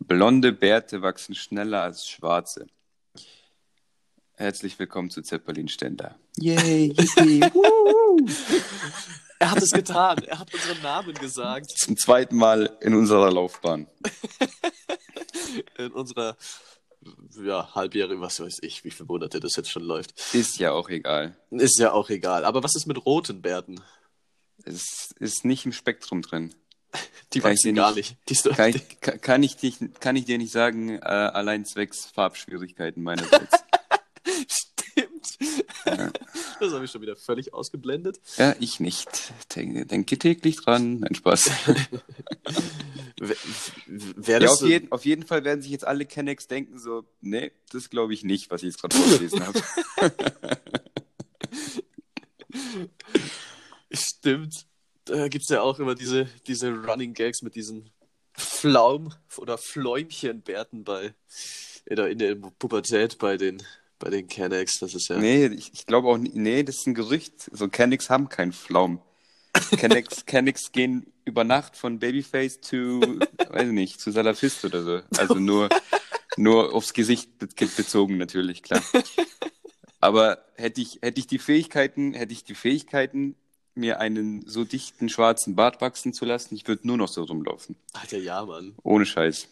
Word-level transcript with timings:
Blonde 0.00 0.52
Bärte 0.52 1.02
wachsen 1.02 1.34
schneller 1.34 1.82
als 1.82 2.08
schwarze. 2.08 2.66
Herzlich 4.32 4.78
willkommen 4.78 5.10
zu 5.10 5.22
Zeppelin 5.22 5.68
Ständer. 5.68 6.18
Yay, 6.38 6.86
yippie. 6.98 7.40
Er 9.38 9.50
hat 9.50 9.62
es 9.62 9.70
getan. 9.70 10.18
Er 10.24 10.38
hat 10.38 10.52
unseren 10.52 10.82
Namen 10.82 11.14
gesagt. 11.14 11.70
Zum 11.78 11.96
zweiten 11.96 12.36
Mal 12.36 12.76
in 12.80 12.94
unserer 12.94 13.30
Laufbahn. 13.30 13.86
In 15.78 15.90
unserer 15.92 16.36
ja, 17.42 17.74
halbjährigen, 17.74 18.20
was 18.20 18.38
weiß 18.40 18.58
ich, 18.62 18.84
wie 18.84 18.90
viele 18.90 19.06
Monate 19.06 19.40
das 19.40 19.56
jetzt 19.56 19.70
schon 19.70 19.82
läuft. 19.82 20.12
Ist 20.32 20.58
ja 20.58 20.70
auch 20.70 20.88
egal. 20.88 21.36
Ist 21.50 21.78
ja 21.78 21.92
auch 21.92 22.08
egal. 22.08 22.44
Aber 22.44 22.62
was 22.62 22.76
ist 22.76 22.86
mit 22.86 23.04
roten 23.04 23.42
Bärten? 23.42 23.80
Es 24.64 25.12
ist 25.18 25.44
nicht 25.44 25.66
im 25.66 25.72
Spektrum 25.72 26.22
drin. 26.22 26.54
Die 27.32 27.40
Kann 27.40 27.52
ich 27.52 27.58
wachsen 27.58 27.74
gar 27.76 27.94
nicht- 27.94 28.16
nicht. 28.28 28.44
Die 28.44 28.48
Kann 28.50 28.70
ich, 28.70 29.00
kann- 29.22 29.42
ich, 29.42 29.56
dich, 29.56 29.76
kann 30.00 30.16
ich 30.16 30.24
dir 30.24 30.38
nicht 30.38 30.52
sagen, 30.52 30.98
äh, 30.98 31.00
allein 31.04 31.64
zwecks 31.64 32.06
Farbschwierigkeiten 32.06 33.02
meinerseits. 33.02 33.56
Stimmt. 34.48 35.38
Das 36.60 36.72
habe 36.72 36.84
ich 36.84 36.90
schon 36.90 37.00
wieder 37.02 37.16
völlig 37.16 37.54
ausgeblendet. 37.54 38.20
ja, 38.36 38.54
ich 38.58 38.80
nicht. 38.80 39.32
Denke, 39.54 39.86
denke 39.86 40.18
täglich 40.18 40.56
dran. 40.56 41.04
Ein 41.04 41.14
Spaß. 41.14 41.50
Wäre 44.16 44.44
Ja, 44.44 44.50
auf, 44.50 44.62
jeden, 44.62 44.90
auf 44.92 45.04
jeden 45.04 45.24
Fall 45.26 45.44
werden 45.44 45.62
sich 45.62 45.70
jetzt 45.70 45.86
alle 45.86 46.06
Kennex 46.06 46.48
denken 46.48 46.78
so, 46.78 47.04
nee, 47.20 47.52
das 47.70 47.90
glaube 47.90 48.12
ich 48.14 48.24
nicht, 48.24 48.50
was 48.50 48.62
ich 48.62 48.68
jetzt 48.72 48.80
gerade 48.80 48.96
vorgelesen 48.96 49.46
habe. 49.46 49.62
Stimmt. 53.92 54.66
Da 55.10 55.28
gibt 55.28 55.42
es 55.42 55.48
ja 55.48 55.60
auch 55.60 55.78
immer 55.78 55.94
diese, 55.94 56.28
diese 56.46 56.72
Running 56.72 57.14
Gags 57.14 57.42
mit 57.42 57.56
diesen 57.56 57.90
Pflaum- 58.36 59.12
oder 59.36 59.58
Fläumchenbärten 59.58 60.84
bei 60.84 61.14
in 61.86 61.96
der, 61.96 62.08
in 62.08 62.18
der 62.18 62.34
Pubertät 62.36 63.18
bei 63.18 63.36
den, 63.36 63.62
bei 63.98 64.10
den 64.10 64.28
Kennex. 64.28 64.78
Das 64.78 64.94
ist 64.94 65.08
ja. 65.08 65.18
Nee, 65.18 65.46
ich, 65.46 65.72
ich 65.72 65.86
glaube 65.86 66.08
auch 66.08 66.16
nicht, 66.16 66.36
nee, 66.36 66.62
das 66.62 66.78
ist 66.78 66.86
ein 66.86 66.94
Gerücht. 66.94 67.50
So 67.52 67.68
Kennex 67.68 68.08
haben 68.08 68.28
keinen 68.28 68.52
Flaum. 68.52 69.02
Kennex, 69.76 70.26
Kennex 70.26 70.70
gehen 70.72 71.12
über 71.24 71.42
Nacht 71.42 71.76
von 71.76 71.98
Babyface 71.98 72.60
zu, 72.60 73.00
weiß 73.48 73.66
ich 73.66 73.72
nicht, 73.72 74.00
zu 74.00 74.12
Salafist 74.12 74.64
oder 74.64 74.82
so. 74.82 75.00
Also 75.18 75.34
nur, 75.34 75.68
nur 76.36 76.72
aufs 76.72 76.92
Gesicht 76.92 77.38
be 77.38 77.48
bezogen 77.48 78.16
natürlich, 78.16 78.62
klar. 78.62 78.82
Aber 79.98 80.44
hätte 80.54 80.80
ich, 80.80 81.00
hätte 81.02 81.18
ich 81.18 81.26
die 81.26 81.38
Fähigkeiten, 81.38 82.14
hätte 82.14 82.32
ich 82.32 82.44
die 82.44 82.54
Fähigkeiten, 82.54 83.34
mir 83.80 83.98
einen 84.00 84.46
so 84.46 84.64
dichten 84.64 85.08
schwarzen 85.08 85.56
Bart 85.56 85.80
wachsen 85.80 86.12
zu 86.12 86.24
lassen, 86.24 86.54
ich 86.54 86.68
würde 86.68 86.86
nur 86.86 86.96
noch 86.96 87.08
so 87.08 87.24
rumlaufen. 87.24 87.76
Alter, 87.94 88.18
ja, 88.18 88.44
Mann. 88.44 88.74
Ohne 88.82 89.04
Scheiß. 89.06 89.48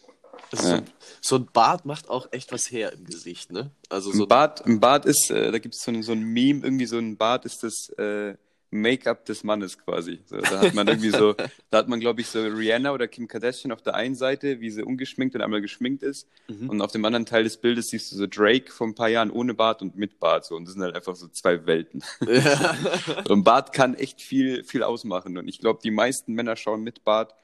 Ist 0.52 0.62
Ja. 0.62 0.76
so, 0.78 0.82
so 1.20 1.36
ein 1.36 1.48
Bart 1.52 1.84
macht 1.84 2.08
auch 2.08 2.28
echt 2.30 2.52
was 2.52 2.70
her 2.70 2.92
im 2.92 3.04
Gesicht, 3.04 3.50
ne? 3.50 3.70
Also 3.88 4.12
so 4.12 4.22
Ein 4.24 4.28
Bart, 4.28 4.64
ein 4.66 4.78
Bart 4.80 5.04
ist, 5.04 5.30
äh, 5.30 5.50
da 5.50 5.58
gibt 5.58 5.74
es 5.74 5.82
so, 5.82 5.90
ein- 5.90 6.02
so 6.04 6.12
ein 6.12 6.22
Meme, 6.22 6.62
irgendwie 6.64 6.86
so 6.86 6.96
ein 6.98 7.16
Bart 7.16 7.44
ist 7.44 7.62
das 7.64 7.88
äh, 7.98 8.34
Make-up 8.70 9.24
des 9.24 9.44
Mannes 9.44 9.78
quasi. 9.78 10.20
So, 10.27 10.36
da 10.36 10.61
hat 10.61 10.74
man 10.74 10.86
irgendwie 10.88 11.11
so, 11.11 11.33
da 11.70 11.78
hat 11.78 11.88
man, 11.88 12.00
glaube 12.00 12.20
ich, 12.20 12.27
so 12.27 12.41
Rihanna 12.42 12.92
oder 12.92 13.08
Kim 13.08 13.27
Kardashian 13.27 13.72
auf 13.72 13.80
der 13.80 13.94
einen 13.94 14.14
Seite, 14.14 14.61
wie 14.61 14.70
sie 14.70 14.83
ungeschminkt 14.83 15.34
und 15.34 15.41
einmal 15.41 15.62
geschminkt 15.62 16.02
ist. 16.02 16.27
Mhm. 16.48 16.69
Und 16.69 16.83
auf 16.83 16.92
dem 16.92 17.05
anderen 17.05 17.24
Teil 17.24 17.44
des 17.44 17.56
Bildes 17.56 17.86
siehst 17.89 18.12
du 18.12 18.16
so 18.16 18.27
Drake 18.27 18.70
vor 18.70 18.86
ein 18.86 18.94
paar 18.94 19.08
Jahren 19.08 19.30
ohne 19.30 19.55
Bart 19.55 19.80
und 19.80 19.96
mit 19.96 20.19
Bart. 20.20 20.44
So. 20.44 20.55
Und 20.56 20.66
das 20.66 20.74
sind 20.74 20.83
halt 20.83 20.94
einfach 20.96 21.16
so 21.16 21.28
zwei 21.28 21.64
Welten. 21.66 22.02
ja. 22.27 22.77
Und 23.28 23.44
Bart 23.44 23.72
kann 23.72 23.94
echt 23.94 24.20
viel, 24.20 24.64
viel 24.64 24.83
ausmachen. 24.83 25.39
Und 25.39 25.48
ich 25.48 25.61
glaube, 25.61 25.80
die 25.83 25.91
meisten 25.91 26.34
Männer 26.34 26.56
schauen 26.56 26.83
mit 26.83 27.05
Bart 27.05 27.34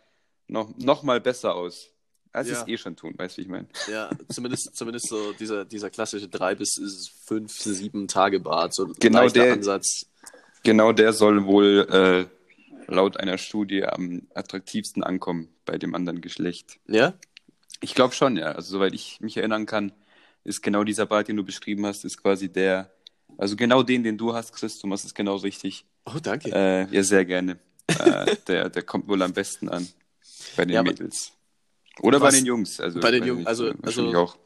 noch, 0.46 0.76
noch 0.76 1.02
mal 1.02 1.20
besser 1.22 1.54
aus, 1.54 1.90
als 2.32 2.48
sie 2.48 2.52
Ja. 2.54 2.60
es 2.62 2.68
eh 2.68 2.76
schon 2.76 2.96
tun. 2.96 3.14
Weißt 3.16 3.36
du, 3.36 3.40
wie 3.40 3.44
ich 3.44 3.48
meine? 3.50 3.66
ja, 3.90 4.10
zumindest, 4.28 4.76
zumindest 4.76 5.08
so 5.08 5.32
dieser, 5.32 5.64
dieser 5.64 5.88
klassische 5.88 6.28
drei 6.28 6.54
bis 6.54 6.74
fünf, 7.26 7.52
sieben 7.52 8.08
Tage 8.08 8.40
Bart, 8.40 8.74
so 8.74 8.92
Genau 9.00 9.26
der- 9.28 9.54
Ansatz. 9.54 10.06
Genau 10.64 10.92
der 10.92 11.12
soll 11.12 11.44
wohl 11.44 11.86
äh, 12.88 12.92
laut 12.92 13.18
einer 13.18 13.38
Studie 13.38 13.84
am 13.84 14.22
attraktivsten 14.34 15.02
ankommen 15.04 15.48
bei 15.64 15.78
dem 15.78 15.94
anderen 15.94 16.20
Geschlecht. 16.20 16.78
Ja? 16.88 17.14
Ich 17.80 17.94
glaube 17.94 18.14
schon, 18.14 18.36
ja. 18.36 18.52
Also 18.52 18.72
soweit 18.72 18.94
ich 18.94 19.20
mich 19.20 19.36
erinnern 19.36 19.66
kann, 19.66 19.92
ist 20.42 20.62
genau 20.62 20.84
dieser 20.84 21.06
Bart, 21.06 21.28
den 21.28 21.36
du 21.36 21.44
beschrieben 21.44 21.86
hast, 21.86 22.04
ist 22.04 22.20
quasi 22.22 22.50
der, 22.50 22.90
also 23.38 23.56
genau 23.56 23.82
den, 23.82 24.02
den 24.02 24.18
du 24.18 24.34
hast, 24.34 24.52
Chris, 24.54 24.78
du 24.78 24.86
machst 24.86 25.04
es 25.04 25.14
genau 25.14 25.36
richtig. 25.36 25.84
Oh, 26.06 26.18
danke. 26.22 26.50
Äh, 26.52 26.86
ja, 26.94 27.02
sehr 27.02 27.24
gerne. 27.24 27.58
äh, 27.88 28.36
der, 28.48 28.68
der 28.70 28.82
kommt 28.82 29.06
wohl 29.08 29.22
am 29.22 29.32
besten 29.32 29.68
an 29.68 29.86
bei 30.56 30.64
den 30.64 30.74
Ja, 30.74 30.82
Mädels. 30.82 31.32
Oder 32.00 32.18
bei 32.20 32.30
den 32.30 32.44
Jungs. 32.44 32.80
Also, 32.80 33.00
Bei 33.00 33.10
den 33.10 33.20
weiß 33.22 33.28
Jungs, 33.28 33.46
also- 33.46 33.72
also- 33.82 34.14
auch. 34.16 34.36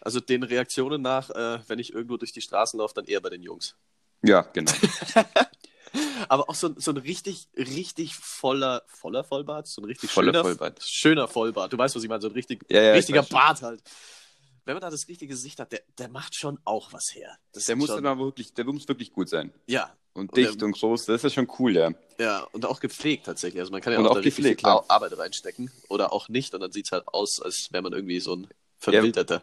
Also 0.00 0.20
den 0.20 0.42
Reaktionen 0.44 1.02
nach, 1.02 1.28
äh, 1.30 1.58
wenn 1.66 1.78
ich 1.80 1.92
irgendwo 1.92 2.16
durch 2.16 2.32
die 2.32 2.40
Straßen 2.40 2.78
laufe, 2.78 2.94
dann 2.94 3.04
eher 3.06 3.20
bei 3.20 3.30
den 3.30 3.42
Jungs. 3.42 3.74
Ja, 4.22 4.42
genau. 4.52 4.70
Aber 6.28 6.48
auch 6.48 6.54
so, 6.54 6.74
so 6.78 6.90
ein 6.90 6.96
richtig, 6.96 7.48
richtig 7.56 8.14
voller, 8.14 8.82
voller 8.88 9.24
Vollbart, 9.24 9.66
so 9.66 9.80
ein 9.82 9.84
richtig 9.86 10.10
Voller 10.10 10.32
schöner, 10.32 10.42
Vollbart. 10.44 10.82
schöner 10.82 11.28
Vollbart. 11.28 11.72
Du 11.72 11.78
weißt, 11.78 11.94
was 11.96 12.02
ich 12.02 12.08
meine, 12.08 12.20
so 12.22 12.28
ein 12.28 12.34
richtig, 12.34 12.64
Ja, 12.70 12.82
ja, 12.82 12.90
ich 12.92 12.98
richtiger. 12.98 13.22
Bart 13.22 13.62
halt. 13.62 13.82
Wenn 14.64 14.74
man 14.74 14.82
da 14.82 14.90
das 14.90 15.08
richtige 15.08 15.28
Gesicht 15.32 15.60
hat, 15.60 15.72
der, 15.72 15.80
der 15.96 16.08
macht 16.08 16.34
schon 16.34 16.58
auch 16.64 16.92
was 16.92 17.14
her. 17.14 17.38
Das 17.52 17.64
Der 17.66 17.76
muss 17.76 17.86
schon, 17.88 17.96
dann 18.02 18.06
aber 18.12 18.26
wirklich, 18.26 18.52
der 18.52 18.64
muss 18.66 18.86
wirklich 18.86 19.12
gut 19.12 19.28
sein. 19.30 19.50
ja, 19.66 19.90
Und 20.12 20.28
Und 20.30 20.36
dicht 20.36 20.60
der- 20.60 20.66
und 20.66 20.72
groß, 20.72 21.06
das 21.06 21.16
ist 21.16 21.22
ja 21.22 21.30
schon 21.30 21.48
cool, 21.58 21.74
ja. 21.76 21.90
ja, 22.18 22.42
und 22.52 22.66
auch 22.66 22.78
gepflegt 22.80 23.24
tatsächlich. 23.26 23.60
Also 23.60 23.72
man 23.72 23.80
kann 23.80 23.94
ja 23.94 23.98
Und 23.98 24.06
auch, 24.06 24.10
auch 24.10 24.14
da 24.16 24.20
gepflegt, 24.20 24.60
viel. 24.60 24.68
Arbeit 24.68 25.16
reinstecken 25.16 25.70
oder 25.88 26.12
auch 26.12 26.28
nicht. 26.28 26.52
Und 26.54 26.60
dann 26.60 26.70
sieht 26.72 26.84
es 26.86 26.92
halt 26.92 27.08
aus, 27.08 27.40
als 27.40 27.72
wäre 27.72 27.82
man 27.82 27.92
irgendwie 27.94 28.20
so 28.20 28.34
ein 28.36 28.46
Verwilderter. 28.78 29.42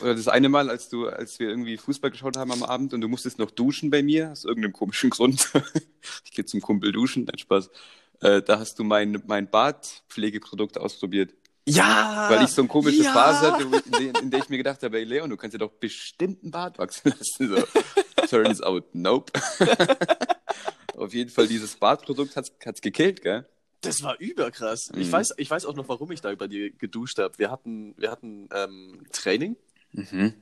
Oder 0.00 0.14
das 0.14 0.28
eine 0.28 0.48
Mal, 0.48 0.70
als 0.70 0.88
du, 0.88 1.06
als 1.08 1.38
wir 1.38 1.48
irgendwie 1.48 1.76
Fußball 1.76 2.10
geschaut 2.10 2.36
haben 2.36 2.50
am 2.50 2.62
Abend 2.62 2.94
und 2.94 3.00
du 3.02 3.08
musstest 3.08 3.38
noch 3.38 3.50
duschen 3.50 3.90
bei 3.90 4.02
mir, 4.02 4.32
aus 4.32 4.44
irgendeinem 4.44 4.72
komischen 4.72 5.10
Grund. 5.10 5.50
ich 6.24 6.32
gehe 6.32 6.44
zum 6.44 6.60
Kumpel 6.60 6.92
duschen, 6.92 7.24
nein 7.24 7.38
Spaß. 7.38 7.70
Äh, 8.20 8.42
da 8.42 8.58
hast 8.58 8.78
du 8.78 8.84
mein, 8.84 9.22
mein 9.26 9.50
Bartpflegeprodukt 9.50 10.78
ausprobiert. 10.78 11.34
Ja! 11.68 12.26
Weil 12.28 12.44
ich 12.44 12.50
so 12.50 12.62
eine 12.62 12.68
komische 12.68 13.02
ja! 13.02 13.12
Phase 13.12 13.52
hatte, 13.52 13.62
in, 13.64 13.92
der, 13.92 14.22
in 14.22 14.30
der 14.30 14.40
ich 14.40 14.48
mir 14.48 14.56
gedacht 14.56 14.82
habe, 14.82 14.98
ey 14.98 15.04
Leon, 15.04 15.30
du 15.30 15.36
kannst 15.36 15.52
ja 15.52 15.58
doch 15.58 15.72
bestimmt 15.72 16.42
einen 16.42 16.50
Bart 16.50 16.78
wachsen 16.78 17.12
lassen. 17.18 17.48
So, 17.48 18.26
turns 18.28 18.60
out, 18.62 18.94
nope. 18.94 19.32
Auf 20.96 21.12
jeden 21.14 21.30
Fall, 21.30 21.46
dieses 21.48 21.76
Bartprodukt 21.76 22.36
hat's, 22.36 22.52
hat's 22.64 22.80
gekillt, 22.80 23.22
gell? 23.22 23.46
Das 23.80 24.02
war 24.02 24.18
überkrass. 24.20 24.90
Ich, 24.96 25.08
Mhm. 25.08 25.12
weiß, 25.12 25.34
ich 25.36 25.50
weiß 25.50 25.66
auch 25.66 25.74
noch, 25.74 25.88
warum 25.88 26.12
ich 26.12 26.20
da 26.20 26.32
bei 26.34 26.46
dir 26.46 26.70
geduscht 26.70 27.18
habe. 27.18 27.36
Wir 27.38 27.50
hatten, 27.50 27.94
wir 27.96 28.10
hatten 28.10 28.48
ähm, 28.54 29.02
Training 29.12 29.56
Mhm. 29.92 30.32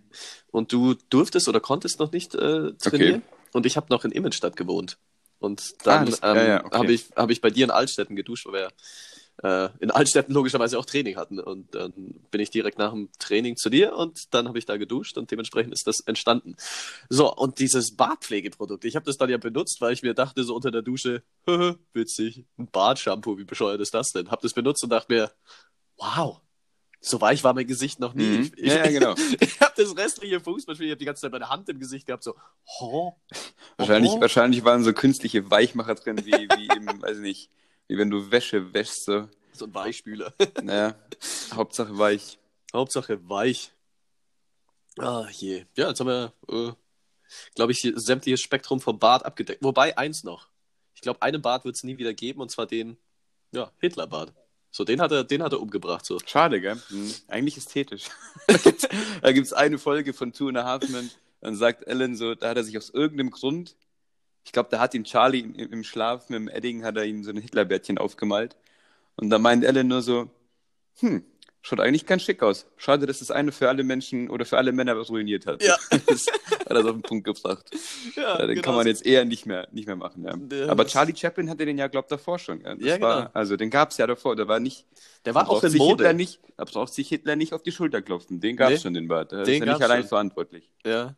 und 0.51 0.73
du 0.73 0.95
durftest 1.11 1.49
oder 1.49 1.61
konntest 1.61 1.99
noch 2.01 2.13
nicht 2.13 2.35
äh, 2.35 2.73
trainieren. 2.75 3.23
Und 3.53 3.67
ich 3.67 3.77
habe 3.77 3.87
noch 3.91 4.05
in 4.05 4.13
Immenstadt 4.13 4.55
gewohnt. 4.57 4.99
Und 5.41 5.75
dann 5.85 6.03
Ah, 6.03 6.05
das- 6.05 6.21
ähm, 6.23 6.37
ja, 6.37 6.45
ja, 6.47 6.65
okay. 6.65 6.77
habe 6.79 6.93
ich, 6.93 7.07
hab 7.17 7.31
ich 7.31 7.41
bei 7.41 7.51
dir 7.51 7.65
in 7.65 7.71
Altstetten 7.71 8.15
geduscht, 8.15 8.47
weil 8.47 8.53
wir 8.53 8.69
äh, 9.43 9.71
in 9.81 9.91
Altstetten 9.91 10.35
logischerweise 10.35 10.79
auch 10.79 10.85
Training 10.85 11.17
hatten. 11.17 11.41
Und 11.41 11.75
dann 11.75 11.93
bin 12.31 12.41
ich 12.41 12.51
direkt 12.51 12.79
nach 12.79 12.93
dem 12.93 13.09
Training 13.19 13.57
zu 13.57 13.71
dir 13.71 13.95
und 13.97 14.33
dann 14.35 14.47
habe 14.47 14.59
ich 14.59 14.67
da 14.67 14.77
geduscht 14.77 15.17
und 15.17 15.31
dementsprechend 15.31 15.73
ist 15.73 15.87
das 15.87 16.01
entstanden. 16.01 16.55
So, 17.09 17.35
und 17.35 17.59
dieses 17.59 17.97
Bartpflegeprodukt, 17.97 18.85
ich 18.85 18.95
habe 18.97 19.07
das 19.07 19.17
dann 19.17 19.31
ja 19.31 19.39
benutzt, 19.39 19.81
weil 19.81 19.95
ich 19.95 20.03
mir 20.03 20.13
dachte, 20.15 20.45
so 20.45 20.55
unter 20.55 20.71
der 20.71 20.83
Dusche, 20.83 21.23
witzig, 21.95 22.45
ein 22.59 22.69
Bartshampoo, 22.71 23.39
wie 23.39 23.45
bescheuert 23.45 23.81
ist 23.81 23.95
das 23.95 24.11
denn? 24.13 24.31
Hab 24.31 24.43
das 24.43 24.53
benutzt 24.53 24.85
und 24.85 24.91
dachte 24.91 25.11
mir, 25.13 25.33
wow, 25.97 26.41
so 27.01 27.21
weich 27.21 27.43
war 27.43 27.55
mein 27.55 27.67
Gesicht 27.67 27.99
noch 27.99 28.15
nie. 28.15 28.25
Mhm. 28.25 28.53
Ich, 28.57 28.67
Ja, 28.67 28.85
ja, 28.85 28.91
genau. 28.91 29.15
ich 29.41 29.61
habe 29.61 29.73
das 29.77 29.97
restliche 29.97 30.41
Fußballspiel, 30.41 30.87
ich 30.87 30.93
habe 30.93 30.99
die 30.99 31.05
ganze 31.07 31.23
Zeit 31.23 31.33
meine 31.33 31.49
Hand 31.49 31.69
im 31.69 31.79
Gesicht 31.79 32.07
gehabt, 32.07 32.23
so, 32.23 32.35
oh, 32.81 33.15
Wahrscheinlich, 33.79 34.13
oh. 34.13 34.21
wahrscheinlich 34.21 34.65
waren 34.65 34.85
so 34.85 34.93
künstliche 34.93 35.51
Weichmacher 35.51 35.95
drin, 35.95 36.25
wie, 36.25 36.33
wie 36.33 36.69
im, 36.77 36.87
weiß 37.03 37.17
ich 37.17 37.23
nicht, 37.23 37.51
wie 37.89 37.97
wenn 37.97 38.11
du 38.11 38.31
Wäsche 38.31 38.75
wäschst, 38.75 39.07
so. 39.07 39.29
so 39.53 39.65
ein 39.65 39.75
Weichspüler. 39.75 40.35
Naja, 40.63 40.95
Hauptsache 41.55 41.97
weich. 41.99 42.39
Hauptsache 42.73 43.29
weich. 43.29 43.73
Ah 44.99 45.27
je. 45.31 45.65
Ja, 45.77 45.89
jetzt 45.89 46.01
haben 46.01 46.09
wir, 46.09 46.33
äh, 46.49 46.73
glaube 47.55 47.73
ich, 47.73 47.91
sämtliches 47.95 48.41
Spektrum 48.41 48.81
vom 48.81 48.99
Bart 48.99 49.25
abgedeckt. 49.25 49.63
Wobei 49.63 49.97
eins 49.97 50.25
noch. 50.25 50.49
Ich 50.95 51.01
glaube, 51.01 51.23
einen 51.23 51.41
Bart 51.41 51.65
wird 51.65 51.77
es 51.77 51.85
nie 51.85 51.97
wieder 51.97 52.13
geben, 52.13 52.41
und 52.41 52.51
zwar 52.51 52.67
den, 52.67 52.99
ja, 53.53 53.73
Hitlerbart. 53.79 54.35
So, 54.71 54.85
den 54.85 55.01
hat 55.01 55.13
er, 55.13 55.25
den 55.25 55.43
hat 55.43 55.53
er 55.53 55.61
umgebracht. 55.61 56.05
So. 56.05 56.19
Schade, 56.25 56.61
gell? 56.61 56.77
Hm. 56.89 57.13
Eigentlich 57.29 57.57
ästhetisch. 57.57 58.05
da 59.23 59.33
gibt 59.33 59.47
es 59.47 59.53
eine 59.53 59.79
Folge 59.79 60.13
von 60.13 60.33
Two 60.33 60.49
and 60.49 60.59
a 60.59 60.65
Half 60.65 60.89
Men, 60.89 61.11
dann 61.41 61.57
sagt 61.57 61.87
Ellen 61.87 62.17
so, 62.17 62.35
da 62.35 62.51
hat 62.51 62.57
er 62.57 62.65
sich 62.65 62.77
aus 62.77 62.91
irgendeinem 62.91 63.31
Grund, 63.31 63.77
ich 64.45 64.53
glaube, 64.53 64.69
da 64.71 64.81
hat 64.81 64.95
ihn 64.95 65.05
Charlie 65.05 65.41
im, 65.41 65.55
im 65.55 65.85
Schlaf 65.85 66.29
mit 66.29 66.39
dem 66.39 66.49
Edding, 66.49 66.85
hat 66.85 66.97
er 66.97 67.05
ihm 67.05 67.25
so 67.25 67.31
ein 67.31 67.37
Hitlerbärtchen 67.37 67.99
aufgemalt. 67.99 68.57
Und 69.17 69.31
da 69.31 69.39
meint 69.39 69.65
Ellen 69.65 69.89
nur 69.89 70.03
so, 70.03 70.31
hm, 71.01 71.25
Schaut 71.63 71.81
eigentlich 71.81 72.07
ganz 72.07 72.23
schick 72.23 72.43
aus. 72.43 72.67
Schade, 72.79 73.05
dass 73.07 73.19
das 73.19 73.31
eine 73.31 73.53
für 73.53 73.69
alle 73.69 73.83
Menschen 73.85 74.31
oder 74.31 74.47
für 74.47 74.57
alle 74.57 74.73
Männer 74.73 74.97
was 74.97 75.11
ruiniert 75.11 75.47
hat. 75.47 75.63
Ja. 75.63 75.77
Das 76.07 76.27
hat 76.27 76.77
er 76.77 76.83
so 76.83 76.89
auf 76.91 76.95
den 76.97 77.03
Punkt 77.03 77.25
gebracht. 77.25 77.69
Ja, 78.17 78.39
den 78.39 78.49
genau 78.51 78.63
kann 78.63 78.75
man 78.77 78.85
so. 78.85 78.89
jetzt 78.91 79.05
eher 79.05 79.25
nicht 79.25 79.45
mehr, 79.45 79.69
nicht 79.73 79.87
mehr 79.87 79.97
machen. 79.97 80.25
Ja. 80.25 80.69
Aber 80.69 80.87
Charlie 80.87 81.15
Chaplin 81.17 81.51
hatte 81.51 81.67
den 81.67 81.77
ja, 81.77 81.89
glaubt 81.89 82.11
davor 82.13 82.39
schon. 82.39 82.61
Ja. 82.63 82.75
Das 82.77 82.85
Ja, 82.87 83.01
war, 83.01 83.17
genau. 83.23 83.31
Also 83.35 83.57
den 83.57 83.69
gab 83.71 83.91
es 83.91 83.97
ja 83.99 84.07
davor. 84.07 84.37
Der 84.37 84.49
war 84.49 84.61
nicht. 84.61 84.87
Der 85.25 85.35
war 85.35 85.45
da 85.45 85.51
auch 85.51 85.63
in 85.63 85.71
sich 85.71 85.81
Hitler 85.83 86.09
Mode. 86.09 86.15
nicht, 86.15 86.41
Da 86.57 86.65
braucht 86.65 86.95
sich 86.95 87.09
Hitler 87.09 87.37
nicht 87.37 87.53
auf 87.53 87.63
die 87.63 87.73
Schulter 87.73 88.01
klopfen. 88.03 88.41
Den 88.41 88.57
gab 88.57 88.71
es 88.71 88.79
Nee, 88.79 88.83
schon, 88.83 88.95
den 88.95 89.09
Bart. 89.09 89.33
Der 89.33 89.43
den 89.45 89.63
ist 89.63 89.67
ja 89.67 89.73
nicht 89.75 89.83
allein 89.83 90.01
schon. 90.03 90.09
verantwortlich. 90.09 90.71
Ja. 90.87 91.15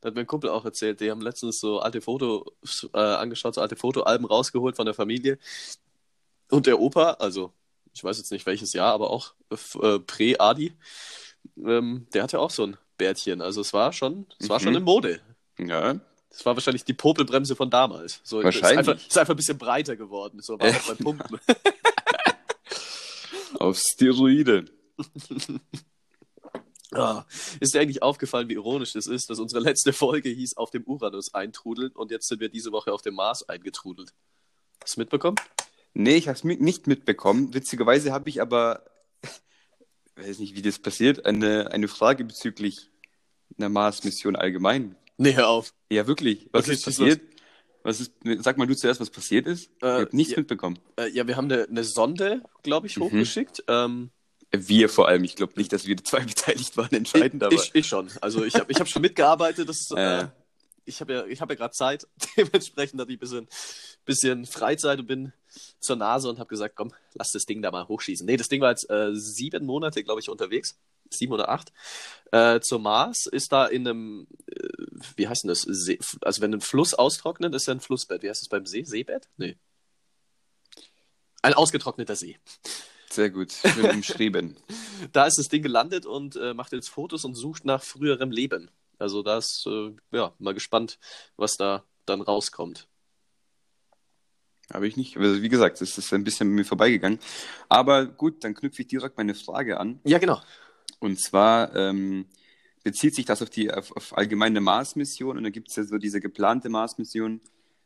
Da 0.00 0.08
hat 0.08 0.14
mein 0.14 0.26
Kumpel 0.26 0.50
auch 0.50 0.64
erzählt, 0.64 1.00
die 1.00 1.10
haben 1.10 1.20
letztens 1.22 1.58
so 1.60 1.80
alte 1.80 2.00
Fotos 2.00 2.88
äh, 2.94 2.98
angeschaut, 2.98 3.54
so 3.54 3.60
alte 3.60 3.76
Fotoalben 3.76 4.26
rausgeholt 4.26 4.76
von 4.76 4.84
der 4.86 4.94
Familie. 4.94 5.38
Und 6.50 6.66
der 6.66 6.78
Opa, 6.80 7.12
also 7.12 7.52
ich 7.94 8.02
weiß 8.04 8.18
jetzt 8.18 8.32
nicht 8.32 8.46
welches 8.46 8.72
Jahr, 8.72 8.92
aber 8.92 9.10
auch 9.10 9.34
äh, 9.50 9.98
Prä-Adi, 10.00 10.74
ähm, 11.64 12.06
der 12.12 12.24
hatte 12.24 12.40
auch 12.40 12.50
so 12.50 12.64
ein 12.66 12.76
Bärtchen. 12.98 13.40
Also 13.40 13.60
es 13.60 13.72
war 13.72 13.92
schon, 13.92 14.26
es 14.38 14.48
war 14.48 14.58
Mhm. 14.58 14.64
schon 14.64 14.74
in 14.76 14.82
Mode. 14.82 15.20
Ja, 15.58 15.94
Das 16.30 16.44
war 16.44 16.56
wahrscheinlich 16.56 16.84
die 16.84 16.94
Popelbremse 16.94 17.54
von 17.54 17.70
damals. 17.70 18.20
So, 18.24 18.42
Wahrscheinlich. 18.42 18.72
Ist 18.72 18.78
einfach, 18.88 19.06
ist 19.06 19.18
einfach 19.18 19.34
ein 19.34 19.36
bisschen 19.36 19.58
breiter 19.58 19.94
geworden. 19.96 20.40
So 20.42 20.58
war 20.58 20.68
auch 20.68 20.86
beim 20.88 20.96
Pumpen. 20.98 21.38
auf 23.60 23.78
Steroide. 23.78 24.64
Ah, 26.92 27.24
ist 27.58 27.74
dir 27.74 27.80
eigentlich 27.80 28.02
aufgefallen, 28.02 28.48
wie 28.48 28.52
ironisch 28.54 28.94
es 28.94 29.08
ist, 29.08 29.28
dass 29.28 29.40
unsere 29.40 29.60
letzte 29.60 29.92
Folge 29.92 30.28
hieß 30.28 30.56
auf 30.56 30.70
dem 30.70 30.84
Uranus 30.84 31.34
eintrudeln 31.34 31.90
und 31.90 32.12
jetzt 32.12 32.28
sind 32.28 32.40
wir 32.40 32.48
diese 32.48 32.70
Woche 32.70 32.92
auf 32.92 33.02
dem 33.02 33.14
Mars 33.14 33.48
eingetrudelt. 33.48 34.12
Hast 34.80 34.94
du 34.94 35.00
mitbekommen? 35.00 35.34
Nee, 35.94 36.16
ich 36.16 36.28
habe 36.28 36.36
es 36.36 36.44
nicht 36.44 36.86
mitbekommen. 36.86 37.54
Witzigerweise 37.54 38.12
habe 38.12 38.28
ich 38.28 38.40
aber, 38.40 38.84
weiß 40.16 40.38
nicht, 40.40 40.54
wie 40.56 40.62
das 40.62 40.78
passiert, 40.78 41.24
eine, 41.24 41.70
eine 41.72 41.88
Frage 41.88 42.24
bezüglich 42.24 42.90
einer 43.58 43.68
Mars-Mission 43.68 44.36
allgemein. 44.36 44.96
Nee, 45.16 45.34
hör 45.34 45.48
auf. 45.48 45.72
Ja, 45.90 46.06
wirklich. 46.06 46.48
Was 46.52 46.64
Okay, 46.64 46.72
ist 46.74 46.84
passiert? 46.84 47.22
Was 47.84 48.00
ist, 48.00 48.12
sag 48.40 48.56
mal 48.56 48.66
du 48.66 48.74
zuerst, 48.74 48.98
was 49.00 49.10
passiert 49.10 49.46
ist. 49.46 49.70
ich 49.76 49.82
Äh, 49.82 49.86
habe 49.86 50.16
nichts 50.16 50.32
ja. 50.32 50.38
mitbekommen. 50.38 50.78
Äh, 50.98 51.10
ja, 51.10 51.26
wir 51.28 51.36
haben 51.36 51.50
eine, 51.52 51.64
eine 51.68 51.84
Sonde, 51.84 52.42
glaube 52.62 52.86
ich, 52.86 52.96
Mhm. 52.96 53.02
hochgeschickt. 53.02 53.62
Ähm, 53.68 54.10
Wir 54.50 54.88
vor 54.88 55.06
allem. 55.06 55.22
Ich 55.22 55.36
glaube 55.36 55.52
nicht, 55.56 55.72
dass 55.72 55.86
wir 55.86 55.96
zwei 55.98 56.20
beteiligt 56.24 56.76
waren, 56.76 56.92
entscheidend, 56.92 57.42
aber. 57.44 57.54
ich, 57.54 57.70
ich 57.74 57.86
schon. 57.86 58.10
Also 58.20 58.44
ich 58.44 58.54
habe 58.54 58.72
ich 58.72 58.80
hab 58.80 58.88
schon 58.88 59.02
mitgearbeitet. 59.02 59.68
Das, 59.68 59.90
äh, 59.94 59.94
Äh. 60.22 60.28
ich 60.86 61.00
habe 61.00 61.12
ja, 61.12 61.26
ich 61.26 61.40
hab 61.40 61.50
ja 61.50 61.56
gerade 61.56 61.72
Zeit. 61.74 62.08
Dementsprechend 62.36 63.00
hatte 63.00 63.12
ich 63.12 63.18
ein 63.18 63.20
bisschen, 63.20 63.48
bisschen 64.06 64.46
Freizeit 64.46 64.98
und 64.98 65.06
bin 65.06 65.32
zur 65.78 65.96
Nase 65.96 66.28
und 66.28 66.38
habe 66.38 66.48
gesagt, 66.48 66.76
komm, 66.76 66.92
lass 67.14 67.32
das 67.32 67.44
Ding 67.44 67.62
da 67.62 67.70
mal 67.70 67.88
hochschießen. 67.88 68.26
Nee, 68.26 68.36
das 68.36 68.48
Ding 68.48 68.60
war 68.60 68.70
jetzt 68.70 68.88
äh, 68.90 69.10
sieben 69.14 69.64
Monate, 69.66 70.02
glaube 70.04 70.20
ich, 70.20 70.28
unterwegs. 70.28 70.78
Sieben 71.10 71.32
oder 71.32 71.48
acht. 71.50 71.72
Äh, 72.32 72.60
zur 72.60 72.78
Mars 72.78 73.26
ist 73.26 73.52
da 73.52 73.66
in 73.66 73.86
einem, 73.86 74.26
äh, 74.46 74.68
wie 75.16 75.28
heißt 75.28 75.44
denn 75.44 75.48
das? 75.48 75.60
See, 75.60 75.98
also 76.22 76.40
wenn 76.40 76.54
ein 76.54 76.60
Fluss 76.60 76.94
austrocknet, 76.94 77.54
ist 77.54 77.66
ja 77.66 77.74
ein 77.74 77.80
Flussbett. 77.80 78.22
Wie 78.22 78.30
heißt 78.30 78.42
das 78.42 78.48
beim 78.48 78.66
See? 78.66 78.84
Seebett? 78.84 79.28
Nee. 79.36 79.56
Ein 81.42 81.54
ausgetrockneter 81.54 82.16
See. 82.16 82.38
Sehr 83.10 83.30
gut. 83.30 83.52
Schön 83.52 83.90
umschrieben. 83.90 84.56
da 85.12 85.26
ist 85.26 85.38
das 85.38 85.48
Ding 85.48 85.62
gelandet 85.62 86.06
und 86.06 86.36
äh, 86.36 86.54
macht 86.54 86.72
jetzt 86.72 86.88
Fotos 86.88 87.24
und 87.24 87.34
sucht 87.34 87.64
nach 87.64 87.82
früherem 87.82 88.30
Leben. 88.30 88.70
Also 88.98 89.22
da 89.22 89.38
ist, 89.38 89.66
äh, 89.66 89.94
ja, 90.10 90.32
mal 90.38 90.54
gespannt, 90.54 90.98
was 91.36 91.56
da 91.56 91.84
dann 92.06 92.22
rauskommt. 92.22 92.88
Habe 94.72 94.86
ich 94.86 94.96
nicht. 94.96 95.16
Also 95.16 95.42
wie 95.42 95.48
gesagt, 95.48 95.80
es 95.80 95.98
ist 95.98 96.12
ein 96.12 96.24
bisschen 96.24 96.48
an 96.48 96.54
mir 96.54 96.64
vorbeigegangen. 96.64 97.18
Aber 97.68 98.06
gut, 98.06 98.44
dann 98.44 98.54
knüpfe 98.54 98.82
ich 98.82 98.88
direkt 98.88 99.16
meine 99.16 99.34
Frage 99.34 99.78
an. 99.78 100.00
Ja, 100.04 100.18
genau. 100.18 100.40
Und 101.00 101.20
zwar 101.20 101.74
ähm, 101.76 102.26
bezieht 102.82 103.14
sich 103.14 103.24
das 103.24 103.42
auf 103.42 103.50
die 103.50 103.72
auf, 103.72 103.94
auf 103.96 104.16
allgemeine 104.16 104.60
Mars-Mission 104.60 105.36
und 105.36 105.44
da 105.44 105.50
gibt 105.50 105.68
es 105.68 105.76
ja 105.76 105.84
so 105.84 105.98
diese 105.98 106.20
geplante 106.20 106.68
Mars-Mission, 106.68 107.40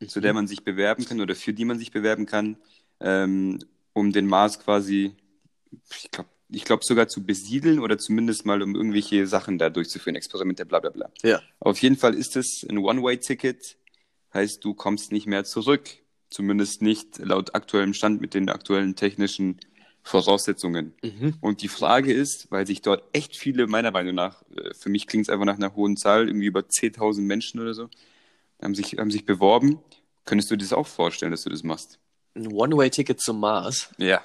zu 0.07 0.21
der 0.21 0.33
man 0.33 0.47
sich 0.47 0.63
bewerben 0.63 1.05
kann 1.05 1.19
oder 1.19 1.35
für 1.35 1.53
die 1.53 1.65
man 1.65 1.77
sich 1.77 1.91
bewerben 1.91 2.25
kann, 2.25 2.57
ähm, 2.99 3.59
um 3.93 4.11
den 4.13 4.27
Mars 4.27 4.59
quasi, 4.59 5.13
ich 5.89 6.11
glaube 6.11 6.29
ich 6.51 6.65
glaub 6.65 6.83
sogar 6.83 7.07
zu 7.07 7.23
besiedeln 7.23 7.79
oder 7.79 7.97
zumindest 7.97 8.45
mal 8.45 8.61
um 8.63 8.75
irgendwelche 8.75 9.27
Sachen 9.27 9.59
da 9.59 9.69
durchzuführen, 9.69 10.15
Experimente, 10.15 10.65
bla 10.65 10.79
bla 10.79 10.89
bla. 10.89 11.11
Ja. 11.21 11.41
Auf 11.59 11.79
jeden 11.79 11.95
Fall 11.95 12.15
ist 12.15 12.35
es 12.35 12.65
ein 12.67 12.79
One-Way-Ticket, 12.79 13.77
heißt 14.33 14.63
du 14.63 14.73
kommst 14.73 15.11
nicht 15.11 15.27
mehr 15.27 15.43
zurück. 15.43 15.89
Zumindest 16.29 16.81
nicht 16.81 17.17
laut 17.19 17.55
aktuellem 17.55 17.93
Stand 17.93 18.21
mit 18.21 18.33
den 18.33 18.49
aktuellen 18.49 18.95
technischen 18.95 19.59
Voraussetzungen. 20.03 20.93
Mhm. 21.03 21.35
Und 21.41 21.61
die 21.61 21.67
Frage 21.67 22.13
ist, 22.13 22.51
weil 22.51 22.65
sich 22.65 22.81
dort 22.81 23.03
echt 23.13 23.35
viele, 23.35 23.67
meiner 23.67 23.91
Meinung 23.91 24.15
nach, 24.15 24.43
äh, 24.55 24.73
für 24.73 24.89
mich 24.89 25.07
klingt 25.07 25.25
es 25.25 25.29
einfach 25.29 25.45
nach 25.45 25.57
einer 25.57 25.75
hohen 25.75 25.97
Zahl, 25.97 26.27
irgendwie 26.27 26.47
über 26.47 26.61
10.000 26.61 27.21
Menschen 27.21 27.59
oder 27.59 27.73
so, 27.73 27.89
haben 28.61 28.75
sich, 28.75 28.97
haben 28.97 29.11
sich 29.11 29.25
beworben. 29.25 29.79
Könntest 30.25 30.51
du 30.51 30.55
dir 30.55 30.65
das 30.65 30.73
auch 30.73 30.87
vorstellen, 30.87 31.31
dass 31.31 31.43
du 31.43 31.49
das 31.49 31.63
machst? 31.63 31.99
Ein 32.35 32.47
One-Way-Ticket 32.47 33.19
zum 33.19 33.39
Mars. 33.39 33.89
Ja. 33.97 34.21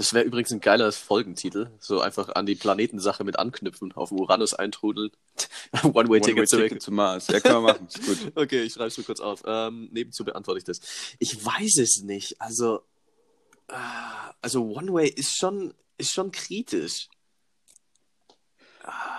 Das 0.00 0.14
wäre 0.14 0.24
übrigens 0.24 0.50
ein 0.50 0.62
geiler 0.62 0.90
Folgentitel. 0.92 1.68
So 1.78 2.00
einfach 2.00 2.30
an 2.30 2.46
die 2.46 2.54
Planetensache 2.54 3.22
mit 3.22 3.38
anknüpfen, 3.38 3.92
auf 3.92 4.12
Uranus 4.12 4.54
eintrudeln. 4.54 5.10
One-Way-Ticket 5.82 6.48
zurück. 6.48 6.62
One-Way-Ticket 6.62 6.82
zum 6.82 6.94
Mars. 6.94 7.26
Ja, 7.28 7.38
kann 7.38 7.62
man 7.62 7.64
machen. 7.64 7.86
Ist 7.86 8.06
gut. 8.06 8.32
Okay, 8.34 8.62
ich 8.62 8.72
schreibe 8.72 8.86
es 8.86 8.96
mir 8.96 9.04
kurz 9.04 9.20
auf. 9.20 9.42
Ähm, 9.44 9.90
nebenzu 9.92 10.24
beantworte 10.24 10.56
ich 10.56 10.64
das. 10.64 10.80
Ich 11.18 11.44
weiß 11.44 11.76
es 11.76 12.02
nicht. 12.02 12.40
Also, 12.40 12.80
ah, 13.68 14.32
also 14.40 14.70
One-Way 14.70 15.06
ist 15.10 15.36
schon, 15.36 15.74
ist 15.98 16.14
schon 16.14 16.32
kritisch. 16.32 17.10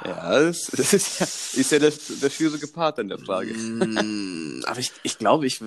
Ja, 0.04 0.39
das, 0.39 0.66
das 0.66 0.94
ist 0.94 1.19
ja, 1.19 1.60
ist 1.60 1.72
ja 1.74 1.77
der, 1.77 1.92
der 1.92 2.30
schwierige 2.31 2.68
Part 2.68 2.98
an 2.98 3.07
der 3.07 3.19
Frage. 3.19 3.54
Mm, 3.54 4.63
aber 4.66 4.80
ich, 4.80 4.92
ich 5.04 5.19
glaube, 5.19 5.45
ich. 5.45 5.62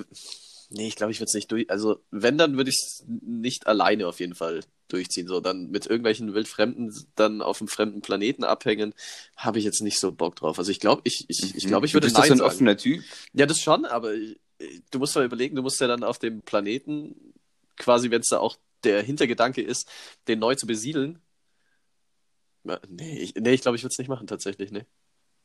Nee, 0.69 0.87
ich 0.87 0.95
glaube, 0.95 1.11
ich 1.11 1.19
würde 1.19 1.27
es 1.27 1.33
nicht 1.33 1.51
durch. 1.51 1.69
Also, 1.69 2.01
wenn, 2.11 2.37
dann 2.37 2.57
würde 2.57 2.69
ich 2.71 2.77
es 2.77 3.03
nicht 3.07 3.67
alleine 3.67 4.07
auf 4.07 4.19
jeden 4.19 4.35
Fall 4.35 4.61
durchziehen. 4.87 5.27
So, 5.27 5.39
dann 5.39 5.69
mit 5.69 5.85
irgendwelchen 5.85 6.33
Wildfremden 6.33 6.93
dann 7.15 7.41
auf 7.41 7.61
einem 7.61 7.67
fremden 7.67 8.01
Planeten 8.01 8.43
abhängen, 8.43 8.93
habe 9.37 9.59
ich 9.59 9.65
jetzt 9.65 9.81
nicht 9.81 9.99
so 9.99 10.11
Bock 10.11 10.35
drauf. 10.35 10.57
Also, 10.57 10.71
ich 10.71 10.79
glaube, 10.79 11.01
ich, 11.05 11.25
ich, 11.27 11.55
ich, 11.55 11.67
glaube, 11.67 11.85
ich 11.85 11.91
du 11.91 11.97
würde 11.97 12.07
bist 12.07 12.15
doch 12.17 12.21
Nein 12.21 12.27
so 12.29 12.33
ein 12.33 12.37
sagen. 12.39 12.51
offener 12.51 12.77
Typ. 12.77 13.03
Ja, 13.33 13.45
das 13.45 13.59
schon, 13.61 13.85
aber 13.85 14.13
ich- 14.15 14.39
du 14.91 14.99
musst 14.99 15.15
mal 15.15 15.25
überlegen, 15.25 15.55
du 15.55 15.61
musst 15.61 15.79
ja 15.81 15.87
dann 15.87 16.03
auf 16.03 16.17
dem 16.19 16.41
Planeten, 16.41 17.33
quasi, 17.77 18.09
wenn 18.09 18.21
es 18.21 18.27
da 18.29 18.39
auch 18.39 18.57
der 18.83 19.01
Hintergedanke 19.03 19.61
ist, 19.61 19.89
den 20.27 20.39
neu 20.39 20.55
zu 20.55 20.65
besiedeln. 20.67 21.19
Nee, 22.89 23.19
ich, 23.19 23.35
nee, 23.35 23.53
ich 23.53 23.61
glaube, 23.61 23.75
ich 23.77 23.83
würde 23.83 23.91
es 23.93 23.99
nicht 23.99 24.07
machen, 24.07 24.27
tatsächlich, 24.27 24.71
ne. 24.71 24.85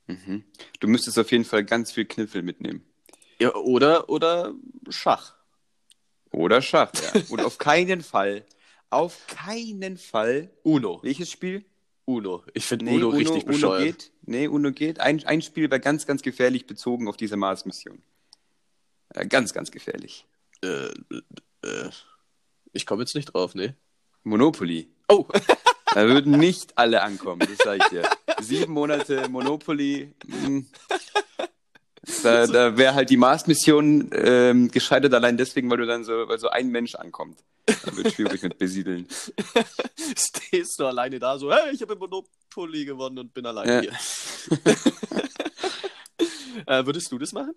Mhm. 0.07 0.45
Du 0.81 0.89
müsstest 0.89 1.19
auf 1.19 1.31
jeden 1.31 1.45
Fall 1.45 1.65
ganz 1.65 1.93
viel 1.93 2.07
Kniffel 2.07 2.43
mitnehmen. 2.43 2.85
Ja, 3.41 3.55
oder, 3.55 4.09
oder 4.09 4.55
Schach. 4.89 5.35
Oder 6.31 6.63
Schach, 6.63 6.93
ja. 6.95 7.23
Und 7.31 7.41
auf 7.41 7.59
keinen 7.59 8.03
Fall, 8.03 8.45
auf 8.91 9.27
keinen 9.27 9.97
Fall, 9.97 10.51
Uno. 10.63 11.01
welches 11.03 11.31
Spiel? 11.31 11.65
Uno. 12.05 12.45
Ich 12.55 12.67
finde 12.67 12.85
Nee, 12.87 12.97
Uno, 12.97 13.09
richtig 13.11 13.45
Uno 13.45 13.53
bescheuert. 13.53 13.83
geht. 13.85 14.13
Nee, 14.23 14.47
Uno 14.49 14.73
geht. 14.73 15.01
Ein, 15.01 15.25
ein 15.25 15.43
Spiel 15.43 15.71
wäre 15.71 15.81
ganz, 15.81 16.07
ganz 16.07 16.23
gefährlich 16.23 16.67
bezogen 16.67 17.09
auf 17.09 17.17
diese 17.17 17.37
Mars-Mission. 17.37 18.03
Äh, 19.15 19.27
ganz, 19.27 19.53
ganz 19.53 19.71
gefährlich. 19.71 20.27
Äh, 20.63 20.87
äh, 21.63 21.91
ich 22.73 22.87
komme 22.87 23.03
jetzt 23.03 23.15
nicht 23.15 23.27
drauf, 23.33 23.55
ne? 23.55 23.77
Monopoly. 24.25 24.89
Oh, 25.09 25.27
Da 25.95 26.07
würden 26.07 26.39
nicht 26.39 26.79
alle 26.79 27.03
ankommen, 27.03 27.41
das 27.41 27.59
sage 27.59 27.81
ich 27.83 27.89
dir. 27.89 28.09
Sieben 28.41 28.73
Monate 28.73 29.29
Monopoly. 29.29 30.15
mh. 30.27 30.63
Da, 32.23 32.47
da 32.47 32.77
wäre 32.77 32.95
halt 32.95 33.11
die 33.11 33.17
Mars-Mission 33.17 34.11
ähm, 34.13 34.71
gescheitert 34.71 35.15
allein 35.15 35.37
deswegen, 35.37 35.71
weil 35.71 35.79
du 35.79 35.87
dann 35.87 36.05
so, 36.05 36.29
weil 36.29 36.39
so 36.39 36.49
ein 36.49 36.69
Mensch 36.69 36.95
ankommt. 36.95 37.39
Da 37.67 37.97
wird 37.97 38.13
schwierig 38.13 38.43
mit 38.43 38.59
besiedeln. 38.59 39.07
stehst 40.17 40.79
du 40.79 40.87
alleine 40.87 41.19
da 41.19 41.39
so, 41.39 41.53
hey, 41.53 41.73
ich 41.73 41.83
habe 41.83 41.97
Monopoly 41.97 42.85
gewonnen 42.85 43.19
und 43.19 43.35
bin 43.35 43.47
alleine 43.47 43.75
Ja. 43.75 43.81
hier. 43.81 43.93
äh, 46.67 46.85
würdest 46.87 47.13
du 47.13 47.19
das 47.19 47.33
machen? 47.33 47.55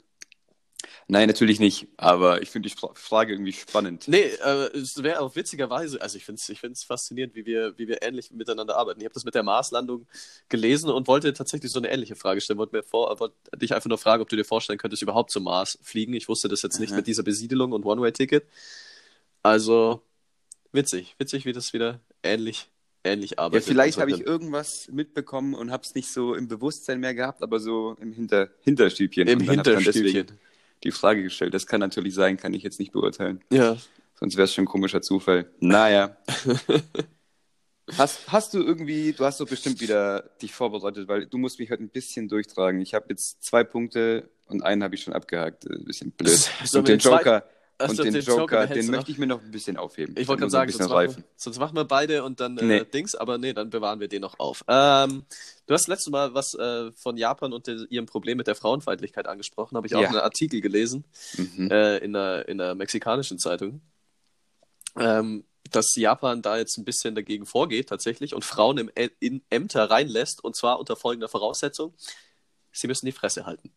Nein, 1.07 1.27
natürlich 1.27 1.59
nicht. 1.59 1.87
Aber 1.97 2.41
ich 2.41 2.49
finde 2.49 2.69
die 2.69 2.75
Fra- 2.75 2.93
Frage 2.93 3.33
irgendwie 3.33 3.51
spannend. 3.53 4.07
Nee, 4.07 4.21
äh, 4.21 4.69
es 4.77 5.03
wäre 5.03 5.19
auch 5.19 5.35
witzigerweise, 5.35 6.01
also 6.01 6.17
ich 6.17 6.25
finde 6.25 6.39
es 6.41 6.47
ich 6.49 6.59
find's 6.61 6.83
faszinierend, 6.83 7.35
wie 7.35 7.45
wir, 7.45 7.77
wie 7.77 7.87
wir 7.87 8.01
ähnlich 8.01 8.31
miteinander 8.31 8.77
arbeiten. 8.77 9.01
Ich 9.01 9.05
habe 9.05 9.13
das 9.13 9.25
mit 9.25 9.35
der 9.35 9.43
Marslandung 9.43 10.07
gelesen 10.49 10.89
und 10.89 11.07
wollte 11.07 11.33
tatsächlich 11.33 11.71
so 11.71 11.79
eine 11.79 11.91
ähnliche 11.91 12.15
Frage 12.15 12.39
stellen. 12.41 12.57
Wollte, 12.57 12.75
mir 12.77 12.83
vor, 12.83 13.19
wollte 13.19 13.35
dich 13.57 13.73
einfach 13.75 13.89
nur 13.89 13.97
fragen, 13.97 14.21
ob 14.23 14.29
du 14.29 14.35
dir 14.37 14.45
vorstellen 14.45 14.79
könntest, 14.79 15.01
überhaupt 15.01 15.31
zum 15.31 15.43
Mars 15.43 15.77
fliegen. 15.81 16.13
Ich 16.13 16.29
wusste 16.29 16.47
das 16.47 16.61
jetzt 16.61 16.79
nicht 16.79 16.91
Aha. 16.91 16.97
mit 16.97 17.07
dieser 17.07 17.23
Besiedelung 17.23 17.73
und 17.73 17.85
One-Way-Ticket. 17.85 18.45
Also 19.41 20.01
witzig, 20.71 21.15
witzig, 21.17 21.45
wie 21.45 21.53
das 21.53 21.73
wieder 21.73 21.99
ähnlich, 22.23 22.69
ähnlich 23.03 23.31
Ja, 23.31 23.37
arbeitet. 23.39 23.67
vielleicht 23.67 23.97
habe 23.99 24.09
ich 24.11 24.17
Insofern- 24.19 24.33
irgendwas 24.41 24.87
mitbekommen 24.91 25.53
und 25.53 25.69
habe 25.71 25.83
es 25.83 25.95
nicht 25.95 26.09
so 26.11 26.33
im 26.33 26.47
Bewusstsein 26.47 26.99
mehr 26.99 27.13
gehabt, 27.13 27.43
aber 27.43 27.59
so 27.59 27.97
im 27.99 28.13
Hinter 28.13 28.49
Hinterstübchen. 28.61 29.27
im 29.27 29.41
Hinterstübchen. 29.41 30.27
Die 30.83 30.91
Frage 30.91 31.23
gestellt. 31.23 31.53
Das 31.53 31.67
kann 31.67 31.79
natürlich 31.79 32.13
sein, 32.13 32.37
kann 32.37 32.53
ich 32.53 32.63
jetzt 32.63 32.79
nicht 32.79 32.91
beurteilen. 32.91 33.41
Ja. 33.51 33.77
Sonst 34.19 34.35
wäre 34.37 34.45
es 34.45 34.53
schon 34.53 34.63
ein 34.65 34.67
komischer 34.67 35.01
Zufall. 35.01 35.49
Naja. 35.59 36.15
Hast, 37.97 38.31
hast 38.31 38.53
du 38.53 38.63
irgendwie, 38.63 39.11
du 39.11 39.25
hast 39.25 39.41
doch 39.41 39.47
bestimmt 39.47 39.81
wieder 39.81 40.21
dich 40.41 40.53
vorbereitet, 40.53 41.09
weil 41.09 41.25
du 41.25 41.37
musst 41.37 41.59
mich 41.59 41.69
heute 41.69 41.83
ein 41.83 41.89
bisschen 41.89 42.29
durchtragen. 42.29 42.79
Ich 42.79 42.93
habe 42.93 43.07
jetzt 43.09 43.43
zwei 43.43 43.65
Punkte 43.65 44.29
und 44.47 44.63
einen 44.63 44.83
habe 44.83 44.95
ich 44.95 45.03
schon 45.03 45.13
abgehakt. 45.13 45.69
Ein 45.69 45.83
bisschen 45.83 46.11
blöd. 46.11 46.31
Sollen 46.63 46.79
und 46.81 46.87
den 46.87 46.93
den 46.97 46.99
zweiten- 47.01 47.43
Achso, 47.83 48.01
und 48.01 48.05
den, 48.05 48.13
den 48.13 48.23
Joker 48.23 48.67
den 48.67 48.87
möchte 48.87 49.11
ich 49.11 49.17
mir 49.17 49.27
noch 49.27 49.41
ein 49.41 49.51
bisschen 49.51 49.77
aufheben. 49.77 50.15
Ich 50.17 50.27
wollte 50.27 50.41
gerade 50.41 50.51
sagen, 50.51 50.71
sonst 50.71 50.89
machen, 50.89 51.15
wir, 51.17 51.23
sonst 51.35 51.59
machen 51.59 51.75
wir 51.75 51.85
beide 51.85 52.23
und 52.23 52.39
dann 52.39 52.57
äh, 52.57 52.63
Nee. 52.63 52.83
Dings, 52.85 53.15
aber 53.15 53.37
nee, 53.37 53.53
dann 53.53 53.69
bewahren 53.69 53.99
wir 53.99 54.07
den 54.07 54.21
noch 54.21 54.39
auf. 54.39 54.63
Ähm, 54.67 55.25
du 55.67 55.73
hast 55.73 55.87
letztes 55.87 56.11
Mal 56.11 56.33
was 56.33 56.53
äh, 56.55 56.91
von 56.93 57.17
Japan 57.17 57.53
und 57.53 57.67
de, 57.67 57.85
ihrem 57.89 58.05
Problem 58.05 58.37
mit 58.37 58.47
der 58.47 58.55
Frauenfeindlichkeit 58.55 59.27
angesprochen, 59.27 59.75
habe 59.77 59.87
ich 59.87 59.95
auch 59.95 60.01
Ja. 60.01 60.07
einen 60.09 60.17
Artikel 60.19 60.61
gelesen. 60.61 61.05
Mhm. 61.37 61.69
äh, 61.71 61.97
in, 61.97 62.13
der, 62.13 62.47
in 62.47 62.57
der 62.57 62.75
mexikanischen 62.75 63.39
Zeitung, 63.39 63.81
ähm, 64.97 65.45
dass 65.71 65.95
Japan 65.95 66.41
da 66.41 66.57
jetzt 66.57 66.77
ein 66.77 66.85
bisschen 66.85 67.15
dagegen 67.15 67.45
vorgeht 67.45 67.89
tatsächlich 67.89 68.33
und 68.35 68.45
Frauen 68.45 68.77
im, 68.77 68.91
in 69.19 69.41
Ämter 69.49 69.89
reinlässt 69.89 70.43
und 70.43 70.55
zwar 70.55 70.79
unter 70.79 70.95
folgender 70.95 71.27
Voraussetzung. 71.29 71.93
Sie 72.71 72.87
müssen 72.87 73.05
die 73.05 73.11
Fresse 73.11 73.45
halten. 73.45 73.71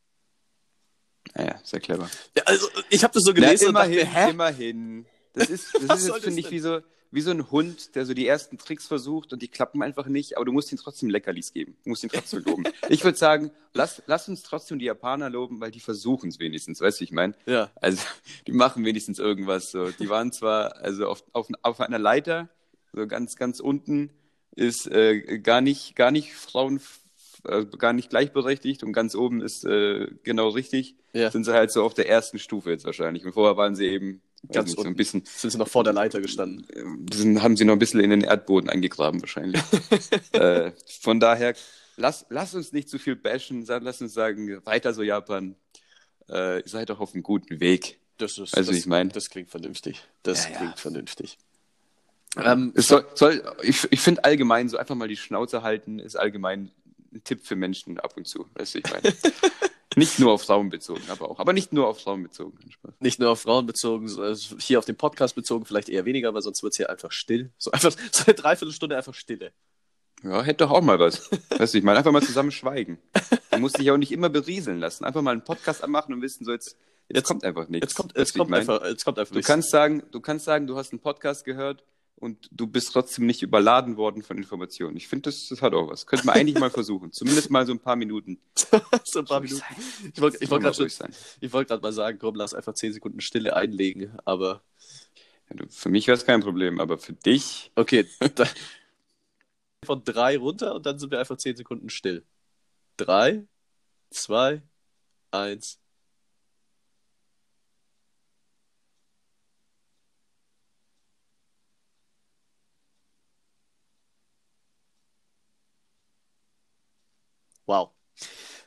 Naja, 1.35 1.61
sehr 1.63 1.81
clever. 1.81 2.09
Ja, 2.37 2.43
also, 2.45 2.67
ich 2.91 3.03
habe 3.05 3.15
das 3.15 3.25
so 3.25 3.33
Na, 3.33 3.35
gelesen 3.35 3.75
dachte 3.75 3.93
immerhin, 3.93 4.07
hä? 4.13 4.31
immerhin. 4.31 5.07
Das 5.35 5.51
ist, 5.51 5.75
das 5.87 6.05
ist 6.05 6.25
finde 6.25 6.41
ich, 6.41 6.51
wie 6.51 6.61
so, 6.61 6.81
wie 7.11 7.21
so 7.21 7.31
ein 7.31 7.51
Hund, 7.51 7.95
der 7.95 8.05
so 8.05 8.15
die 8.15 8.27
ersten 8.27 8.59
Tricks 8.59 8.87
versucht 8.87 9.33
und 9.33 9.41
die 9.43 9.49
klappen 9.49 9.83
einfach 9.83 10.07
nicht, 10.07 10.37
aber 10.37 10.45
du 10.45 10.53
musst 10.53 10.73
ihm 10.73 10.79
trotzdem 10.79 11.09
Leckerlis 11.09 11.53
geben. 11.53 11.77
Du 11.85 11.91
musst 11.91 12.03
ihn 12.05 12.11
trotzdem 12.11 12.43
loben. 12.45 12.65
Ich 12.89 13.05
würde 13.05 13.19
sagen, 13.19 13.51
lass, 13.75 14.03
lass 14.07 14.29
uns 14.29 14.43
trotzdem 14.43 14.79
die 14.79 14.87
Japaner 14.87 15.31
loben, 15.31 15.61
weil 15.61 15.71
die 15.71 15.81
versuchen 15.81 16.29
es 16.29 16.39
wenigstens, 16.39 16.81
weißt 16.81 16.99
du, 16.99 17.01
wie 17.01 17.05
ich 17.05 17.13
meine? 17.13 17.35
Ja, 17.47 17.71
Also, 17.77 18.03
die 18.47 18.53
machen 18.53 18.85
wenigstens 18.85 19.19
irgendwas 19.19 19.71
so. 19.71 19.91
Die 19.91 20.09
waren 20.09 20.33
zwar, 20.33 20.77
also 20.77 21.09
auf, 21.09 21.25
auf, 21.33 21.49
auf 21.63 21.81
einer 21.81 21.99
Leiter, 21.99 22.49
so 22.93 23.07
ganz, 23.07 23.37
ganz 23.37 23.61
unten, 23.61 24.11
ist 24.55 24.87
äh, 24.87 25.39
gar 25.39 25.61
nicht, 25.61 25.97
gar 25.97 26.11
nicht 26.11 26.33
Frauen, 26.33 26.81
äh, 27.49 27.67
gar 27.79 27.93
nicht 27.93 28.11
gleichberechtigt 28.11 28.83
und 28.83 28.93
ganz 28.93 29.15
oben 29.15 29.41
ist 29.43 29.65
äh, 29.65 30.09
genau 30.23 30.49
richtig. 30.49 30.95
ja. 31.13 31.31
Sind 31.31 31.45
sie 31.45 31.53
halt 31.53 31.71
so 31.73 31.83
auf 31.85 31.95
der 31.95 32.09
ersten 32.09 32.39
Stufe 32.39 32.71
jetzt 32.71 32.85
wahrscheinlich. 32.85 33.25
Und 33.25 33.33
vorher 33.33 33.57
waren 33.57 33.75
sie 33.77 33.87
eben 33.87 34.21
Ganz 34.53 34.71
nicht, 34.71 34.81
so 34.81 34.87
ein 34.87 34.95
bisschen, 34.95 35.25
Sind 35.25 35.51
sie 35.51 35.59
noch 35.59 35.67
vor 35.69 35.83
der 35.83 35.93
Leiter 35.93 36.21
gestanden? 36.21 36.67
äh, 36.71 37.15
sind, 37.17 37.43
haben 37.43 37.57
sie 37.57 37.65
noch 37.65 37.73
ein 37.73 37.79
bisschen 37.79 38.01
in 38.01 38.11
den 38.11 38.21
Erdboden 38.23 38.71
eingegraben 38.71 39.21
wahrscheinlich. 39.21 39.61
äh, 40.33 40.71
von 41.01 41.19
daher, 41.19 41.55
lass, 41.97 42.27
lass 42.29 42.55
uns 42.55 42.73
nicht 42.73 42.89
zu 42.89 42.99
viel 42.99 43.17
bashen, 43.17 43.65
lass 43.67 44.01
uns 44.01 44.13
sagen, 44.15 44.65
weiter 44.65 44.93
so 44.95 45.03
Japan. 45.03 45.57
Äh, 46.29 46.59
ihr 46.61 46.69
seid 46.69 46.91
doch 46.91 47.01
auf 47.01 47.15
einem 47.15 47.23
guten 47.23 47.61
Weg. 47.61 47.99
Das 48.19 48.39
ist, 48.39 48.57
Also, 48.57 48.71
das, 48.73 48.81
ich 48.81 48.87
mein- 48.87 49.09
das 49.11 49.31
klingt 49.31 49.51
vernünftig. 49.51 50.03
Das 50.23 50.45
Ja, 50.45 50.51
ja. 50.53 50.57
klingt 50.59 50.79
vernünftig. 50.81 51.39
Ähm, 52.37 52.73
Es 52.77 52.89
soll, 52.89 53.05
soll, 53.15 53.43
ich 53.63 53.87
ich 53.91 54.01
finde 54.01 54.25
allgemein 54.25 54.69
so 54.69 54.77
einfach 54.77 54.95
mal 54.95 55.09
die 55.09 55.17
Schnauze 55.17 55.63
halten, 55.63 55.99
ist 55.99 56.17
allgemein 56.17 56.71
ein 57.17 57.25
Tipp 57.25 57.45
für 57.47 57.57
Menschen 57.57 57.99
ab 58.01 58.15
und 58.17 58.27
zu. 58.27 58.47
Weißt 58.55 58.75
du, 58.75 58.79
ich 58.79 58.91
meine. 58.91 59.15
nicht 59.97 60.19
nur 60.19 60.33
auf 60.33 60.43
Frauen 60.43 60.69
bezogen, 60.69 61.03
aber 61.09 61.31
auch. 61.31 61.39
Aber 61.39 61.53
nicht 61.53 61.73
nur 61.73 61.89
auf 61.89 62.01
Frauen 62.01 62.23
bezogen. 62.23 62.59
Nicht 63.01 63.19
nur 63.19 63.31
auf 63.31 63.41
Frauen 63.41 63.67
bezogen, 63.67 64.09
so- 64.09 64.23
also 64.23 64.57
hier 64.59 64.79
auf 64.79 64.85
den 64.85 64.97
Podcast 64.97 65.35
bezogen, 65.35 65.65
vielleicht 65.65 65.89
eher 65.89 66.05
weniger, 66.05 66.35
weil 66.35 66.43
sonst 66.43 66.63
wird 66.63 66.73
es 66.73 66.77
hier 66.77 66.91
einfach 66.91 67.13
still. 67.13 67.51
So 67.59 67.71
einfach 67.71 67.93
so 68.13 68.25
eine 68.27 68.35
Dreiviertelstunde 68.35 68.97
einfach 68.97 69.15
Stille. 69.15 69.53
Ja, 70.23 70.43
hätte 70.43 70.65
doch 70.65 70.71
auch 70.71 70.81
mal 70.83 70.99
was. 70.99 71.31
Weißt 71.51 71.75
du, 71.75 71.79
ich 71.79 71.85
meine, 71.85 71.99
einfach 71.99 72.13
mal 72.13 72.23
zusammen 72.23 72.51
schweigen. 72.51 72.99
Du 73.51 73.59
musst 73.59 73.79
dich 73.79 73.91
auch 73.91 73.97
nicht 73.99 74.13
immer 74.13 74.29
berieseln 74.31 74.81
lassen. 74.81 75.05
Einfach 75.05 75.23
mal 75.23 75.33
einen 75.33 75.45
Podcast 75.45 75.85
anmachen 75.85 76.13
und 76.15 76.23
wissen, 76.23 76.45
so 76.45 76.53
jetzt, 76.53 76.77
jetzt, 77.09 77.17
Jetzt- 77.17 77.29
kommt 77.29 77.45
einfach 77.45 77.69
nichts. 77.69 77.87
Jetzt 77.89 77.95
kommt, 77.97 78.17
jetzt 78.17 78.35
du, 78.35 78.39
kommt, 78.41 78.55
einfach, 78.55 78.85
jetzt 78.85 79.05
kommt 79.05 79.19
einfach 79.19 79.33
Du 79.33 79.37
nichts. 79.37 79.47
kannst 79.49 79.71
sagen, 79.71 80.03
du 80.11 80.21
kannst 80.21 80.45
sagen, 80.47 80.67
du 80.67 80.77
hast 80.77 80.93
einen 80.93 81.01
Podcast 81.01 81.45
gehört 81.45 81.85
und 82.17 82.49
du 82.51 82.67
bist 82.67 82.93
trotzdem 82.93 83.27
nicht 83.27 83.43
überladen 83.43 83.97
worden 83.97 84.23
von 84.23 84.39
Informationen. 84.39 84.97
Ich 84.97 85.07
finde, 85.07 85.31
das, 85.31 85.49
das 85.49 85.61
hat 85.63 85.75
auch 85.75 85.89
was. 85.89 86.07
Könnte 86.07 86.27
man 86.27 86.35
eigentlich 86.37 86.59
mal 86.59 86.71
versuchen. 86.71 87.13
Zumindest 87.13 87.51
mal 87.51 87.67
so 87.67 87.73
ein 87.73 87.79
paar 87.79 87.97
Minuten. 87.97 88.39
so 89.05 89.19
ein 89.21 89.25
paar 89.27 89.41
Minuten. 89.41 89.63
Ich 90.15 90.21
wollte 90.21 90.39
wollt 90.51 90.63
gerade 90.63 91.03
wollt 91.53 91.83
mal 91.83 91.93
sagen, 91.93 92.19
komm, 92.19 92.35
lass 92.35 92.55
einfach 92.55 92.75
10 92.75 92.95
Sekunden 92.95 93.21
Stille 93.21 93.55
einlegen. 93.55 94.17
Aber 94.25 94.63
Ja, 95.51 95.57
du- 95.57 95.69
Für 95.69 95.91
mich 95.91 96.07
wäre 96.07 96.17
es 96.17 96.25
kein 96.25 96.41
Problem, 96.41 96.81
aber 96.81 96.97
für 96.99 97.13
dich, 97.13 97.71
okay, 97.75 98.07
da, 98.35 98.47
von 99.85 100.03
drei 100.03 100.39
runter 100.39 100.75
und 100.75 100.87
dann 100.87 100.99
sind 100.99 101.11
wir 101.11 101.19
einfach 101.21 101.37
10 101.37 101.57
Sekunden 101.57 101.91
still. 101.91 102.25
Drei, 102.97 103.47
zwei, 104.11 104.63
eins. 105.31 105.79
Wow. 117.67 117.91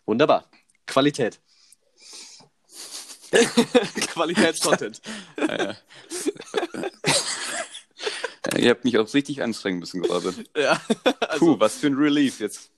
Wunderbar. 0.05 0.49
Qualität. 0.85 1.39
Qualitätscontent. 4.11 5.01
äh, 5.37 5.75
ihr 8.59 8.69
habt 8.71 8.83
mich 8.83 8.97
auch 8.97 9.13
richtig 9.13 9.41
anstrengen 9.43 9.79
müssen 9.79 10.01
gerade. 10.01 10.33
Ja, 10.57 10.81
also, 11.27 11.45
Puh, 11.45 11.59
was 11.59 11.75
für 11.75 11.87
ein 11.87 11.93
Relief 11.95 12.39
jetzt. 12.39 12.71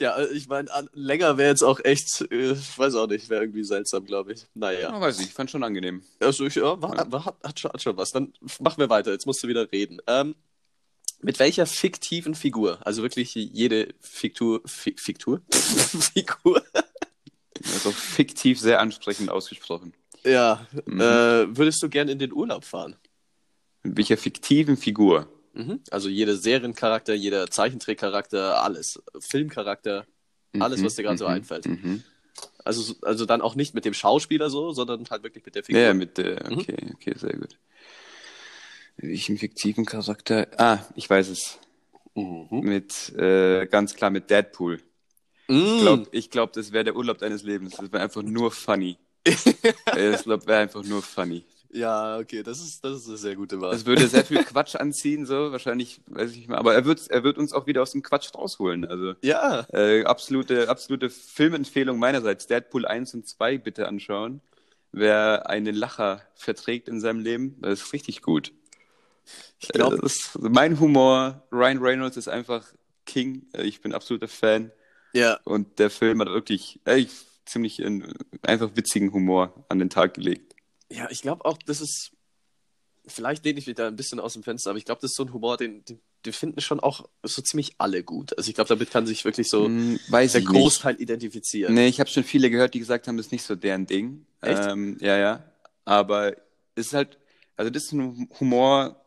ja, 0.00 0.18
ich 0.26 0.48
meine, 0.48 0.70
länger 0.92 1.36
wäre 1.36 1.50
jetzt 1.50 1.62
auch 1.62 1.80
echt, 1.84 2.22
äh, 2.30 2.52
ich 2.52 2.78
weiß 2.78 2.94
auch 2.94 3.06
nicht, 3.06 3.28
wäre 3.28 3.42
irgendwie 3.42 3.64
seltsam, 3.64 4.06
glaube 4.06 4.32
ich. 4.32 4.46
Naja. 4.54 4.80
Ja, 4.90 5.00
weiß 5.00 5.20
ich, 5.20 5.26
ich 5.26 5.34
fand 5.34 5.50
schon 5.50 5.62
angenehm. 5.62 6.02
Also 6.20 6.46
ich, 6.46 6.54
ja, 6.54 6.80
war, 6.80 7.12
war, 7.12 7.24
hat, 7.26 7.36
hat, 7.44 7.60
schon, 7.60 7.72
hat 7.72 7.82
schon 7.82 7.96
was. 7.96 8.12
Dann 8.12 8.32
machen 8.58 8.78
wir 8.78 8.88
weiter. 8.88 9.12
Jetzt 9.12 9.26
musst 9.26 9.42
du 9.42 9.48
wieder 9.48 9.70
reden. 9.70 9.98
Ähm, 10.06 10.34
mit 11.24 11.38
welcher 11.38 11.66
fiktiven 11.66 12.34
Figur, 12.34 12.78
also 12.86 13.02
wirklich 13.02 13.34
jede 13.34 13.94
Fiktur, 14.00 14.60
Fi, 14.66 14.94
Fiktur? 14.96 15.40
Figur? 15.52 16.62
Also 17.72 17.90
fiktiv 17.92 18.60
sehr 18.60 18.80
ansprechend 18.80 19.30
ausgesprochen. 19.30 19.94
Ja, 20.24 20.66
Mhm. 20.86 21.00
äh, 21.00 21.56
würdest 21.56 21.82
du 21.82 21.88
gern 21.88 22.08
in 22.08 22.18
den 22.18 22.32
Urlaub 22.32 22.64
fahren? 22.64 22.96
Mit 23.82 23.96
welcher 23.96 24.16
fiktiven 24.16 24.76
Figur? 24.76 25.28
Mhm. 25.54 25.80
Also 25.90 26.08
jeder 26.08 26.36
Seriencharakter, 26.36 27.14
jeder 27.14 27.50
Zeichentrickcharakter, 27.50 28.62
alles. 28.62 29.00
Filmcharakter, 29.18 30.06
alles, 30.58 30.82
was 30.82 30.94
dir 30.94 31.02
gerade 31.04 31.18
so 31.18 31.24
Mhm, 31.26 31.30
einfällt. 31.32 31.66
Mhm. 31.66 32.02
Also, 32.64 32.94
also 33.02 33.24
dann 33.26 33.40
auch 33.40 33.54
nicht 33.54 33.74
mit 33.74 33.84
dem 33.84 33.94
Schauspieler 33.94 34.50
so, 34.50 34.72
sondern 34.72 35.04
halt 35.10 35.22
wirklich 35.22 35.44
mit 35.44 35.54
der 35.54 35.64
Figur. 35.64 35.80
Ja, 35.80 35.88
ja, 35.88 35.94
mit 35.94 36.18
der, 36.18 36.50
Mhm. 36.50 36.58
okay, 36.58 36.76
okay, 36.94 37.14
sehr 37.16 37.36
gut. 37.36 37.56
Welchen 38.96 39.38
fiktiven 39.38 39.84
Charakter? 39.84 40.46
Ah, 40.56 40.78
ich 40.94 41.08
weiß 41.08 41.28
es. 41.28 41.58
Mhm. 42.14 42.46
Mit, 42.50 43.12
äh, 43.16 43.66
ganz 43.66 43.94
klar 43.94 44.10
mit 44.10 44.30
Deadpool. 44.30 44.80
Mm. 45.48 45.54
Ich 45.56 45.80
glaube, 45.80 46.28
glaub, 46.30 46.52
das 46.52 46.72
wäre 46.72 46.84
der 46.84 46.96
Urlaub 46.96 47.18
deines 47.18 47.42
Lebens. 47.42 47.76
Das 47.76 47.92
wäre 47.92 48.02
einfach 48.02 48.22
nur 48.22 48.50
funny. 48.50 48.96
Das 49.86 50.26
wäre 50.26 50.56
einfach 50.56 50.84
nur 50.84 51.02
funny. 51.02 51.44
Ja, 51.74 52.18
okay, 52.18 52.44
das 52.44 52.60
ist, 52.60 52.84
das 52.84 52.98
ist 52.98 53.08
eine 53.08 53.16
sehr 53.16 53.34
gute 53.34 53.60
Wahl. 53.60 53.74
Es 53.74 53.84
würde 53.84 54.06
sehr 54.06 54.24
viel 54.24 54.44
Quatsch 54.44 54.76
anziehen, 54.76 55.26
so 55.26 55.50
wahrscheinlich, 55.50 56.00
weiß 56.06 56.30
ich 56.30 56.36
nicht 56.36 56.48
mehr. 56.48 56.58
Aber 56.58 56.72
er 56.72 56.84
wird, 56.84 57.10
er 57.10 57.24
wird 57.24 57.36
uns 57.36 57.52
auch 57.52 57.66
wieder 57.66 57.82
aus 57.82 57.90
dem 57.90 58.02
Quatsch 58.02 58.32
rausholen. 58.32 58.84
Also 58.84 59.14
ja, 59.22 59.66
äh, 59.72 60.04
absolute, 60.04 60.68
absolute 60.68 61.10
Filmempfehlung 61.10 61.98
meinerseits. 61.98 62.46
Deadpool 62.46 62.86
1 62.86 63.14
und 63.14 63.26
2 63.26 63.58
bitte 63.58 63.88
anschauen. 63.88 64.40
Wer 64.92 65.50
einen 65.50 65.74
Lacher 65.74 66.22
verträgt 66.36 66.88
in 66.88 67.00
seinem 67.00 67.18
Leben, 67.18 67.56
das 67.60 67.80
ist 67.80 67.92
richtig 67.92 68.22
gut. 68.22 68.52
Ich 69.60 69.68
glaube, 69.68 69.96
Äh, 70.04 70.08
mein 70.48 70.78
Humor. 70.80 71.42
Ryan 71.52 71.78
Reynolds 71.78 72.16
ist 72.16 72.28
einfach 72.28 72.66
King. 73.06 73.46
Äh, 73.52 73.62
Ich 73.64 73.80
bin 73.80 73.92
absoluter 73.94 74.28
Fan. 74.28 74.70
ja, 75.12 75.38
Und 75.44 75.78
der 75.78 75.90
Film 75.90 76.20
hat 76.20 76.28
wirklich 76.28 76.80
äh, 76.84 77.06
ziemlich 77.46 77.84
einen, 77.84 78.12
einfach 78.42 78.70
witzigen 78.74 79.12
Humor 79.12 79.64
an 79.68 79.78
den 79.78 79.90
Tag 79.90 80.14
gelegt. 80.14 80.54
ja, 80.90 81.08
ich 81.10 81.22
glaube 81.22 81.44
auch, 81.44 81.58
das 81.66 81.80
ist, 81.80 82.12
vielleicht 83.06 83.44
lehne 83.44 83.58
ich 83.58 83.66
mich 83.66 83.76
da 83.76 83.86
ein 83.88 83.96
bisschen 83.96 84.18
aus 84.20 84.32
dem 84.32 84.42
Fenster, 84.42 84.70
aber 84.70 84.78
ich 84.78 84.84
glaube, 84.86 85.00
das 85.02 85.10
ist 85.10 85.16
so 85.16 85.24
ein 85.24 85.32
Humor, 85.32 85.56
den, 85.58 85.84
den, 85.84 86.00
den 86.24 86.32
finden 86.32 86.60
schon 86.62 86.80
auch 86.80 87.06
so 87.22 87.42
ziemlich 87.42 87.74
alle 87.78 88.02
gut. 88.02 88.36
Also 88.38 88.48
ich 88.48 88.54
glaube, 88.54 88.68
damit 88.68 88.90
kann 88.90 89.06
sich 89.06 89.24
wirklich 89.26 89.48
so 89.50 89.66
Hm, 89.66 89.98
der 90.10 90.22
ich 90.24 90.34
nicht. 90.34 90.46
Großteil 90.46 91.00
identifizieren. 91.00 91.74
Nee, 91.74 91.88
ich 91.88 92.00
habe 92.00 92.08
schon 92.08 92.24
viele 92.24 92.48
gehört, 92.50 92.72
die 92.74 92.78
gesagt 92.78 93.06
haben, 93.08 93.16
das 93.18 93.26
ist 93.26 93.32
nicht 93.32 93.44
so 93.44 93.54
deren 93.56 93.86
Ding. 93.86 94.24
Echt? 94.40 94.62
Ähm, 94.66 94.96
ja, 95.00 95.18
ja. 95.18 95.44
Aber 95.84 96.34
es 96.76 96.86
ist 96.86 96.94
halt, 96.94 97.18
also 97.56 97.70
das 97.70 97.84
ist 97.84 97.92
ein 97.92 98.28
Humor, 98.40 99.03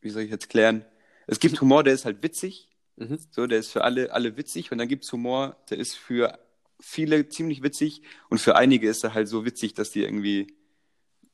wie 0.00 0.10
soll 0.10 0.22
ich 0.22 0.30
jetzt 0.30 0.48
klären? 0.48 0.84
Es 1.26 1.40
gibt 1.40 1.58
Humor, 1.60 1.84
der 1.84 1.94
ist 1.94 2.04
halt 2.04 2.22
witzig, 2.22 2.68
Mhm. 3.00 3.18
so, 3.30 3.46
der 3.46 3.60
ist 3.60 3.70
für 3.70 3.84
alle, 3.84 4.12
alle 4.12 4.36
witzig 4.36 4.72
und 4.72 4.78
dann 4.78 4.88
gibt's 4.88 5.12
Humor, 5.12 5.56
der 5.70 5.78
ist 5.78 5.94
für 5.94 6.36
viele 6.80 7.28
ziemlich 7.28 7.62
witzig 7.62 8.02
und 8.28 8.38
für 8.40 8.56
einige 8.56 8.88
ist 8.88 9.04
er 9.04 9.14
halt 9.14 9.28
so 9.28 9.44
witzig, 9.44 9.74
dass 9.74 9.92
die 9.92 10.02
irgendwie 10.02 10.48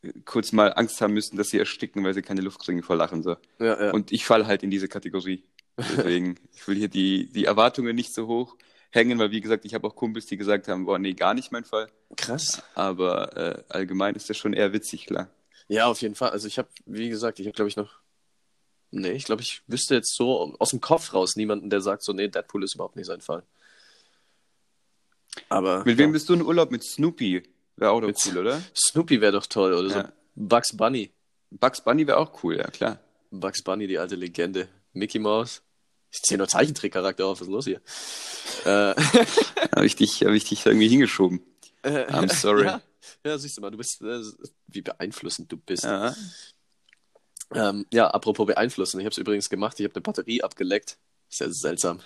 äh, 0.02 0.12
kurz 0.26 0.52
mal 0.52 0.74
Angst 0.74 1.00
haben 1.00 1.14
müssen, 1.14 1.38
dass 1.38 1.48
sie 1.48 1.58
ersticken, 1.58 2.04
weil 2.04 2.12
sie 2.12 2.20
keine 2.20 2.42
Luft 2.42 2.60
kriegen 2.60 2.82
vor 2.82 2.96
Lachen. 2.96 3.22
So. 3.22 3.36
Ja, 3.60 3.82
ja. 3.86 3.90
Und 3.92 4.12
ich 4.12 4.26
falle 4.26 4.46
halt 4.46 4.62
in 4.62 4.70
diese 4.70 4.88
Kategorie. 4.88 5.42
Deswegen, 5.78 6.38
ich 6.52 6.68
will 6.68 6.76
hier 6.76 6.88
die, 6.88 7.30
die 7.32 7.46
Erwartungen 7.46 7.96
nicht 7.96 8.12
so 8.12 8.26
hoch 8.26 8.56
hängen, 8.90 9.18
weil 9.18 9.30
wie 9.30 9.40
gesagt, 9.40 9.64
ich 9.64 9.72
habe 9.72 9.86
auch 9.88 9.96
Kumpels, 9.96 10.26
die 10.26 10.36
gesagt 10.36 10.68
haben, 10.68 10.84
boah, 10.84 10.98
nee, 10.98 11.14
gar 11.14 11.32
nicht 11.32 11.50
mein 11.50 11.64
Fall. 11.64 11.88
Krass. 12.16 12.62
Aber 12.74 13.36
äh, 13.38 13.62
allgemein 13.70 14.14
ist 14.16 14.28
das 14.28 14.36
schon 14.36 14.52
eher 14.52 14.74
witzig, 14.74 15.06
klar. 15.06 15.30
Ja, 15.68 15.86
auf 15.86 16.02
jeden 16.02 16.14
Fall. 16.14 16.28
Also 16.28 16.46
ich 16.46 16.58
habe, 16.58 16.68
wie 16.84 17.08
gesagt, 17.08 17.40
ich 17.40 17.46
habe, 17.46 17.54
glaube 17.56 17.68
ich, 17.70 17.76
noch 17.76 18.00
Nee, 18.96 19.12
ich 19.12 19.24
glaube, 19.24 19.42
ich 19.42 19.62
wüsste 19.66 19.94
jetzt 19.96 20.14
so 20.14 20.54
aus 20.60 20.70
dem 20.70 20.80
Kopf 20.80 21.12
raus 21.14 21.34
niemanden, 21.34 21.68
der 21.68 21.80
sagt 21.80 22.02
so, 22.04 22.12
nee, 22.12 22.28
Deadpool 22.28 22.62
ist 22.62 22.74
überhaupt 22.76 22.94
nicht 22.96 23.06
sein 23.06 23.20
Fall. 23.20 23.42
Aber 25.48 25.84
Mit 25.84 25.98
wem 25.98 26.10
ja. 26.10 26.12
bist 26.12 26.28
du 26.28 26.34
in 26.34 26.42
Urlaub? 26.42 26.70
Mit 26.70 26.84
Snoopy. 26.84 27.42
Wäre 27.76 27.90
auch 27.90 28.00
doch 28.00 28.06
Mit- 28.06 28.18
cool, 28.26 28.38
oder? 28.38 28.62
Snoopy 28.74 29.20
wäre 29.20 29.32
doch 29.32 29.46
toll 29.46 29.72
oder 29.72 29.88
so. 29.90 29.98
Ja. 29.98 30.12
Bugs 30.36 30.76
Bunny. 30.76 31.10
Bugs 31.50 31.80
Bunny 31.80 32.06
wäre 32.06 32.18
auch 32.18 32.42
cool, 32.44 32.56
ja 32.56 32.68
klar. 32.70 33.00
Bugs 33.30 33.62
Bunny, 33.62 33.86
die 33.88 33.98
alte 33.98 34.14
Legende. 34.14 34.68
Mickey 34.92 35.18
Mouse. 35.18 35.62
Ich 36.12 36.22
zähle 36.22 36.38
nur 36.38 36.48
Zeichentrickcharakter 36.48 37.26
auf, 37.26 37.40
was 37.40 37.48
ist 37.48 37.52
los 37.52 37.64
hier? 37.64 37.80
Äh, 38.64 38.94
Habe 39.74 39.84
ich, 39.84 39.96
dich, 39.96 40.22
hab 40.22 40.30
ich 40.32 40.44
dich 40.44 40.64
irgendwie 40.64 40.88
hingeschoben. 40.88 41.42
äh, 41.82 42.04
I'm 42.06 42.32
sorry. 42.32 42.64
Ja, 42.66 42.80
ja, 43.26 43.36
siehst 43.38 43.56
du 43.58 43.60
mal, 43.60 43.70
du 43.70 43.76
bist, 43.76 44.00
äh, 44.00 44.22
wie 44.68 44.80
beeinflussend 44.80 45.50
du 45.52 45.56
bist. 45.58 45.84
Ja. 45.84 46.14
Ähm, 47.52 47.86
ja, 47.92 48.08
apropos 48.08 48.46
beeinflussen. 48.46 49.00
Ich 49.00 49.04
habe 49.06 49.12
es 49.12 49.18
übrigens 49.18 49.48
gemacht. 49.48 49.78
Ich 49.80 49.84
habe 49.84 49.94
eine 49.94 50.02
Batterie 50.02 50.42
abgeleckt. 50.42 50.98
Sehr 51.28 51.52
seltsam. 51.52 52.00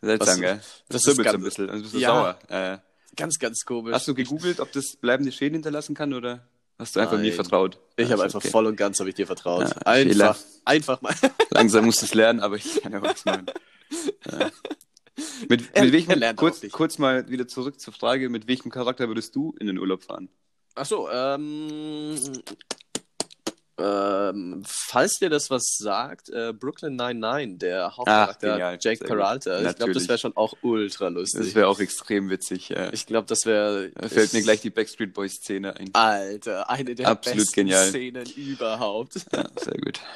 Seltsam, 0.00 0.28
Was- 0.34 0.40
gell? 0.40 0.56
das 0.88 1.02
Das 1.02 1.06
ist 1.14 1.22
ganz- 1.22 1.34
ein 1.34 1.42
bisschen. 1.42 1.70
Also 1.70 1.82
bist 1.82 1.94
du 1.94 1.98
Ja. 1.98 2.08
sauer. 2.08 2.38
Äh, 2.48 2.78
Ganz, 3.16 3.38
ganz 3.38 3.64
komisch. 3.64 3.92
hast 3.94 4.08
du 4.08 4.14
gegoogelt, 4.14 4.60
ob 4.60 4.72
das 4.72 4.96
bleibende 4.96 5.32
Schäden 5.32 5.54
hinterlassen 5.54 5.94
kann 5.94 6.12
oder 6.14 6.46
hast 6.78 6.94
du 6.96 7.00
einfach 7.00 7.16
mir 7.16 7.22
Nein. 7.24 7.32
vertraut? 7.32 7.78
Ich 7.96 8.08
Ja, 8.08 8.12
habe 8.12 8.14
ist 8.14 8.24
einfach 8.24 8.40
okay. 8.40 8.50
voll 8.50 8.66
und 8.66 8.76
ganz 8.76 8.98
habe 9.00 9.08
ich 9.08 9.14
dir 9.14 9.26
vertraut. 9.26 9.62
Ja, 9.62 9.92
Fehler. 9.94 10.30
einfach, 10.30 10.38
einfach 10.64 11.00
mal. 11.02 11.14
Langsam 11.50 11.84
musst 11.84 12.02
du 12.02 12.06
es 12.06 12.14
lernen, 12.14 12.40
aber 12.40 12.56
ich 12.56 12.82
kann 12.82 12.92
ja 12.92 13.00
was 13.02 13.24
machen. 13.24 13.46
Ja. 14.30 14.50
Mit, 15.48 15.62
Er- 15.74 15.84
mit 15.84 15.92
welchem, 15.92 16.36
kurz, 16.36 16.60
kurz 16.72 16.98
mal 16.98 17.28
wieder 17.28 17.46
zurück 17.46 17.78
zur 17.80 17.92
Frage, 17.94 18.28
mit 18.28 18.48
welchem 18.48 18.70
Charakter 18.70 19.06
würdest 19.08 19.34
du 19.36 19.54
in 19.60 19.68
den 19.68 19.78
Urlaub 19.78 20.02
fahren? 20.02 20.28
Ach 20.74 20.84
so, 20.86 21.08
ähm, 21.08 22.16
ähm, 23.76 24.62
falls 24.66 25.14
dir 25.14 25.30
das 25.30 25.50
was 25.50 25.76
sagt, 25.78 26.28
äh, 26.30 26.52
Brooklyn 26.52 26.94
99, 26.94 27.58
der 27.58 27.96
Hauptcharakter 27.96 28.52
genial. 28.52 28.78
Jake. 28.80 29.04
Peralta. 29.04 29.56
Ich 29.56 29.62
glaube, 29.62 29.74
das 29.74 29.78
Natürlich. 29.78 30.08
wäre 30.08 30.18
schon 30.18 30.36
auch 30.36 30.54
ultra 30.62 31.08
lustig. 31.08 31.40
Das 31.40 31.54
wäre 31.54 31.68
auch 31.68 31.80
extrem 31.80 32.30
witzig. 32.30 32.68
Ja. 32.68 32.92
ich 32.92 33.06
glaube, 33.06 33.26
das 33.26 33.46
wäre. 33.46 33.90
Da 33.90 34.08
fällt 34.08 34.32
mir 34.32 34.42
gleich 34.42 34.60
die 34.60 34.70
Backstreet 34.70 35.12
Boys 35.12 35.34
Szene 35.34 35.76
ein. 35.76 35.90
Alter, 35.92 36.70
eine 36.70 36.94
der 36.94 37.08
Absolut 37.08 37.38
besten 37.38 37.54
genial. 37.54 37.88
Szenen 37.88 38.26
überhaupt. 38.36 39.16
Ja, 39.32 39.44
sehr 39.60 39.78
gut. 39.78 40.00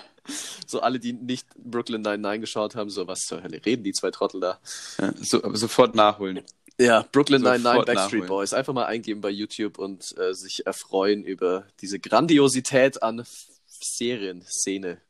So 0.67 0.81
alle, 0.81 0.99
die 0.99 1.15
nicht 1.15 1.47
Brooklyn 1.57 2.03
99 2.03 2.43
geschaut 2.43 2.75
haben, 2.77 2.91
so 2.91 3.07
was 3.07 3.21
zur 3.21 3.43
Hölle 3.43 3.65
reden 3.65 3.83
die 3.83 3.93
zwei 3.93 4.11
Trottel 4.11 4.41
da. 4.41 4.59
Ja, 5.01 5.15
so, 5.23 5.43
aber 5.43 5.57
sofort 5.57 5.95
nachholen. 5.95 6.43
Ja, 6.81 7.03
Brooklyn 7.11 7.41
Sofort 7.41 7.61
99 7.63 7.87
Backstreet 7.87 8.13
nachholen. 8.21 8.29
Boys. 8.29 8.53
Einfach 8.53 8.73
mal 8.73 8.87
eingeben 8.87 9.21
bei 9.21 9.31
YouTube 9.31 9.79
und 9.79 10.17
äh, 10.19 10.33
sich 10.35 10.65
erfreuen 10.67 11.25
über 11.25 11.67
diese 11.81 11.99
Grandiosität 11.99 13.03
an 13.03 13.25
Serien, 13.67 14.43
Szene, 14.43 15.01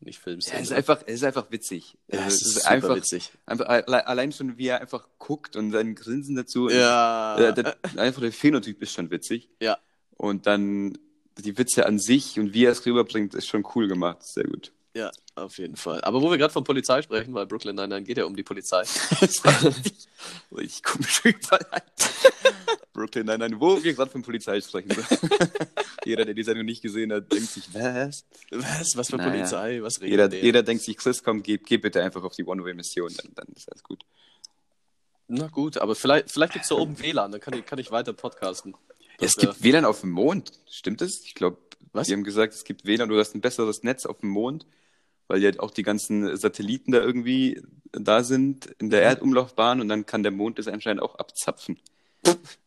nicht 0.00 0.18
Ja, 0.18 0.22
Filmszene. 0.24 0.60
es 0.60 0.70
ist 0.70 0.76
einfach, 0.76 1.02
es 1.06 1.14
ist 1.14 1.24
einfach 1.24 1.50
witzig. 1.50 1.96
Ja, 2.08 2.20
Also, 2.20 2.36
es 2.36 2.42
ist 2.42 2.54
super 2.56 2.68
einfach, 2.70 2.96
witzig. 2.96 3.32
einfach 3.46 3.66
alle- 3.68 4.06
allein 4.06 4.32
schon, 4.32 4.58
wie 4.58 4.66
er 4.68 4.80
einfach 4.80 5.08
guckt 5.18 5.56
und 5.56 5.72
sein 5.72 5.94
Grinsen 5.94 6.34
dazu. 6.36 6.68
Ja. 6.68 7.38
Ja, 7.40 7.52
der, 7.52 7.76
einfach 7.96 8.20
der 8.20 8.32
Phänotyp 8.32 8.82
ist 8.82 8.92
schon 8.92 9.10
witzig. 9.10 9.48
Ja. 9.60 9.78
Und 10.16 10.46
dann 10.46 10.98
die 11.38 11.56
Witze 11.58 11.86
an 11.86 11.98
sich 11.98 12.38
und 12.38 12.54
wie 12.54 12.64
er 12.66 12.72
es 12.72 12.84
rüberbringt, 12.86 13.34
ist 13.34 13.46
schon 13.48 13.66
cool 13.74 13.88
gemacht. 13.88 14.22
Sehr 14.22 14.44
gut. 14.44 14.72
ja, 14.94 15.10
auf 15.36 15.58
jeden 15.58 15.76
Fall. 15.76 16.00
Aber 16.02 16.22
wo 16.22 16.30
wir 16.30 16.38
gerade 16.38 16.52
von 16.52 16.64
Polizei 16.64 17.02
sprechen, 17.02 17.34
weil 17.34 17.46
Brooklyn 17.46 17.74
99 17.74 18.06
geht 18.06 18.18
ja 18.18 18.24
um 18.24 18.36
die 18.36 18.42
Polizei. 18.42 18.82
Ich 20.58 20.82
komme 20.82 21.04
schon 21.04 21.32
überall. 21.42 21.82
Brooklyn, 22.92 23.26
nein, 23.26 23.60
wo 23.60 23.82
wir 23.82 23.92
gerade 23.94 24.10
von 24.10 24.22
Polizei 24.22 24.60
sprechen. 24.60 24.90
jeder, 26.04 26.24
der 26.24 26.34
die 26.34 26.42
Sendung 26.44 26.64
nicht 26.64 26.80
gesehen 26.82 27.12
hat, 27.12 27.30
denkt 27.32 27.48
sich, 27.50 27.64
was? 27.74 28.24
Was? 28.50 28.96
Was 28.96 29.10
für 29.10 29.16
Naja. 29.16 29.30
Polizei? 29.30 29.82
Was 29.82 29.96
redet 30.00 30.10
Jeder, 30.10 30.28
der? 30.28 30.40
jeder 30.42 30.62
denkt 30.62 30.84
sich, 30.84 30.96
Chris, 30.96 31.22
komm, 31.22 31.42
geh, 31.42 31.58
geh 31.58 31.76
bitte 31.78 32.02
einfach 32.02 32.22
auf 32.22 32.34
die 32.34 32.44
One-Way-Mission, 32.44 33.12
dann, 33.16 33.32
dann 33.34 33.46
ist 33.56 33.68
alles 33.70 33.82
gut. 33.82 34.04
Na 35.26 35.48
gut, 35.48 35.78
aber 35.78 35.94
vielleicht, 35.96 36.30
vielleicht 36.30 36.52
gibt 36.52 36.64
es 36.64 36.68
da 36.68 36.76
oben 36.76 36.98
WLAN, 37.00 37.32
dann 37.32 37.40
kann 37.40 37.54
ich, 37.54 37.64
kann 37.66 37.78
ich 37.78 37.90
weiter 37.90 38.12
podcasten. 38.12 38.76
Es 39.18 39.34
Das 39.34 39.42
wär- 39.44 39.50
gibt 39.52 39.62
WLAN 39.64 39.84
auf 39.84 40.00
dem 40.02 40.10
Mond, 40.10 40.52
stimmt 40.70 41.00
das? 41.00 41.20
Ich 41.24 41.34
glaube, 41.34 41.58
Was? 41.92 42.06
die 42.06 42.12
haben 42.12 42.24
gesagt, 42.24 42.54
es 42.54 42.64
gibt 42.64 42.84
WLAN, 42.86 43.08
du 43.08 43.18
hast 43.18 43.34
ein 43.34 43.40
besseres 43.40 43.82
Netz 43.82 44.06
auf 44.06 44.20
dem 44.20 44.28
Mond, 44.30 44.66
weil 45.28 45.42
ja 45.42 45.50
auch 45.58 45.70
die 45.70 45.82
ganzen 45.82 46.36
Satelliten 46.36 46.92
da 46.92 47.00
irgendwie 47.00 47.62
da 47.92 48.24
sind 48.24 48.66
in 48.78 48.90
der 48.90 49.00
Mhm. 49.00 49.06
Erdumlaufbahn 49.06 49.80
und 49.80 49.88
dann 49.88 50.06
kann 50.06 50.22
der 50.22 50.32
Mond 50.32 50.58
das 50.58 50.68
anscheinend 50.68 51.02
auch 51.02 51.14
abzapfen. 51.16 51.78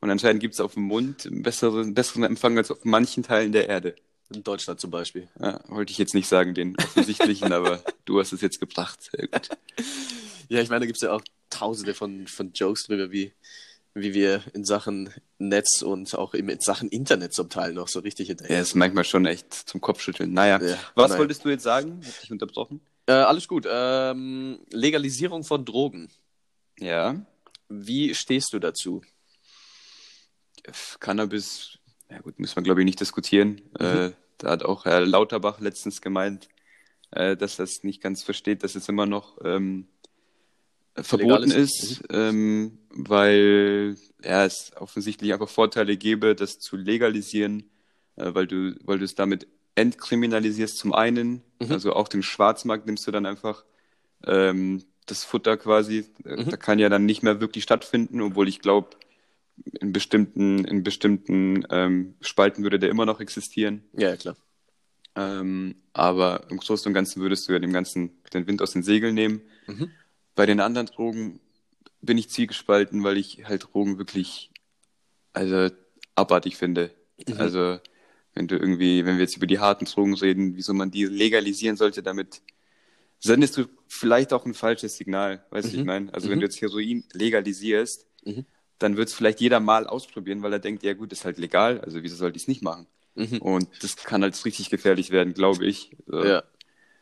Und 0.02 0.10
anscheinend 0.10 0.40
gibt 0.40 0.54
es 0.54 0.60
auf 0.60 0.76
dem 0.76 0.84
Mond 0.84 1.26
einen 1.26 1.42
besseren, 1.42 1.94
besseren 1.94 2.24
Empfang 2.24 2.58
als 2.58 2.70
auf 2.72 2.86
manchen 2.86 3.24
Teilen 3.24 3.52
der 3.52 3.68
Erde. 3.68 3.96
In 4.34 4.44
Deutschland 4.44 4.80
zum 4.80 4.92
Beispiel. 4.92 5.28
Ja, 5.40 5.62
wollte 5.68 5.92
ich 5.92 5.98
jetzt 5.98 6.14
nicht 6.14 6.28
sagen, 6.28 6.54
den 6.54 6.78
offensichtlichen, 6.78 7.52
aber 7.54 7.82
du 8.06 8.20
hast 8.20 8.34
es 8.34 8.42
jetzt 8.42 8.60
gebracht. 8.60 9.00
Sehr 9.02 9.28
gut. 9.28 9.50
Ja, 10.50 10.62
ich 10.62 10.70
meine, 10.70 10.82
da 10.82 10.86
gibt 10.86 10.98
es 10.98 11.02
ja 11.02 11.12
auch 11.12 11.22
tausende 11.50 11.94
von, 11.94 12.28
von 12.28 12.52
Jokes 12.54 12.84
drüber, 12.86 13.12
wie, 13.12 13.34
wie 14.00 14.14
wir 14.14 14.44
in 14.54 14.64
Sachen 14.64 15.10
Netz 15.40 15.82
und 15.82 16.14
auch 16.16 16.34
in 16.34 16.60
Sachen 16.60 16.90
Internet 16.90 17.34
zum 17.34 17.50
Teil 17.50 17.74
noch 17.74 17.88
so 17.88 18.00
richtig 18.00 18.28
Ja, 18.28 18.32
hinterher. 18.36 18.62
ist 18.62 18.76
manchmal 18.76 19.04
schon 19.04 19.26
echt 19.26 19.54
zum 19.54 19.82
Kopfschütteln. 19.82 20.34
Naja, 20.34 20.62
Ja, 20.62 20.78
was 20.96 21.10
naja. 21.10 21.20
wolltest 21.20 21.44
du 21.46 21.50
jetzt 21.50 21.64
sagen? 21.64 22.02
Hab 22.06 22.22
dich 22.22 22.32
unterbrochen? 22.32 22.82
Äh, 23.08 23.14
alles 23.14 23.48
gut. 23.48 23.68
Ähm, 23.70 24.60
Legalisierung 24.72 25.44
von 25.44 25.66
Drogen. 25.66 26.10
Ja. 26.80 27.26
Wie 27.70 28.14
stehst 28.14 28.54
du 28.54 28.60
dazu? 28.60 29.02
Cannabis, 31.00 31.78
ja 32.12 32.20
gut, 32.20 32.40
müssen 32.40 32.56
wir 32.58 32.64
glaube 32.64 32.82
ich 32.82 32.86
nicht 32.86 33.00
diskutieren. 33.00 33.62
Mhm. 33.80 33.86
Äh, 33.86 34.12
da 34.38 34.50
hat 34.52 34.64
auch 34.64 34.86
Herr 34.86 35.06
Lauterbach 35.06 35.60
letztens 35.60 36.02
gemeint, 36.02 36.50
äh, 37.12 37.36
dass 37.38 37.60
er 37.60 37.64
es 37.64 37.84
nicht 37.84 38.02
ganz 38.02 38.24
versteht, 38.24 38.64
dass 38.64 38.76
es 38.76 38.90
immer 38.90 39.06
noch 39.06 39.38
ähm, 39.44 39.88
verboten 40.96 41.44
Legal 41.50 41.58
ist. 41.64 41.82
ist, 41.92 42.04
ähm, 42.10 42.80
weil 42.98 43.96
ja, 44.24 44.46
es 44.46 44.72
offensichtlich 44.76 45.32
einfach 45.34 45.50
Vorteile 45.50 45.96
gäbe, 45.98 46.36
das 46.36 46.60
zu 46.60 46.76
legalisieren, 46.76 47.70
äh, 48.16 48.34
weil 48.34 48.48
du, 48.48 48.76
weil 48.84 48.98
du 49.00 49.06
es 49.06 49.16
damit 49.16 49.48
entkriminalisierst 49.76 50.78
zum 50.78 50.94
einen, 50.94 51.44
Mhm. 51.60 51.72
also 51.72 51.94
auch 51.94 52.08
den 52.08 52.24
Schwarzmarkt 52.24 52.86
nimmst 52.88 53.06
du 53.08 53.12
dann 53.12 53.26
einfach 53.26 53.64
ähm, 54.26 54.84
das 55.06 55.24
Futter 55.24 55.58
quasi, 55.58 56.06
äh, 56.26 56.44
Mhm. 56.44 56.50
da 56.50 56.58
kann 56.58 56.80
ja 56.80 56.90
dann 56.90 57.06
nicht 57.06 57.22
mehr 57.22 57.40
wirklich 57.40 57.64
stattfinden, 57.64 58.20
obwohl 58.22 58.48
ich 58.48 58.60
glaube, 58.62 58.90
in 59.80 59.92
bestimmten, 59.94 60.66
in 60.66 60.84
bestimmten 60.84 61.66
ähm, 61.70 62.16
Spalten 62.22 62.64
würde 62.64 62.80
der 62.80 62.90
immer 62.90 63.06
noch 63.06 63.20
existieren. 63.20 63.84
Ja, 63.94 64.10
ja, 64.10 64.18
klar. 64.18 64.36
Ähm, 65.16 65.76
aber 65.94 66.46
im 66.50 66.58
Großen 66.58 66.88
und 66.90 66.94
Ganzen 66.94 67.22
würdest 67.22 67.48
du 67.48 67.54
ja 67.54 67.60
dem 67.60 67.74
Ganzen 67.74 68.12
den 68.34 68.46
Wind 68.48 68.62
aus 68.62 68.72
den 68.72 68.84
Segeln 68.84 69.16
nehmen. 69.16 69.42
Mhm. 69.68 69.90
Bei 70.36 70.46
den 70.46 70.60
anderen 70.60 70.88
Drogen 70.88 71.40
bin 72.08 72.18
ich 72.18 72.30
zwiegespalten, 72.30 73.04
weil 73.04 73.18
ich 73.18 73.46
halt 73.46 73.68
Drogen 73.72 74.00
wirklich 74.00 74.50
also 75.34 75.70
abartig 76.16 76.58
finde. 76.58 76.90
Mhm. 77.28 77.36
Also 77.40 77.80
wenn 78.34 78.48
du 78.48 78.56
irgendwie, 78.58 79.06
wenn 79.06 79.18
wir 79.18 79.24
jetzt 79.24 79.38
über 79.38 79.46
die 79.46 79.60
harten 79.60 79.86
Drogen 79.86 80.16
reden, 80.16 80.56
wieso 80.56 80.74
man 80.74 80.90
die 80.90 81.06
legalisieren 81.06 81.78
sollte, 81.78 82.02
damit 82.02 82.42
sendest 83.20 83.58
du 83.58 83.66
vielleicht 83.88 84.34
auch 84.34 84.46
ein 84.46 84.54
falsches 84.56 84.98
Signal, 84.98 85.46
weißt 85.52 85.70
du, 85.70 85.74
Mhm. 85.74 85.80
ich 85.80 85.86
meine? 85.86 86.14
Also 86.14 86.30
wenn 86.30 86.38
Mhm. 86.38 86.42
du 86.42 86.46
jetzt 86.48 86.62
Heroin 86.62 87.04
legalisierst, 87.14 88.08
Mhm. 88.26 88.46
dann 88.80 88.98
wird 88.98 89.10
es 89.10 89.14
vielleicht 89.14 89.42
jeder 89.42 89.60
mal 89.60 89.86
ausprobieren, 89.88 90.42
weil 90.42 90.54
er 90.54 90.60
denkt, 90.60 90.84
ja 90.84 90.94
gut, 90.94 91.12
ist 91.12 91.26
halt 91.26 91.38
legal, 91.38 91.82
also 91.82 92.02
wieso 92.04 92.16
sollte 92.16 92.38
ich 92.38 92.44
es 92.44 92.48
nicht 92.48 92.62
machen? 92.64 92.88
Mhm. 93.16 93.40
Und 93.40 93.70
das 93.84 93.96
kann 93.98 94.22
halt 94.22 94.44
richtig 94.46 94.70
gefährlich 94.70 95.10
werden, 95.12 95.34
glaube 95.34 95.66
ich. 95.66 95.92
Ja. 96.12 96.44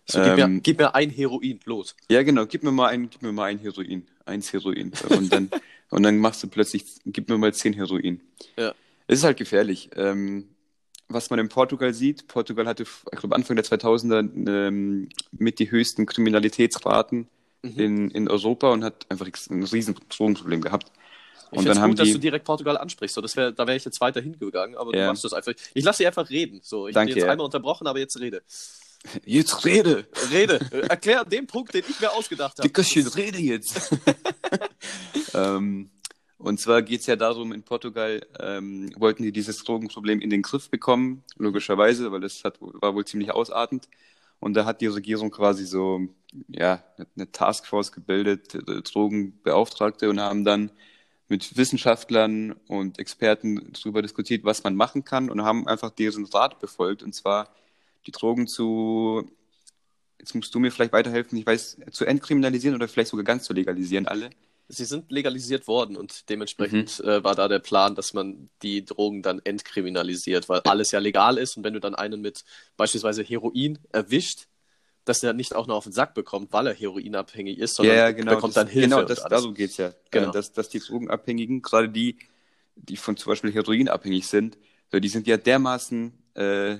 So, 0.08 0.20
gib, 0.22 0.36
mir, 0.36 0.44
Ähm, 0.44 0.62
gib 0.62 0.78
mir 0.78 0.94
ein 0.94 1.10
Heroin, 1.10 1.60
los. 1.66 1.96
Ja, 2.10 2.22
genau, 2.24 2.46
gib 2.46 2.64
mir 2.64 2.72
mal 2.72 2.88
ein, 2.90 3.10
gib 3.10 3.22
mir 3.22 3.32
mal 3.32 3.46
ein 3.46 3.60
Heroin, 3.60 4.08
eins 4.26 4.54
Heroin. 4.54 4.92
Und 5.10 5.34
dann, 5.34 5.50
und 5.90 6.04
dann 6.04 6.18
machst 6.20 6.44
du 6.44 6.48
plötzlich, 6.48 6.86
gib 7.06 7.28
mir 7.30 7.38
mal 7.38 7.54
zehn 7.54 7.74
Heroin. 7.74 8.22
Ja. 8.58 8.74
Es 9.08 9.20
ist 9.20 9.24
halt 9.24 9.38
gefährlich. 9.38 9.90
Ähm, 9.96 10.50
was 11.08 11.30
man 11.30 11.40
in 11.40 11.50
Portugal 11.50 11.94
sieht, 11.94 12.28
Portugal 12.28 12.66
hatte, 12.68 12.84
ich 12.84 13.20
glaube, 13.20 13.36
Anfang 13.36 13.56
der 13.56 13.66
2000er 13.66 14.48
ähm, 14.48 15.10
mit 15.32 15.60
die 15.60 15.70
höchsten 15.70 16.06
Kriminalitätsraten 16.06 17.28
Mhm. 17.66 17.80
in, 17.80 18.12
in 18.12 18.28
Europa 18.28 18.72
und 18.72 18.84
hat 18.84 19.06
einfach 19.10 19.28
ein 19.50 19.64
riesen 19.64 19.96
Drogenproblem 20.10 20.62
gehabt. 20.62 20.92
Ich 21.52 21.60
finde 21.62 21.72
es 21.72 21.82
gut, 21.82 22.00
dass 22.00 22.08
die, 22.08 22.14
du 22.14 22.20
direkt 22.20 22.46
Portugal 22.46 22.78
ansprichst. 22.78 23.16
So, 23.16 23.22
das 23.22 23.36
wär, 23.36 23.52
da 23.52 23.66
wäre 23.66 23.78
ich 23.78 23.86
jetzt 23.86 24.02
weiter 24.02 24.22
hingegangen, 24.22 24.76
aber 24.78 24.96
Ja. 24.96 25.06
du 25.06 25.08
machst 25.12 25.24
das 25.24 25.34
einfach. 25.34 25.54
Ich 25.74 25.84
lasse 25.84 26.00
dich 26.00 26.08
einfach 26.08 26.30
reden. 26.30 26.60
So, 26.62 26.88
ich 26.88 26.94
Danke, 26.94 27.14
bin 27.14 27.18
jetzt 27.18 27.26
ja. 27.26 27.32
einmal 27.32 27.46
unterbrochen, 27.46 27.88
aber 27.88 28.00
jetzt 28.00 28.20
rede. 28.20 28.44
Jetzt 29.26 29.66
rede, 29.66 30.08
Rede. 30.32 30.60
Erklär 30.90 31.26
den 31.26 31.48
Punkt, 31.48 31.74
den 31.74 31.84
ich 31.88 32.00
mir 32.00 32.12
ausgedacht 32.12 32.58
habe. 32.58 32.68
Dickerchen, 32.68 33.08
rede 33.08 33.40
jetzt. 33.40 33.96
ähm, 35.34 35.90
und 36.38 36.60
zwar 36.60 36.82
geht 36.82 37.02
es 37.02 37.08
ja 37.08 37.16
darum, 37.16 37.52
in 37.54 37.64
Portugal 37.64 38.26
ähm, 38.40 38.92
wollten 38.98 39.24
die 39.24 39.32
dieses 39.32 39.64
Drogenproblem 39.64 40.20
in 40.22 40.30
den 40.30 40.42
Griff 40.42 40.70
bekommen, 40.70 41.24
logischerweise, 41.38 42.12
weil 42.12 42.22
das 42.22 42.44
hat, 42.44 42.58
war 42.60 42.94
wohl 42.94 43.06
ziemlich 43.06 43.32
ausartend. 43.32 43.88
Und 44.40 44.54
da 44.54 44.66
hat 44.66 44.82
die 44.82 44.88
Regierung 44.88 45.32
quasi 45.32 45.66
so 45.66 46.02
ja, 46.50 46.84
eine 47.16 47.32
Taskforce 47.32 47.92
gebildet, 47.92 48.54
äh, 48.54 48.82
Drogenbeauftragte, 48.82 50.10
und 50.10 50.20
haben 50.20 50.46
dann 50.46 50.72
mit 51.30 51.58
Wissenschaftlern 51.58 52.54
und 52.68 53.00
Experten 53.00 53.72
darüber 53.74 54.02
diskutiert, 54.02 54.44
was 54.44 54.64
man 54.64 54.76
machen 54.76 55.04
kann, 55.04 55.30
und 55.30 55.42
haben 55.44 55.68
einfach 55.68 55.90
deren 55.90 56.26
Rat 56.26 56.60
befolgt, 56.60 57.02
und 57.02 57.16
zwar 57.16 57.50
die 58.06 58.12
Drogen 58.12 58.48
zu 58.48 59.30
jetzt 60.20 60.34
musst 60.34 60.56
du 60.56 60.60
mir 60.60 60.72
vielleicht 60.72 60.94
weiterhelfen, 60.94 61.38
ich 61.38 61.46
weiß, 61.46 61.78
zu 61.92 62.06
entkriminalisieren 62.06 62.76
oder 62.76 62.88
vielleicht 62.88 63.12
sogar 63.12 63.24
ganz 63.24 63.44
zu 63.44 63.54
legalisieren 63.54 64.08
alle. 64.08 64.32
Sie 64.68 64.86
sind 64.86 65.12
legalisiert 65.12 65.68
worden 65.68 65.96
und 65.96 66.28
dementsprechend 66.30 67.00
Mhm. 67.00 67.10
äh, 67.10 67.24
war 67.24 67.36
da 67.36 67.48
der 67.48 67.60
Plan, 67.60 67.94
dass 67.94 68.14
man 68.14 68.50
die 68.64 68.84
Drogen 68.84 69.22
dann 69.22 69.40
entkriminalisiert, 69.44 70.50
weil 70.50 70.62
alles 70.62 70.90
ja 70.92 71.00
legal 71.00 71.38
ist 71.38 71.56
und 71.58 71.64
wenn 71.64 71.76
du 71.76 71.80
dann 71.80 71.94
einen 71.94 72.22
mit 72.22 72.44
beispielsweise 72.76 73.22
Heroin 73.22 73.78
erwischt, 73.92 74.48
dass 75.04 75.20
der 75.20 75.34
nicht 75.34 75.54
auch 75.54 75.68
noch 75.68 75.76
auf 75.76 75.84
den 75.84 75.94
Sack 75.94 76.16
bekommt, 76.16 76.52
weil 76.52 76.66
er 76.66 76.74
heroinabhängig 76.74 77.60
ist, 77.60 77.76
sondern 77.76 77.96
ja, 77.96 78.12
genau. 78.12 78.36
bekommt 78.36 78.56
das, 78.56 78.64
dann 78.64 78.68
Hilfe. 78.68 78.88
Genau, 78.90 79.00
und 79.02 79.10
das, 79.12 79.24
darum 79.24 79.54
geht 79.54 79.70
es 79.70 79.78
ja. 79.78 79.94
Genau. 80.10 80.30
Äh, 80.30 80.34
Dass, 80.34 80.52
dass 80.52 80.70
die 80.70 80.80
Drogenabhängigen, 80.80 81.62
gerade 81.62 81.90
die, 81.90 82.18
die 82.76 82.98
von 82.98 83.16
zum 83.16 83.30
Beispiel 83.30 83.54
Heroin 83.54 83.88
abhängig 83.88 84.26
sind, 84.26 84.58
die 84.92 85.10
sind 85.10 85.28
ja 85.28 85.38
dermaßen, 85.38 86.12
äh, 86.34 86.78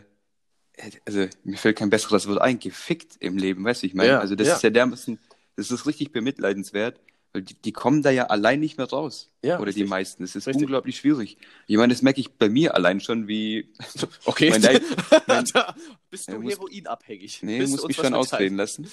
also 1.06 1.26
mir 1.44 1.58
fällt 1.58 1.78
kein 1.78 1.90
besseres 1.90 2.28
Wort 2.28 2.42
ein, 2.42 2.60
gefickt 2.60 3.16
im 3.20 3.38
Leben, 3.38 3.64
weißt 3.64 3.84
du, 3.84 3.88
ich 3.88 3.94
meine? 3.94 4.10
Ja, 4.10 4.20
also 4.20 4.36
das 4.36 4.48
ja. 4.48 4.56
ist 4.56 4.64
ja 4.64 4.70
dermaßen, 4.70 5.20
das 5.56 5.72
ist 5.72 5.86
richtig 5.86 6.12
bemitleidenswert, 6.12 7.00
weil 7.34 7.42
die, 7.44 7.54
die 7.54 7.72
kommen 7.72 8.02
da 8.02 8.10
ja 8.12 8.26
allein 8.28 8.60
nicht 8.60 8.78
mehr 8.78 8.90
raus. 8.90 9.30
Ja, 9.44 9.56
Oder 9.56 9.66
die 9.72 9.82
richtig. 9.82 9.90
meisten. 9.90 10.24
Es 10.24 10.36
ist 10.36 10.48
Richtig. 10.48 10.64
unglaublich 10.64 10.98
schwierig. 10.98 11.38
Ich 11.68 11.78
meine, 11.78 11.94
das 11.94 12.02
merke 12.02 12.20
ich 12.22 12.32
bei 12.32 12.50
mir 12.50 12.76
allein 12.76 13.00
schon, 13.02 13.28
wie. 13.28 13.74
Okay, 14.26 14.50
Mein 14.50 14.62
mein- 15.28 15.46
Da 15.54 15.76
bist 16.10 16.30
du 16.32 16.40
muss- 16.40 16.54
heroinabhängig. 16.54 17.40
Nee, 17.44 17.60
Bist 17.60 17.72
muss 17.72 17.88
mich 17.88 17.98
schon 17.98 18.14
ausreden 18.14 18.56
lassen. 18.58 18.90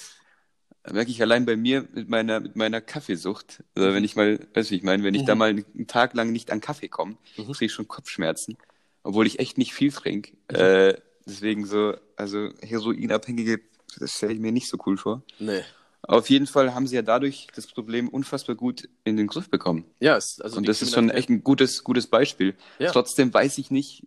Da 0.84 0.92
merke 0.92 1.12
ich 1.12 1.22
allein 1.22 1.46
bei 1.46 1.56
mir 1.56 1.86
mit 1.94 2.08
meiner, 2.08 2.40
mit 2.40 2.56
meiner 2.56 2.80
Kaffeesucht. 2.80 3.62
Also 3.76 3.94
wenn 3.94 4.02
ich 4.02 4.16
mal, 4.16 4.40
weißt 4.54 4.72
du, 4.72 4.74
ich 4.74 4.82
meine, 4.82 5.04
wenn 5.04 5.14
ich 5.14 5.24
da 5.24 5.34
Mhm. 5.36 5.38
mal 5.38 5.50
einen 5.50 5.86
Tag 5.86 6.14
lang 6.14 6.32
nicht 6.32 6.50
an 6.50 6.60
Kaffee 6.60 6.88
komme, 6.88 7.16
Mhm. 7.36 7.44
kriege 7.52 7.66
ich 7.66 7.72
schon 7.72 7.86
Kopfschmerzen. 7.86 8.56
Obwohl 9.04 9.26
ich 9.28 9.38
echt 9.38 9.58
nicht 9.58 9.72
viel 9.74 9.92
trinke. 9.92 10.32
Mhm. 10.50 10.56
Äh, 10.56 10.94
deswegen 11.26 11.64
so, 11.66 11.94
also 12.16 12.50
Heroinabhängige, 12.60 13.60
das 13.98 14.12
stelle 14.12 14.32
ich 14.34 14.40
mir 14.40 14.52
nicht 14.52 14.68
so 14.68 14.78
cool 14.86 14.96
vor. 14.96 15.22
Nee. 15.38 15.62
Auf 16.02 16.28
jeden 16.30 16.46
Fall 16.48 16.74
haben 16.74 16.86
sie 16.88 16.96
ja 16.96 17.02
dadurch 17.02 17.46
das 17.54 17.66
Problem 17.68 18.08
unfassbar 18.08 18.56
gut 18.56 18.88
in 19.04 19.16
den 19.16 19.28
Griff 19.28 19.48
bekommen. 19.48 19.84
Ja, 20.00 20.16
es, 20.16 20.40
also 20.40 20.56
Und 20.56 20.66
das 20.68 20.82
ist 20.82 20.94
schon 20.94 21.10
echt 21.10 21.28
ein 21.28 21.44
gutes, 21.44 21.84
gutes 21.84 22.08
Beispiel. 22.08 22.56
Ja. 22.80 22.90
Trotzdem 22.90 23.32
weiß 23.32 23.58
ich 23.58 23.70
nicht, 23.70 24.04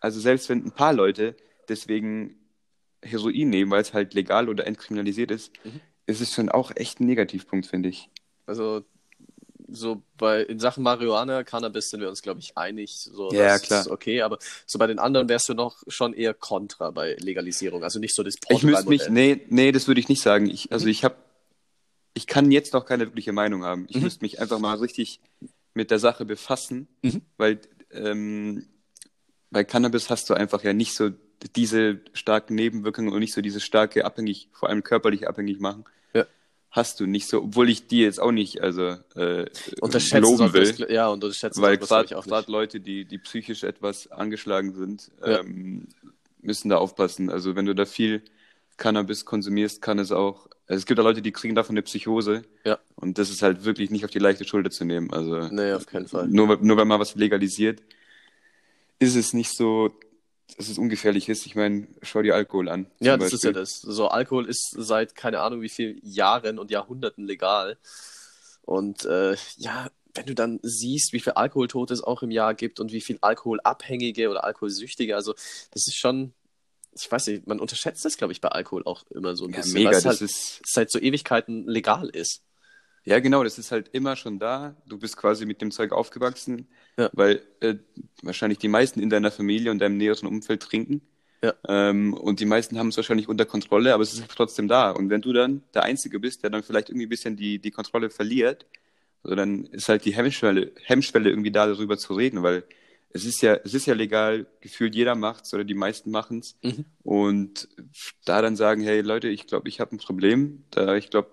also 0.00 0.20
selbst 0.20 0.48
wenn 0.48 0.64
ein 0.64 0.70
paar 0.72 0.92
Leute 0.92 1.36
deswegen 1.68 2.36
Heroin 3.02 3.50
nehmen, 3.50 3.70
weil 3.72 3.82
es 3.82 3.92
halt 3.92 4.14
legal 4.14 4.48
oder 4.48 4.66
entkriminalisiert 4.66 5.30
ist, 5.32 5.52
Mhm. 5.64 5.80
ist 6.06 6.20
es 6.20 6.32
schon 6.32 6.48
auch 6.48 6.70
echt 6.76 7.00
ein 7.00 7.06
Negativpunkt, 7.06 7.66
finde 7.66 7.88
ich. 7.88 8.08
Also 8.46 8.84
so 9.72 10.02
bei 10.16 10.42
in 10.42 10.58
Sachen 10.58 10.82
Marihuana, 10.82 11.44
Cannabis 11.44 11.90
sind 11.90 12.00
wir 12.00 12.08
uns, 12.08 12.22
glaube 12.22 12.40
ich, 12.40 12.56
einig. 12.56 12.96
So, 12.98 13.32
Ja, 13.32 13.58
klar. 13.58 13.82
Ist 13.82 13.88
okay, 13.88 14.22
aber 14.22 14.38
so 14.66 14.78
bei 14.78 14.86
den 14.86 14.98
anderen 14.98 15.28
wärst 15.28 15.48
du 15.48 15.54
noch 15.54 15.82
schon 15.88 16.12
eher 16.14 16.34
kontra 16.34 16.90
bei 16.90 17.14
Legalisierung. 17.20 17.82
Also 17.84 17.98
nicht 17.98 18.14
so 18.14 18.22
das 18.22 18.34
Ich 18.48 18.62
müsste 18.62 18.88
mich, 18.88 19.08
nee, 19.08 19.40
nee, 19.48 19.72
das 19.72 19.86
würde 19.88 20.00
ich 20.00 20.08
nicht 20.08 20.22
sagen. 20.22 20.48
Ich, 20.50 20.72
also 20.72 20.86
Mhm. 20.86 20.90
ich 20.90 21.04
habe, 21.04 21.16
ich 22.14 22.26
kann 22.26 22.50
jetzt 22.50 22.72
noch 22.74 22.84
keine 22.84 23.06
wirkliche 23.06 23.32
Meinung 23.32 23.64
haben. 23.64 23.86
Ich 23.88 23.96
Mhm. 23.96 24.02
müsste 24.04 24.24
mich 24.24 24.40
einfach 24.40 24.58
mal 24.58 24.76
richtig 24.76 25.20
mit 25.74 25.90
der 25.90 25.98
Sache 25.98 26.24
befassen, 26.24 26.88
Mhm. 27.02 27.22
weil 27.36 27.60
ähm, 27.92 28.66
bei 29.50 29.64
Cannabis 29.64 30.10
hast 30.10 30.30
du 30.30 30.34
einfach 30.34 30.62
ja 30.62 30.72
nicht 30.72 30.94
so 30.94 31.10
diese 31.56 32.00
starken 32.12 32.54
Nebenwirkungen 32.54 33.12
und 33.12 33.20
nicht 33.20 33.32
so 33.32 33.40
diese 33.40 33.60
starke 33.60 34.04
abhängig, 34.04 34.48
vor 34.52 34.68
allem 34.68 34.82
körperlich 34.82 35.26
abhängig 35.26 35.58
machen. 35.58 35.84
Hast 36.70 37.00
du 37.00 37.06
nicht 37.06 37.26
so, 37.26 37.42
obwohl 37.42 37.68
ich 37.68 37.88
die 37.88 37.98
jetzt 38.00 38.20
auch 38.20 38.30
nicht 38.30 38.60
also 38.60 38.96
äh, 39.16 39.46
Unterschätzen 39.80 40.22
loben 40.22 40.52
will. 40.52 40.72
das, 40.72 40.88
ja, 40.90 41.08
unterschätzen 41.08 41.60
Weil 41.62 41.78
gerade 41.78 42.16
auch 42.16 42.24
gerade 42.24 42.50
Leute, 42.50 42.78
die, 42.78 43.04
die 43.04 43.18
psychisch 43.18 43.64
etwas 43.64 44.10
angeschlagen 44.12 44.72
sind, 44.74 45.10
Ja. 45.20 45.40
ähm, 45.40 45.88
müssen 46.42 46.68
da 46.68 46.76
aufpassen. 46.76 47.28
Also 47.28 47.56
wenn 47.56 47.66
du 47.66 47.74
da 47.74 47.84
viel 47.86 48.22
Cannabis 48.76 49.24
konsumierst, 49.24 49.82
kann 49.82 49.98
es 49.98 50.12
auch. 50.12 50.46
Also 50.68 50.78
es 50.78 50.86
gibt 50.86 50.98
ja 50.98 51.04
Leute, 51.04 51.20
die 51.22 51.32
kriegen 51.32 51.56
davon 51.56 51.74
eine 51.74 51.82
Psychose. 51.82 52.42
Ja. 52.64 52.78
Und 52.94 53.18
das 53.18 53.30
ist 53.30 53.42
halt 53.42 53.64
wirklich 53.64 53.90
nicht 53.90 54.04
auf 54.04 54.10
die 54.12 54.20
leichte 54.20 54.44
Schulter 54.44 54.70
zu 54.70 54.84
nehmen. 54.84 55.12
Also 55.12 55.48
Nee, 55.48 55.72
auf 55.72 55.86
keinen 55.86 56.06
Fall. 56.06 56.28
nur, 56.28 56.56
nur 56.62 56.76
weil 56.76 56.84
man 56.84 57.00
was 57.00 57.16
legalisiert, 57.16 57.82
ist 59.00 59.16
es 59.16 59.32
nicht 59.32 59.50
so, 59.56 59.90
dass 60.56 60.68
es 60.68 60.78
ungefährlich 60.78 61.28
ist. 61.28 61.46
Ich 61.46 61.54
meine, 61.54 61.86
schau 62.02 62.22
dir 62.22 62.34
Alkohol 62.34 62.68
an. 62.68 62.86
Ja, 63.00 63.16
das 63.16 63.32
ist 63.32 63.44
ja 63.44 63.50
Beispiel. 63.50 63.62
das. 63.62 63.80
So, 63.80 64.08
Alkohol 64.08 64.46
ist 64.48 64.74
seit 64.76 65.14
keine 65.14 65.40
Ahnung 65.40 65.62
wie 65.62 65.68
vielen 65.68 65.98
Jahren 66.02 66.58
und 66.58 66.70
Jahrhunderten 66.70 67.26
legal. 67.26 67.78
Und 68.62 69.04
äh, 69.06 69.36
ja, 69.56 69.90
wenn 70.14 70.26
du 70.26 70.34
dann 70.34 70.60
siehst, 70.62 71.12
wie 71.12 71.20
viel 71.20 71.32
Alkoholtote 71.34 71.94
es 71.94 72.02
auch 72.02 72.22
im 72.22 72.30
Jahr 72.30 72.54
gibt 72.54 72.80
und 72.80 72.92
wie 72.92 73.00
viel 73.00 73.18
Alkoholabhängige 73.20 74.28
oder 74.28 74.44
Alkoholsüchtige, 74.44 75.16
also 75.16 75.32
das 75.70 75.86
ist 75.86 75.96
schon, 75.96 76.34
ich 76.94 77.10
weiß 77.10 77.28
nicht, 77.28 77.46
man 77.46 77.60
unterschätzt 77.60 78.04
das, 78.04 78.16
glaube 78.18 78.32
ich, 78.32 78.40
bei 78.40 78.48
Alkohol 78.48 78.82
auch 78.84 79.04
immer 79.10 79.36
so 79.36 79.46
ein 79.46 79.52
Ja, 79.52 79.58
bisschen, 79.58 79.74
mega. 79.74 79.90
weil 79.90 79.96
es 79.96 80.06
halt 80.06 80.20
ist, 80.22 80.60
seit 80.66 80.90
so 80.90 80.98
Ewigkeiten 81.00 81.66
legal 81.66 82.08
ist. 82.10 82.42
Ja, 83.04 83.18
genau, 83.20 83.42
das 83.44 83.58
ist 83.58 83.72
halt 83.72 83.88
immer 83.92 84.14
schon 84.16 84.38
da. 84.38 84.76
Du 84.86 84.98
bist 84.98 85.16
quasi 85.16 85.46
mit 85.46 85.62
dem 85.62 85.70
Zeug 85.70 85.92
aufgewachsen, 85.92 86.68
Ja. 86.98 87.08
weil 87.12 87.42
äh, 87.60 87.76
wahrscheinlich 88.22 88.58
die 88.58 88.68
meisten 88.68 89.00
in 89.00 89.08
deiner 89.10 89.30
Familie 89.30 89.70
und 89.70 89.78
deinem 89.78 89.96
näheren 89.96 90.28
Umfeld 90.28 90.62
trinken. 90.62 91.00
Ja. 91.42 91.54
Ähm, 91.66 92.12
und 92.12 92.40
die 92.40 92.44
meisten 92.44 92.78
haben 92.78 92.88
es 92.88 92.96
wahrscheinlich 92.98 93.26
unter 93.28 93.46
Kontrolle, 93.46 93.94
aber 93.94 94.02
es 94.02 94.12
ist 94.12 94.20
halt 94.20 94.30
trotzdem 94.30 94.68
da. 94.68 94.90
Und 94.90 95.08
wenn 95.08 95.22
du 95.22 95.32
dann 95.32 95.62
der 95.72 95.84
Einzige 95.84 96.20
bist, 96.20 96.42
der 96.42 96.50
dann 96.50 96.62
vielleicht 96.62 96.90
irgendwie 96.90 97.06
ein 97.06 97.10
bisschen 97.10 97.36
die, 97.36 97.58
die 97.58 97.70
Kontrolle 97.70 98.10
verliert, 98.10 98.66
so 99.22 99.34
dann 99.34 99.64
ist 99.64 99.88
halt 99.88 100.04
die 100.04 100.14
Hemmschwelle, 100.14 100.72
Hemmschwelle 100.82 101.30
irgendwie 101.30 101.50
da, 101.50 101.66
darüber 101.66 101.96
zu 101.96 102.12
reden, 102.14 102.42
weil 102.42 102.64
es 103.12 103.24
ist 103.24 103.40
ja, 103.40 103.54
es 103.64 103.72
ist 103.74 103.86
ja 103.86 103.94
legal, 103.94 104.46
gefühlt 104.60 104.94
jeder 104.94 105.14
macht's 105.14 105.52
oder 105.54 105.64
die 105.64 105.74
meisten 105.74 106.10
machen's. 106.10 106.56
Mhm. 106.62 106.84
Und 107.02 107.68
da 108.26 108.42
dann 108.42 108.56
sagen, 108.56 108.82
hey 108.82 109.00
Leute, 109.00 109.28
ich 109.28 109.46
glaube, 109.46 109.68
ich 109.70 109.80
habe 109.80 109.96
ein 109.96 109.98
Problem, 109.98 110.64
da 110.70 110.94
ich 110.96 111.08
glaube, 111.08 111.30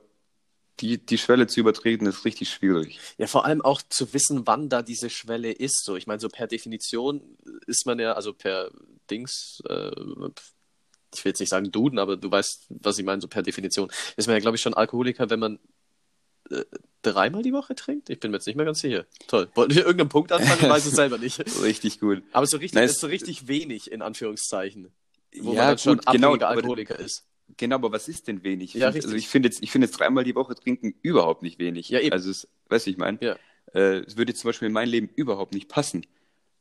die, 0.79 0.97
die 1.03 1.17
Schwelle 1.17 1.47
zu 1.47 1.59
übertreten 1.59 2.05
ist 2.05 2.25
richtig 2.25 2.49
schwierig. 2.49 2.99
Ja, 3.17 3.27
vor 3.27 3.45
allem 3.45 3.61
auch 3.61 3.81
zu 3.89 4.13
wissen, 4.13 4.45
wann 4.45 4.69
da 4.69 4.81
diese 4.81 5.09
Schwelle 5.09 5.51
ist. 5.51 5.83
So, 5.83 5.95
ich 5.95 6.07
meine, 6.07 6.19
so 6.19 6.29
per 6.29 6.47
Definition 6.47 7.21
ist 7.65 7.85
man 7.85 7.99
ja, 7.99 8.13
also 8.13 8.33
per 8.33 8.69
Dings, 9.09 9.61
äh, 9.69 9.91
ich 11.15 11.25
will 11.25 11.31
jetzt 11.31 11.39
nicht 11.39 11.49
sagen 11.49 11.71
Duden, 11.71 11.99
aber 11.99 12.17
du 12.17 12.29
weißt, 12.29 12.67
was 12.69 12.99
ich 12.99 13.05
meine, 13.05 13.21
so 13.21 13.27
per 13.27 13.41
Definition 13.41 13.91
ist 14.17 14.27
man 14.27 14.35
ja, 14.35 14.39
glaube 14.39 14.55
ich, 14.57 14.61
schon 14.61 14.73
Alkoholiker, 14.73 15.29
wenn 15.29 15.39
man 15.39 15.59
äh, 16.51 16.63
dreimal 17.01 17.41
die 17.41 17.53
Woche 17.53 17.73
trinkt. 17.75 18.09
Ich 18.09 18.19
bin 18.19 18.31
mir 18.31 18.37
jetzt 18.37 18.47
nicht 18.47 18.55
mehr 18.55 18.65
ganz 18.65 18.79
sicher. 18.79 19.05
Toll. 19.27 19.49
Wollten 19.55 19.75
wir 19.75 19.83
irgendeinen 19.83 20.09
Punkt 20.09 20.31
anfangen? 20.31 20.59
Ich 20.61 20.69
weiß 20.69 20.85
es 20.85 20.93
selber 20.93 21.17
nicht. 21.17 21.39
Richtig 21.61 21.99
gut. 21.99 22.21
Aber 22.33 22.45
so 22.45 22.57
richtig, 22.57 22.75
Nein, 22.75 22.85
ist 22.85 22.99
so 22.99 23.07
richtig 23.07 23.47
wenig, 23.47 23.91
in 23.91 24.01
Anführungszeichen. 24.01 24.91
Wo 25.39 25.53
Ja, 25.53 25.59
man 25.59 25.67
dann 25.69 25.77
schon 25.77 25.97
gut, 25.97 26.05
genau, 26.11 26.35
Alkoholiker 26.35 26.99
ist. 26.99 27.25
Genau, 27.55 27.75
aber 27.75 27.91
was 27.91 28.07
ist 28.07 28.27
denn 28.27 28.43
wenig? 28.43 28.75
Ich 28.75 28.81
Ja, 28.81 28.91
find, 28.91 29.05
also 29.05 29.15
ich 29.15 29.29
finde 29.29 29.47
jetzt, 29.47 29.63
ich 29.63 29.71
finde 29.71 29.87
jetzt 29.87 29.97
dreimal 29.97 30.23
die 30.23 30.35
Woche 30.35 30.53
trinken 30.55 30.93
überhaupt 31.01 31.43
nicht 31.43 31.59
wenig. 31.59 31.89
Ja, 31.89 31.99
eben. 31.99 32.11
Also 32.11 32.29
es, 32.29 32.47
weißt 32.67 32.87
du, 32.87 32.91
ich 32.91 32.97
meine, 32.97 33.17
Ja. 33.21 33.37
äh, 33.73 33.99
es 33.99 34.17
würde 34.17 34.31
jetzt 34.31 34.41
zum 34.41 34.49
Beispiel 34.49 34.67
in 34.67 34.73
mein 34.73 34.89
Leben 34.89 35.09
überhaupt 35.15 35.53
nicht 35.53 35.69
passen. 35.69 36.05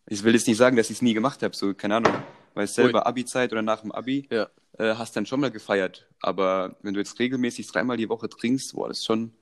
Ich 0.09 0.23
will 0.23 0.35
jetzt 0.35 0.47
nicht 0.47 0.57
sagen, 0.57 0.77
dass 0.77 0.89
ich 0.91 0.97
es 0.99 1.03
nie 1.03 1.15
gemacht 1.15 1.43
habe, 1.43 1.57
so, 1.57 1.75
keine 1.75 1.97
Ahnung, 1.97 2.15
weil 2.55 2.67
selber 2.69 3.07
Abi-Zeit 3.07 3.51
oder 3.53 3.63
nach 3.63 3.81
dem 3.81 3.91
Abi 3.91 4.29
Ja. 4.31 4.49
äh, 4.79 4.95
hast 4.95 5.17
dann 5.17 5.27
schon 5.27 5.41
mal 5.41 5.51
gefeiert. 5.51 6.09
Aber 6.21 6.77
wenn 6.83 6.95
du 6.95 7.01
jetzt 7.01 7.19
regelmäßig 7.19 7.67
dreimal 7.67 7.97
die 7.97 8.09
Woche 8.09 8.29
trinkst, 8.29 8.73
boah, 8.75 8.89
das 8.89 8.99
ist 8.99 9.05
schon, 9.07 9.33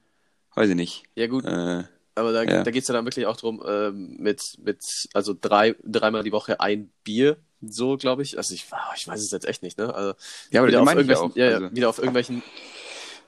weiß 0.54 0.70
ich 0.70 0.76
nicht. 0.76 1.02
Ja, 1.14 1.26
gut. 1.26 1.44
Äh, 1.44 1.84
Aber 2.16 2.32
da, 2.32 2.44
Ja. 2.44 2.62
da 2.62 2.70
geht 2.70 2.82
es 2.82 2.88
ja 2.88 2.94
dann 2.94 3.04
wirklich 3.04 3.26
auch 3.26 3.36
darum, 3.36 3.62
ähm, 3.66 4.16
mit, 4.20 4.40
mit, 4.62 4.78
also 5.12 5.34
drei, 5.38 5.74
dreimal 5.84 6.22
die 6.22 6.30
Woche 6.32 6.60
ein 6.60 6.90
Bier, 7.02 7.36
so 7.70 7.96
glaube 7.96 8.22
ich. 8.22 8.36
Also 8.36 8.54
ich, 8.54 8.66
ah, 8.70 8.92
ich 8.96 9.06
weiß 9.06 9.20
es 9.20 9.30
jetzt 9.30 9.46
echt 9.46 9.62
nicht, 9.62 9.78
ne? 9.78 9.94
Also 9.94 10.14
ja, 10.50 10.60
aber 10.60 10.68
wieder, 10.68 10.82
auf 10.82 10.88
irgendwelchen, 10.88 11.30
auch. 11.30 11.36
ja, 11.36 11.46
also, 11.48 11.76
wieder 11.76 11.88
auf 11.88 11.98
irgendwelchen 11.98 12.42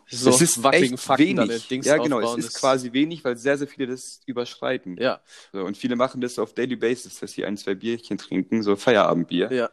so 0.09 0.31
es 0.31 0.41
ist 0.41 0.63
wackeligen 0.63 0.99
Fakten 0.99 1.39
wenig. 1.39 1.69
Dings 1.69 1.87
ja, 1.87 1.97
genau, 1.97 2.19
aufbauen. 2.19 2.39
es 2.39 2.47
ist 2.47 2.55
quasi 2.55 2.93
wenig, 2.93 3.25
weil 3.25 3.37
sehr, 3.37 3.59
sehr 3.59 3.67
viele 3.67 3.89
das 3.89 4.21
überschreiten. 4.27 4.97
Ja, 5.01 5.21
So, 5.53 5.65
und 5.65 5.77
viele 5.77 5.97
machen 5.97 6.21
das 6.21 6.39
auf 6.39 6.55
Daily 6.55 6.77
Basis, 6.77 7.19
dass 7.19 7.33
sie 7.33 7.45
ein, 7.45 7.57
zwei 7.57 7.75
Bierchen 7.75 8.17
trinken, 8.17 8.63
so 8.63 8.77
Feierabendbier. 8.77 9.53
ja, 9.53 9.71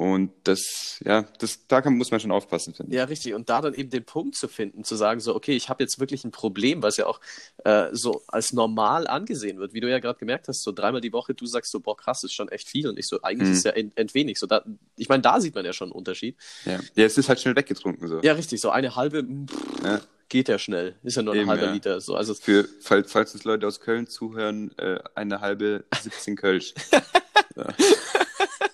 Und 0.00 0.32
das, 0.44 0.98
ja, 1.04 1.26
das, 1.40 1.66
da 1.68 1.82
kann, 1.82 1.94
muss 1.98 2.10
man 2.10 2.20
schon 2.20 2.30
aufpassen, 2.30 2.72
finde 2.72 2.90
ich. 2.90 2.96
ja, 2.96 3.04
richtig. 3.04 3.34
Und 3.34 3.50
da 3.50 3.60
dann 3.60 3.74
eben 3.74 3.90
den 3.90 4.02
Punkt 4.06 4.34
zu 4.34 4.48
finden, 4.48 4.82
zu 4.82 4.96
sagen, 4.96 5.20
so, 5.20 5.34
okay, 5.36 5.54
ich 5.54 5.68
habe 5.68 5.82
jetzt 5.82 6.00
wirklich 6.00 6.24
ein 6.24 6.30
Problem, 6.30 6.82
was 6.82 6.96
ja 6.96 7.04
auch 7.04 7.20
äh, 7.66 7.88
so 7.92 8.22
als 8.26 8.54
normal 8.54 9.06
angesehen 9.06 9.58
wird, 9.58 9.74
wie 9.74 9.80
du 9.80 9.90
ja 9.90 9.98
gerade 9.98 10.18
gemerkt 10.18 10.48
hast, 10.48 10.62
so 10.62 10.72
dreimal 10.72 11.02
die 11.02 11.12
Woche, 11.12 11.34
du 11.34 11.44
sagst 11.44 11.70
so, 11.70 11.80
boah, 11.80 11.98
krass, 11.98 12.24
ist 12.24 12.32
schon 12.32 12.48
echt 12.48 12.66
viel. 12.66 12.88
Und 12.88 12.98
ich 12.98 13.08
so, 13.08 13.20
eigentlich 13.20 13.48
Mhm. 13.50 13.54
ist 13.54 13.64
ja 13.66 13.72
ent, 13.72 13.92
entwenig. 13.98 14.38
So, 14.38 14.46
da, 14.46 14.64
ich 14.96 15.10
meine, 15.10 15.20
da 15.20 15.38
sieht 15.38 15.54
man 15.54 15.66
ja 15.66 15.74
schon 15.74 15.88
einen 15.88 15.92
Unterschied. 15.98 16.34
Ja. 16.64 16.80
ja, 16.94 17.04
es 17.04 17.18
ist 17.18 17.28
halt 17.28 17.38
schnell 17.38 17.54
weggetrunken. 17.56 18.08
So. 18.08 18.20
Ja, 18.22 18.32
richtig, 18.32 18.58
so 18.62 18.70
eine 18.70 18.96
halbe 18.96 19.22
pff, 19.22 19.84
Ja. 19.84 20.00
geht 20.30 20.48
ja 20.48 20.58
schnell. 20.58 20.94
Ist 21.02 21.16
ja 21.16 21.22
nur 21.22 21.34
ein 21.34 21.40
Eben, 21.40 21.50
halber 21.50 21.66
ja. 21.66 21.72
Liter. 21.74 22.00
So, 22.00 22.14
also 22.14 22.32
Für, 22.32 22.66
falls, 22.80 23.12
falls 23.12 23.34
uns 23.34 23.44
Leute 23.44 23.66
aus 23.66 23.80
Köln 23.80 24.06
zuhören, 24.06 24.70
äh, 24.78 24.98
eine 25.14 25.42
halbe 25.42 25.84
17 26.00 26.36
Kölsch. 26.36 26.72
Ja. 27.56 27.66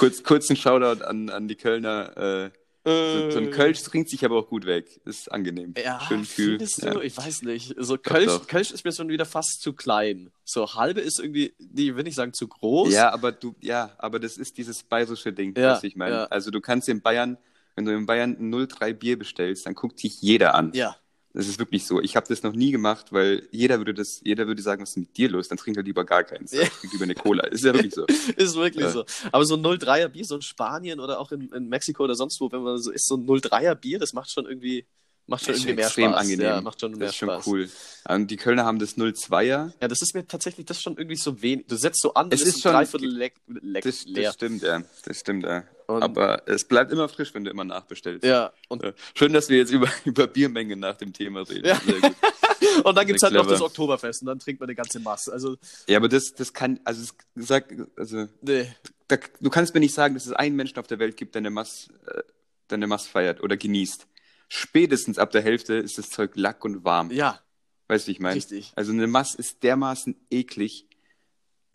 Kurz, 0.00 0.22
kurzen 0.22 0.56
Shoutout 0.56 1.04
an, 1.04 1.28
an 1.30 1.46
die 1.46 1.56
Kölner. 1.56 2.16
Äh, 2.16 2.50
So, 2.82 3.30
so 3.30 3.38
ein 3.38 3.50
Kölsch 3.50 3.82
trinkt 3.82 4.08
sich 4.08 4.24
aber 4.24 4.36
auch 4.38 4.48
gut 4.48 4.64
weg. 4.64 4.86
Ist 5.04 5.30
angenehm. 5.30 5.74
Äh, 5.76 5.84
Ja, 5.84 6.00
Schön 6.08 6.26
kühl. 6.26 6.58
Ja. 6.78 6.98
Ich 7.02 7.14
weiß 7.16 7.42
nicht. 7.42 7.74
So 7.78 7.98
Kölsch, 7.98 8.26
doch. 8.26 8.46
Kölsch 8.46 8.70
ist 8.70 8.84
mir 8.86 8.92
schon 8.92 9.08
wieder 9.10 9.26
fast 9.26 9.60
zu 9.60 9.74
klein. 9.74 10.30
So 10.44 10.74
halbe 10.74 11.00
ist 11.02 11.20
irgendwie, 11.20 11.52
die 11.58 11.94
will 11.94 12.08
ich 12.08 12.14
sagen, 12.14 12.32
zu 12.32 12.48
groß. 12.48 12.90
Ja, 12.92 13.12
aber 13.12 13.32
du, 13.32 13.54
ja, 13.60 13.90
aber 13.98 14.18
das 14.18 14.38
ist 14.38 14.56
dieses 14.56 14.82
bayerische 14.82 15.32
Ding, 15.34 15.54
Ja, 15.58 15.72
was 15.72 15.84
ich 15.84 15.94
meine. 15.94 16.14
ja. 16.14 16.24
Also 16.24 16.50
du 16.50 16.62
kannst 16.62 16.88
in 16.88 17.02
Bayern, 17.02 17.36
wenn 17.76 17.84
du 17.84 17.92
in 17.94 18.06
Bayern 18.06 18.34
ein 18.40 18.66
03 18.68 18.94
Bier 18.94 19.18
bestellst, 19.18 19.66
dann 19.66 19.74
guckt 19.74 20.02
dich 20.02 20.22
jeder 20.22 20.54
an. 20.54 20.72
Ja. 20.72 20.96
Das 21.32 21.46
ist 21.46 21.60
wirklich 21.60 21.84
so. 21.86 22.00
Ich 22.00 22.16
habe 22.16 22.26
das 22.28 22.42
noch 22.42 22.52
nie 22.54 22.72
gemacht, 22.72 23.12
weil 23.12 23.46
jeder 23.52 23.78
würde 23.78 23.94
das, 23.94 24.20
jeder 24.24 24.48
würde 24.48 24.60
sagen, 24.62 24.82
was 24.82 24.90
ist 24.90 24.96
mit 24.96 25.16
dir 25.16 25.28
los? 25.30 25.46
Dann 25.46 25.58
trink 25.58 25.76
halt 25.76 25.86
lieber 25.86 26.04
gar 26.04 26.24
keins. 26.24 26.50
Ja. 26.52 26.64
Trink 26.64 26.92
lieber 26.92 27.04
eine 27.04 27.14
Cola. 27.14 27.44
Ist 27.46 27.64
ja 27.64 27.72
wirklich 27.72 27.94
so. 27.94 28.04
Ist 28.36 28.56
wirklich 28.56 28.84
Ja. 28.84 28.90
so. 28.90 29.04
Aber 29.30 29.44
so 29.44 29.54
ein 29.54 29.62
03er 29.62 30.08
Bier, 30.08 30.24
so 30.24 30.34
in 30.34 30.42
Spanien 30.42 30.98
oder 30.98 31.20
auch 31.20 31.30
in, 31.30 31.48
in 31.52 31.68
Mexiko 31.68 32.02
oder 32.02 32.16
sonst 32.16 32.40
wo, 32.40 32.50
wenn 32.50 32.62
man 32.62 32.78
so 32.78 32.90
isst, 32.90 33.06
so 33.06 33.14
ein 33.16 33.26
03er 33.26 33.76
Bier, 33.76 34.00
das 34.00 34.12
macht 34.12 34.30
schon 34.30 34.46
irgendwie, 34.46 34.86
macht 35.30 35.44
schon 35.44 35.54
irgendwie 35.54 35.72
mehr 35.74 35.86
extrem 35.86 36.10
Spaß. 36.10 36.20
angenehm. 36.20 36.46
Ja, 36.46 36.60
macht 36.60 36.80
schon 36.80 36.90
mehr 36.92 37.00
Das 37.00 37.10
ist 37.10 37.16
schon 37.16 37.28
Spaß. 37.30 37.46
cool. 37.46 37.68
Und 38.08 38.30
die 38.30 38.36
Kölner 38.36 38.64
haben 38.64 38.78
das 38.78 38.96
02er. 38.98 39.72
Ja, 39.80 39.88
das 39.88 40.02
ist 40.02 40.14
mir 40.14 40.26
tatsächlich 40.26 40.66
das 40.66 40.76
ist 40.78 40.82
schon 40.82 40.96
irgendwie 40.98 41.16
so 41.16 41.40
wenig. 41.40 41.66
Du 41.68 41.76
setzt 41.76 42.02
so 42.02 42.12
an, 42.14 42.28
Es 42.30 42.40
das 42.40 42.48
ist 42.50 42.62
schon- 42.62 42.72
Dreiviertel 42.72 43.08
leck, 43.08 43.34
leck, 43.46 43.84
Das, 43.84 44.04
leer. 44.04 44.24
das 44.24 44.34
stimmt, 44.34 44.62
ja. 44.62 44.82
Das 45.04 45.20
stimmt, 45.20 45.44
ja. 45.44 45.64
Und- 45.86 46.02
Aber 46.02 46.42
es 46.46 46.64
bleibt 46.64 46.92
immer 46.92 47.08
frisch, 47.08 47.32
wenn 47.34 47.44
du 47.44 47.50
immer 47.50 47.64
nachbestellst. 47.64 48.24
Ja, 48.24 48.52
und. 48.68 48.82
Schön, 49.14 49.32
dass 49.32 49.48
wir 49.48 49.56
jetzt 49.58 49.70
über, 49.72 49.88
über 50.04 50.26
Biermengen 50.26 50.78
nach 50.80 50.96
dem 50.96 51.12
Thema 51.12 51.40
reden. 51.48 51.66
Ja. 51.66 51.80
Und 52.84 52.94
dann 52.96 53.06
gibt 53.06 53.16
es 53.18 53.22
halt 53.22 53.32
noch 53.34 53.42
clever. 53.42 53.54
das 53.54 53.62
Oktoberfest 53.62 54.20
und 54.22 54.26
dann 54.26 54.38
trinkt 54.38 54.60
man 54.60 54.68
eine 54.68 54.76
ganze 54.76 55.00
Masse. 55.00 55.32
Also, 55.32 55.56
Ja, 55.88 55.96
aber 55.98 56.08
das, 56.08 56.34
das 56.34 56.52
kann, 56.52 56.78
also, 56.84 57.10
sag, 57.34 57.74
also 57.96 58.26
nee. 58.42 58.70
da, 59.08 59.16
du 59.40 59.50
kannst 59.50 59.74
mir 59.74 59.80
nicht 59.80 59.94
sagen, 59.94 60.14
dass 60.14 60.26
es 60.26 60.32
einen 60.32 60.56
Menschen 60.56 60.78
auf 60.78 60.86
der 60.86 60.98
Welt 60.98 61.16
gibt, 61.16 61.34
der 61.34 61.40
eine 61.40 61.50
Mass, 61.50 61.88
äh, 62.06 62.22
der 62.70 62.76
eine 62.76 62.86
Mass 62.86 63.06
feiert 63.06 63.42
oder 63.42 63.56
genießt. 63.56 64.06
Spätestens 64.52 65.16
ab 65.18 65.30
der 65.30 65.42
Hälfte 65.42 65.74
ist 65.74 65.96
das 65.96 66.10
Zeug 66.10 66.32
lack 66.34 66.64
und 66.64 66.84
warm. 66.84 67.12
Ja, 67.12 67.40
Weißt 67.86 68.06
du, 68.06 68.08
wie 68.08 68.12
ich 68.12 68.20
meine? 68.20 68.34
richtig. 68.34 68.72
Also 68.74 68.90
eine 68.92 69.06
Mass 69.06 69.34
ist 69.36 69.62
dermaßen 69.62 70.16
eklig. 70.28 70.86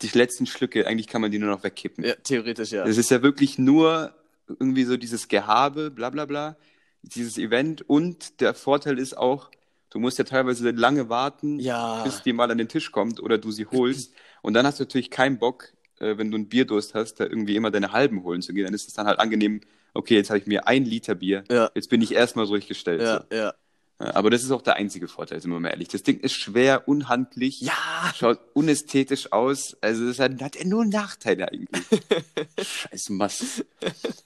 Die 0.02 0.08
letzten 0.16 0.44
Schlücke, 0.46 0.86
eigentlich 0.86 1.06
kann 1.06 1.22
man 1.22 1.30
die 1.30 1.38
nur 1.38 1.48
noch 1.50 1.62
wegkippen. 1.64 2.04
Ja, 2.04 2.14
theoretisch 2.16 2.72
ja. 2.72 2.84
Es 2.86 2.98
ist 2.98 3.10
ja 3.10 3.22
wirklich 3.22 3.58
nur 3.58 4.14
irgendwie 4.48 4.84
so 4.84 4.98
dieses 4.98 5.28
Gehabe, 5.28 5.90
bla 5.90 6.10
bla 6.10 6.26
bla, 6.26 6.56
dieses 7.02 7.38
Event. 7.38 7.80
Und 7.88 8.40
der 8.42 8.52
Vorteil 8.52 8.98
ist 8.98 9.16
auch, 9.16 9.50
du 9.88 9.98
musst 9.98 10.18
ja 10.18 10.24
teilweise 10.24 10.70
lange 10.70 11.08
warten, 11.08 11.58
Ja. 11.60 12.02
bis 12.04 12.22
die 12.22 12.34
mal 12.34 12.50
an 12.50 12.58
den 12.58 12.68
Tisch 12.68 12.92
kommt 12.92 13.20
oder 13.20 13.38
du 13.38 13.50
sie 13.52 13.64
holst. 13.66 14.12
Und 14.42 14.52
dann 14.52 14.66
hast 14.66 14.78
du 14.80 14.84
natürlich 14.84 15.10
keinen 15.10 15.38
Bock, 15.38 15.72
äh, 15.98 16.18
wenn 16.18 16.30
du 16.30 16.36
einen 16.36 16.48
Bierdurst 16.50 16.92
hast, 16.94 17.14
da 17.20 17.24
irgendwie 17.24 17.56
immer 17.56 17.70
deine 17.70 17.92
halben 17.92 18.22
holen 18.22 18.42
zu 18.42 18.52
gehen. 18.52 18.64
Dann 18.64 18.74
ist 18.74 18.86
es 18.86 18.92
dann 18.94 19.06
halt 19.06 19.18
angenehm, 19.18 19.62
okay, 19.96 20.14
jetzt 20.16 20.30
habe 20.30 20.38
ich 20.38 20.46
mir 20.46 20.66
ein 20.68 20.84
Liter 20.84 21.14
Bier, 21.14 21.44
Ja. 21.50 21.70
jetzt 21.74 21.88
bin 21.90 22.02
ich 22.02 22.12
erstmal 22.12 22.44
ruhig 22.46 22.66
gestellt. 22.68 23.02
Ja, 23.02 23.24
So. 23.30 23.36
ja. 23.36 23.54
Aber 23.98 24.28
das 24.28 24.42
ist 24.44 24.50
auch 24.50 24.60
der 24.60 24.74
einzige 24.76 25.08
Vorteil, 25.08 25.40
sind 25.40 25.50
wir 25.50 25.58
mal 25.58 25.70
ehrlich. 25.70 25.88
Das 25.88 26.02
Ding 26.02 26.20
ist 26.20 26.34
schwer, 26.34 26.86
unhandlich, 26.86 27.62
Ja, 27.62 27.72
schaut 28.14 28.38
unästhetisch 28.52 29.32
aus. 29.32 29.74
Also 29.80 30.06
das 30.06 30.18
hat, 30.18 30.38
hat 30.42 30.54
er 30.56 30.66
nur 30.66 30.84
Nachteile 30.84 31.48
eigentlich. 31.50 31.82
Scheiß 32.62 33.08
Mass. 33.08 33.64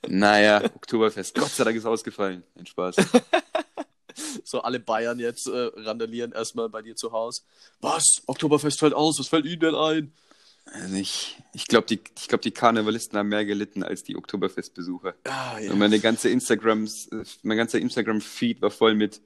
Naja, 0.09 0.64
Oktoberfest. 0.64 1.37
Gott 1.37 1.50
sei 1.50 1.62
Dank 1.62 1.76
ist 1.76 1.87
ausgefallen. 1.87 2.42
Ein 2.59 2.66
Spaß. 2.66 2.96
so 4.44 4.61
alle 4.62 4.80
Bayern 4.80 5.20
jetzt 5.20 5.46
äh, 5.46 5.70
randalieren 5.76 6.33
erstmal 6.33 6.68
bei 6.68 6.83
dir 6.83 6.96
zu 6.96 7.12
Hause. 7.12 7.42
Was? 7.80 8.22
Oktoberfest 8.26 8.80
fällt 8.80 8.94
aus, 8.94 9.20
was 9.20 9.28
fällt 9.28 9.46
Ihnen 9.46 9.61
denn 9.61 9.74
ein? 9.76 10.12
Also 10.72 10.94
ich 10.96 11.37
ich 11.52 11.66
glaube, 11.66 11.87
die, 11.88 12.00
ich 12.18 12.28
glaub, 12.28 12.40
die 12.42 12.52
Karnevalisten 12.52 13.18
haben 13.18 13.28
mehr 13.28 13.44
gelitten 13.44 13.83
als 13.83 14.04
die 14.04 14.16
Oktoberfestbesucher. 14.16 15.14
Ah, 15.24 15.59
ja. 15.59 15.72
Und 15.72 15.78
meine 15.78 15.98
ganze 15.98 16.28
Instagrams, 16.28 17.09
mein 17.42 17.56
ganzer 17.56 17.78
Instagram-Feed 17.80 18.62
war 18.62 18.70
voll 18.70 18.94
mit, 18.94 19.20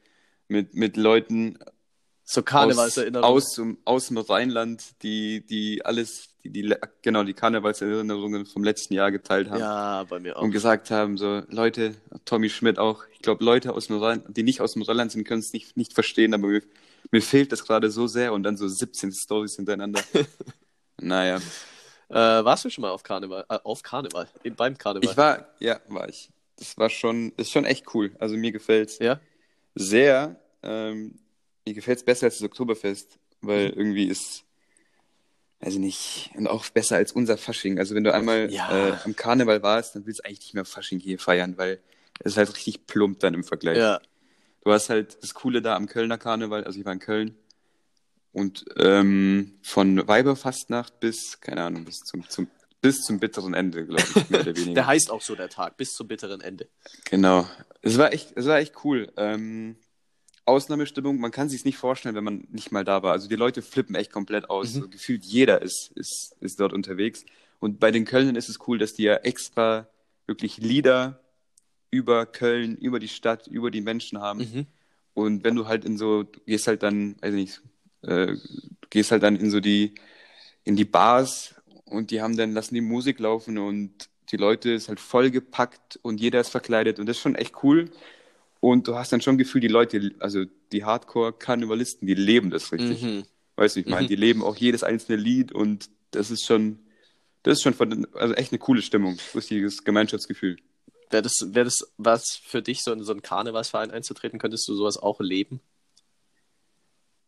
mit, 0.48 0.74
mit 0.74 0.96
Leuten 0.96 1.58
So 2.24 2.40
aus, 2.40 2.44
Karnevalserinnerungen. 2.46 3.36
aus, 3.36 3.54
dem- 3.54 3.78
aus 3.84 4.06
dem 4.08 4.16
Rheinland, 4.18 5.02
die, 5.02 5.44
die 5.44 5.84
alles, 5.84 6.28
die, 6.44 6.50
die, 6.50 6.74
genau, 7.02 7.24
die 7.24 7.34
Karnevalserinnerungen 7.34 8.46
vom 8.46 8.64
letzten 8.64 8.94
Jahr 8.94 9.12
geteilt 9.12 9.50
haben. 9.50 9.60
Ja, 9.60 10.04
bei 10.04 10.18
mir 10.20 10.38
auch. 10.38 10.42
und 10.42 10.50
gesagt 10.50 10.90
haben, 10.90 11.18
so 11.18 11.42
Leute, 11.50 11.94
Tommy 12.24 12.48
Schmidt 12.48 12.78
auch, 12.78 13.04
ich 13.12 13.18
glaube 13.20 13.44
Leute 13.44 13.74
aus 13.74 13.88
dem 13.88 13.98
Rhein, 13.98 14.22
die 14.28 14.42
nicht 14.44 14.62
aus 14.62 14.72
dem 14.72 14.80
Rheinland 14.82 15.12
sind, 15.12 15.24
können 15.24 15.40
es 15.40 15.52
nicht, 15.52 15.76
nicht 15.76 15.92
verstehen, 15.92 16.32
aber 16.32 16.48
mir, 16.48 16.62
mir 17.10 17.20
fehlt 17.20 17.52
das 17.52 17.66
gerade 17.66 17.90
so 17.90 18.06
sehr 18.06 18.32
und 18.32 18.44
dann 18.44 18.56
so 18.56 18.66
17 18.66 19.12
Stories 19.12 19.56
hintereinander. 19.56 20.00
naja, 21.06 21.38
Äh, 22.10 22.14
warst 22.44 22.64
du 22.64 22.70
schon 22.70 22.82
mal 22.82 22.90
auf 22.90 23.02
Karneval? 23.02 23.44
Äh, 23.48 23.58
auf 23.64 23.82
Karneval? 23.82 24.28
In, 24.42 24.54
beim 24.54 24.76
Karneval? 24.76 25.10
ich 25.10 25.16
war, 25.16 25.48
ja, 25.58 25.80
war 25.88 26.08
ich. 26.08 26.30
Das 26.56 26.76
war 26.78 26.88
schon, 26.90 27.32
ist 27.36 27.50
schon 27.50 27.64
echt 27.64 27.94
cool. 27.94 28.14
Also 28.20 28.36
mir 28.36 28.52
gefällt's 28.52 28.98
Ja? 29.00 29.20
sehr. 29.74 30.36
Ähm, 30.62 31.18
mir 31.66 31.74
gefällt's 31.74 32.04
besser 32.04 32.26
als 32.26 32.38
das 32.38 32.44
Oktoberfest, 32.46 33.18
weil 33.40 33.68
Mhm. 33.70 33.78
irgendwie 33.78 34.04
ist, 34.06 34.44
also 35.60 35.78
nicht, 35.78 36.30
und 36.36 36.46
auch 36.46 36.68
besser 36.70 36.96
als 36.96 37.12
unser 37.12 37.36
Fasching. 37.38 37.78
Also 37.78 37.94
wenn 37.94 38.04
du 38.04 38.12
einmal 38.12 38.50
Ja. 38.52 38.70
äh, 38.70 38.96
am 39.04 39.16
Karneval 39.16 39.62
warst, 39.62 39.94
dann 39.96 40.06
willst 40.06 40.20
du 40.20 40.24
eigentlich 40.26 40.40
nicht 40.40 40.54
mehr 40.54 40.64
Fasching 40.64 41.00
hier 41.00 41.18
feiern, 41.18 41.56
weil 41.56 41.80
es 42.20 42.32
ist 42.32 42.36
halt 42.36 42.54
richtig 42.54 42.86
plump 42.86 43.18
dann 43.20 43.34
im 43.34 43.44
Vergleich. 43.44 43.78
Ja. 43.78 44.00
Du 44.62 44.72
hast 44.72 44.88
halt 44.90 45.22
das 45.22 45.34
Coole 45.34 45.60
da 45.62 45.74
am 45.74 45.86
Kölner 45.86 46.18
Karneval, 46.18 46.64
also 46.64 46.78
ich 46.78 46.84
war 46.84 46.92
in 46.92 46.98
Köln 46.98 47.36
und 48.34 48.64
ähm, 48.76 49.58
von 49.62 50.06
Weiberfastnacht 50.08 50.98
bis, 50.98 51.40
keine 51.40 51.62
Ahnung, 51.62 51.84
bis 51.84 52.00
zum, 52.00 52.28
zum, 52.28 52.48
bis 52.80 53.00
zum 53.00 53.20
bitteren 53.20 53.54
Ende, 53.54 53.86
glaube 53.86 54.02
ich, 54.02 54.28
mehr 54.28 54.40
oder 54.40 54.56
weniger. 54.56 54.74
Der 54.74 54.86
heißt 54.88 55.10
auch 55.10 55.22
so 55.22 55.36
der 55.36 55.48
Tag, 55.48 55.76
bis 55.76 55.92
zum 55.92 56.08
bitteren 56.08 56.40
Ende. 56.40 56.68
Genau. 57.08 57.48
Es 57.80 57.96
war 57.96 58.12
echt, 58.12 58.32
es 58.34 58.46
war 58.46 58.58
echt 58.58 58.74
cool. 58.84 59.12
Ähm, 59.16 59.76
Ausnahmestimmung, 60.46 61.18
man 61.20 61.30
kann 61.30 61.48
sich 61.48 61.64
nicht 61.64 61.78
vorstellen, 61.78 62.16
wenn 62.16 62.24
man 62.24 62.48
nicht 62.50 62.72
mal 62.72 62.84
da 62.84 63.04
war. 63.04 63.12
Also 63.12 63.28
die 63.28 63.36
Leute 63.36 63.62
flippen 63.62 63.94
echt 63.94 64.12
komplett 64.12 64.50
aus. 64.50 64.74
Mhm. 64.74 64.80
So 64.80 64.88
gefühlt 64.88 65.24
jeder 65.24 65.62
ist, 65.62 65.92
ist, 65.94 66.34
ist 66.40 66.58
dort 66.58 66.72
unterwegs. 66.72 67.24
Und 67.60 67.78
bei 67.78 67.92
den 67.92 68.04
Kölnern 68.04 68.34
ist 68.34 68.48
es 68.48 68.58
cool, 68.66 68.78
dass 68.78 68.94
die 68.94 69.04
ja 69.04 69.14
extra 69.14 69.88
wirklich 70.26 70.58
Lieder 70.58 71.20
über 71.92 72.26
Köln, 72.26 72.76
über 72.76 72.98
die 72.98 73.08
Stadt, 73.08 73.46
über 73.46 73.70
die 73.70 73.80
Menschen 73.80 74.20
haben. 74.20 74.40
Mhm. 74.40 74.66
Und 75.14 75.44
wenn 75.44 75.54
du 75.54 75.68
halt 75.68 75.84
in 75.84 75.96
so, 75.96 76.24
du 76.24 76.40
gehst 76.46 76.66
halt 76.66 76.82
dann, 76.82 77.14
weiß 77.22 77.32
ich 77.32 77.40
nicht, 77.40 77.62
äh, 78.06 78.36
gehst 78.90 79.10
halt 79.10 79.22
dann 79.22 79.36
in 79.36 79.50
so 79.50 79.60
die, 79.60 79.94
in 80.64 80.76
die 80.76 80.84
Bars 80.84 81.54
und 81.86 82.10
die 82.10 82.20
haben 82.22 82.36
dann, 82.36 82.52
lassen 82.52 82.74
die 82.74 82.80
Musik 82.80 83.18
laufen 83.18 83.58
und 83.58 84.08
die 84.30 84.36
Leute 84.36 84.70
ist 84.72 84.88
halt 84.88 85.00
vollgepackt 85.00 85.98
und 86.02 86.20
jeder 86.20 86.40
ist 86.40 86.48
verkleidet 86.48 86.98
und 86.98 87.06
das 87.06 87.16
ist 87.16 87.22
schon 87.22 87.34
echt 87.34 87.62
cool. 87.62 87.90
Und 88.60 88.88
du 88.88 88.94
hast 88.94 89.12
dann 89.12 89.20
schon 89.20 89.36
Gefühl, 89.36 89.60
die 89.60 89.68
Leute, 89.68 90.12
also 90.20 90.44
die 90.72 90.84
Hardcore-Karnevalisten, 90.84 92.06
die 92.06 92.14
leben 92.14 92.50
das 92.50 92.72
richtig. 92.72 93.02
Mhm. 93.02 93.24
Weißt 93.56 93.76
du, 93.76 93.80
ich 93.80 93.86
meine, 93.86 94.04
Mhm. 94.04 94.08
die 94.08 94.16
leben 94.16 94.42
auch 94.42 94.56
jedes 94.56 94.82
einzelne 94.82 95.18
Lied 95.20 95.52
und 95.52 95.90
das 96.12 96.30
ist 96.30 96.46
schon, 96.46 96.78
das 97.42 97.58
ist 97.58 97.62
schon 97.62 97.74
von, 97.74 98.06
also 98.14 98.34
echt 98.34 98.52
eine 98.52 98.58
coole 98.58 98.80
Stimmung, 98.80 99.18
richtiges 99.34 99.84
Gemeinschaftsgefühl. 99.84 100.56
Wäre 101.10 101.22
das, 101.22 101.34
wär 101.50 101.64
das 101.64 101.92
was 101.98 102.40
für 102.42 102.62
dich, 102.62 102.82
so 102.82 102.92
in 102.92 103.04
so 103.04 103.12
einen 103.12 103.22
Karnevalsverein 103.22 103.90
einzutreten? 103.90 104.38
Könntest 104.38 104.66
du 104.66 104.74
sowas 104.74 104.96
auch 104.96 105.20
leben? 105.20 105.60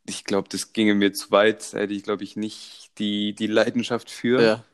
Ich 0.06 0.24
glaube, 0.24 0.48
das 0.48 0.72
ginge 0.72 0.94
mir 0.94 1.12
zu 1.12 1.30
weit, 1.30 1.72
da 1.72 1.78
hätte 1.78 1.94
ich, 1.94 2.02
glaube 2.02 2.24
ich, 2.24 2.36
nicht 2.36 2.90
die, 2.98 3.34
die 3.34 3.46
Leidenschaft 3.46 4.10
für. 4.10 4.64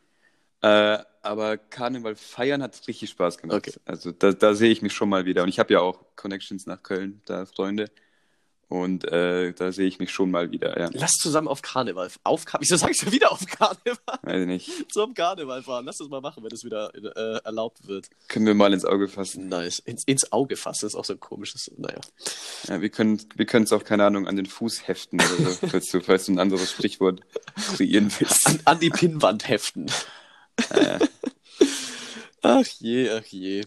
Äh, 0.60 0.98
aber 1.22 1.56
Karneval 1.56 2.16
feiern 2.16 2.62
hat 2.62 2.86
richtig 2.88 3.10
Spaß 3.10 3.38
gemacht. 3.38 3.68
Okay. 3.68 3.72
Also 3.84 4.12
da, 4.12 4.32
da 4.32 4.54
sehe 4.54 4.70
ich 4.70 4.82
mich 4.82 4.92
schon 4.92 5.08
mal 5.08 5.24
wieder. 5.24 5.42
Und 5.42 5.48
ich 5.48 5.58
habe 5.58 5.72
ja 5.72 5.80
auch 5.80 6.04
Connections 6.16 6.66
nach 6.66 6.82
Köln, 6.82 7.22
da 7.26 7.46
Freunde. 7.46 7.90
Und 8.72 9.04
äh, 9.04 9.52
da 9.52 9.70
sehe 9.70 9.86
ich 9.86 9.98
mich 9.98 10.10
schon 10.10 10.30
mal 10.30 10.50
wieder, 10.50 10.80
ja. 10.80 10.88
Lass 10.94 11.18
zusammen 11.18 11.46
auf 11.46 11.60
Karneval. 11.60 12.08
Auf 12.24 12.46
Kar 12.46 12.58
Wieso 12.62 12.76
sagst 12.76 13.02
du 13.02 13.12
wieder 13.12 13.30
auf 13.30 13.44
Karneval? 13.44 14.18
Weiß 14.22 14.40
ich 14.40 14.46
nicht. 14.46 14.70
Zum 14.90 15.12
Karneval 15.12 15.62
fahren. 15.62 15.84
Lass 15.84 15.98
das 15.98 16.08
mal 16.08 16.22
machen, 16.22 16.42
wenn 16.42 16.48
das 16.48 16.64
wieder 16.64 16.90
äh, 16.94 17.44
erlaubt 17.44 17.86
wird. 17.86 18.08
Können 18.28 18.46
wir 18.46 18.54
mal 18.54 18.72
ins 18.72 18.86
Auge 18.86 19.08
fassen. 19.08 19.50
Nice. 19.50 19.78
Ins, 19.80 20.04
ins 20.04 20.32
Auge 20.32 20.56
fassen 20.56 20.86
ist 20.86 20.94
auch 20.94 21.04
so 21.04 21.12
ein 21.12 21.20
komisches. 21.20 21.70
Naja. 21.76 22.00
Ja, 22.66 22.80
wir 22.80 22.88
können 22.88 23.20
wir 23.34 23.46
es 23.46 23.74
auch, 23.74 23.84
keine 23.84 24.06
Ahnung, 24.06 24.26
an 24.26 24.36
den 24.36 24.46
Fuß 24.46 24.88
heften 24.88 25.20
oder 25.20 25.50
so, 25.50 25.66
falls 25.68 25.90
du, 25.90 26.00
falls 26.00 26.24
du 26.24 26.32
ein 26.32 26.38
anderes 26.38 26.70
Sprichwort 26.70 27.20
kreieren 27.76 28.10
willst. 28.18 28.46
An, 28.46 28.60
an 28.64 28.80
die 28.80 28.88
Pinnwand 28.88 29.48
heften. 29.48 29.90
Ja. 30.74 30.98
Ach 32.44 32.66
je, 32.80 33.08
ach 33.10 33.24
je. 33.26 33.64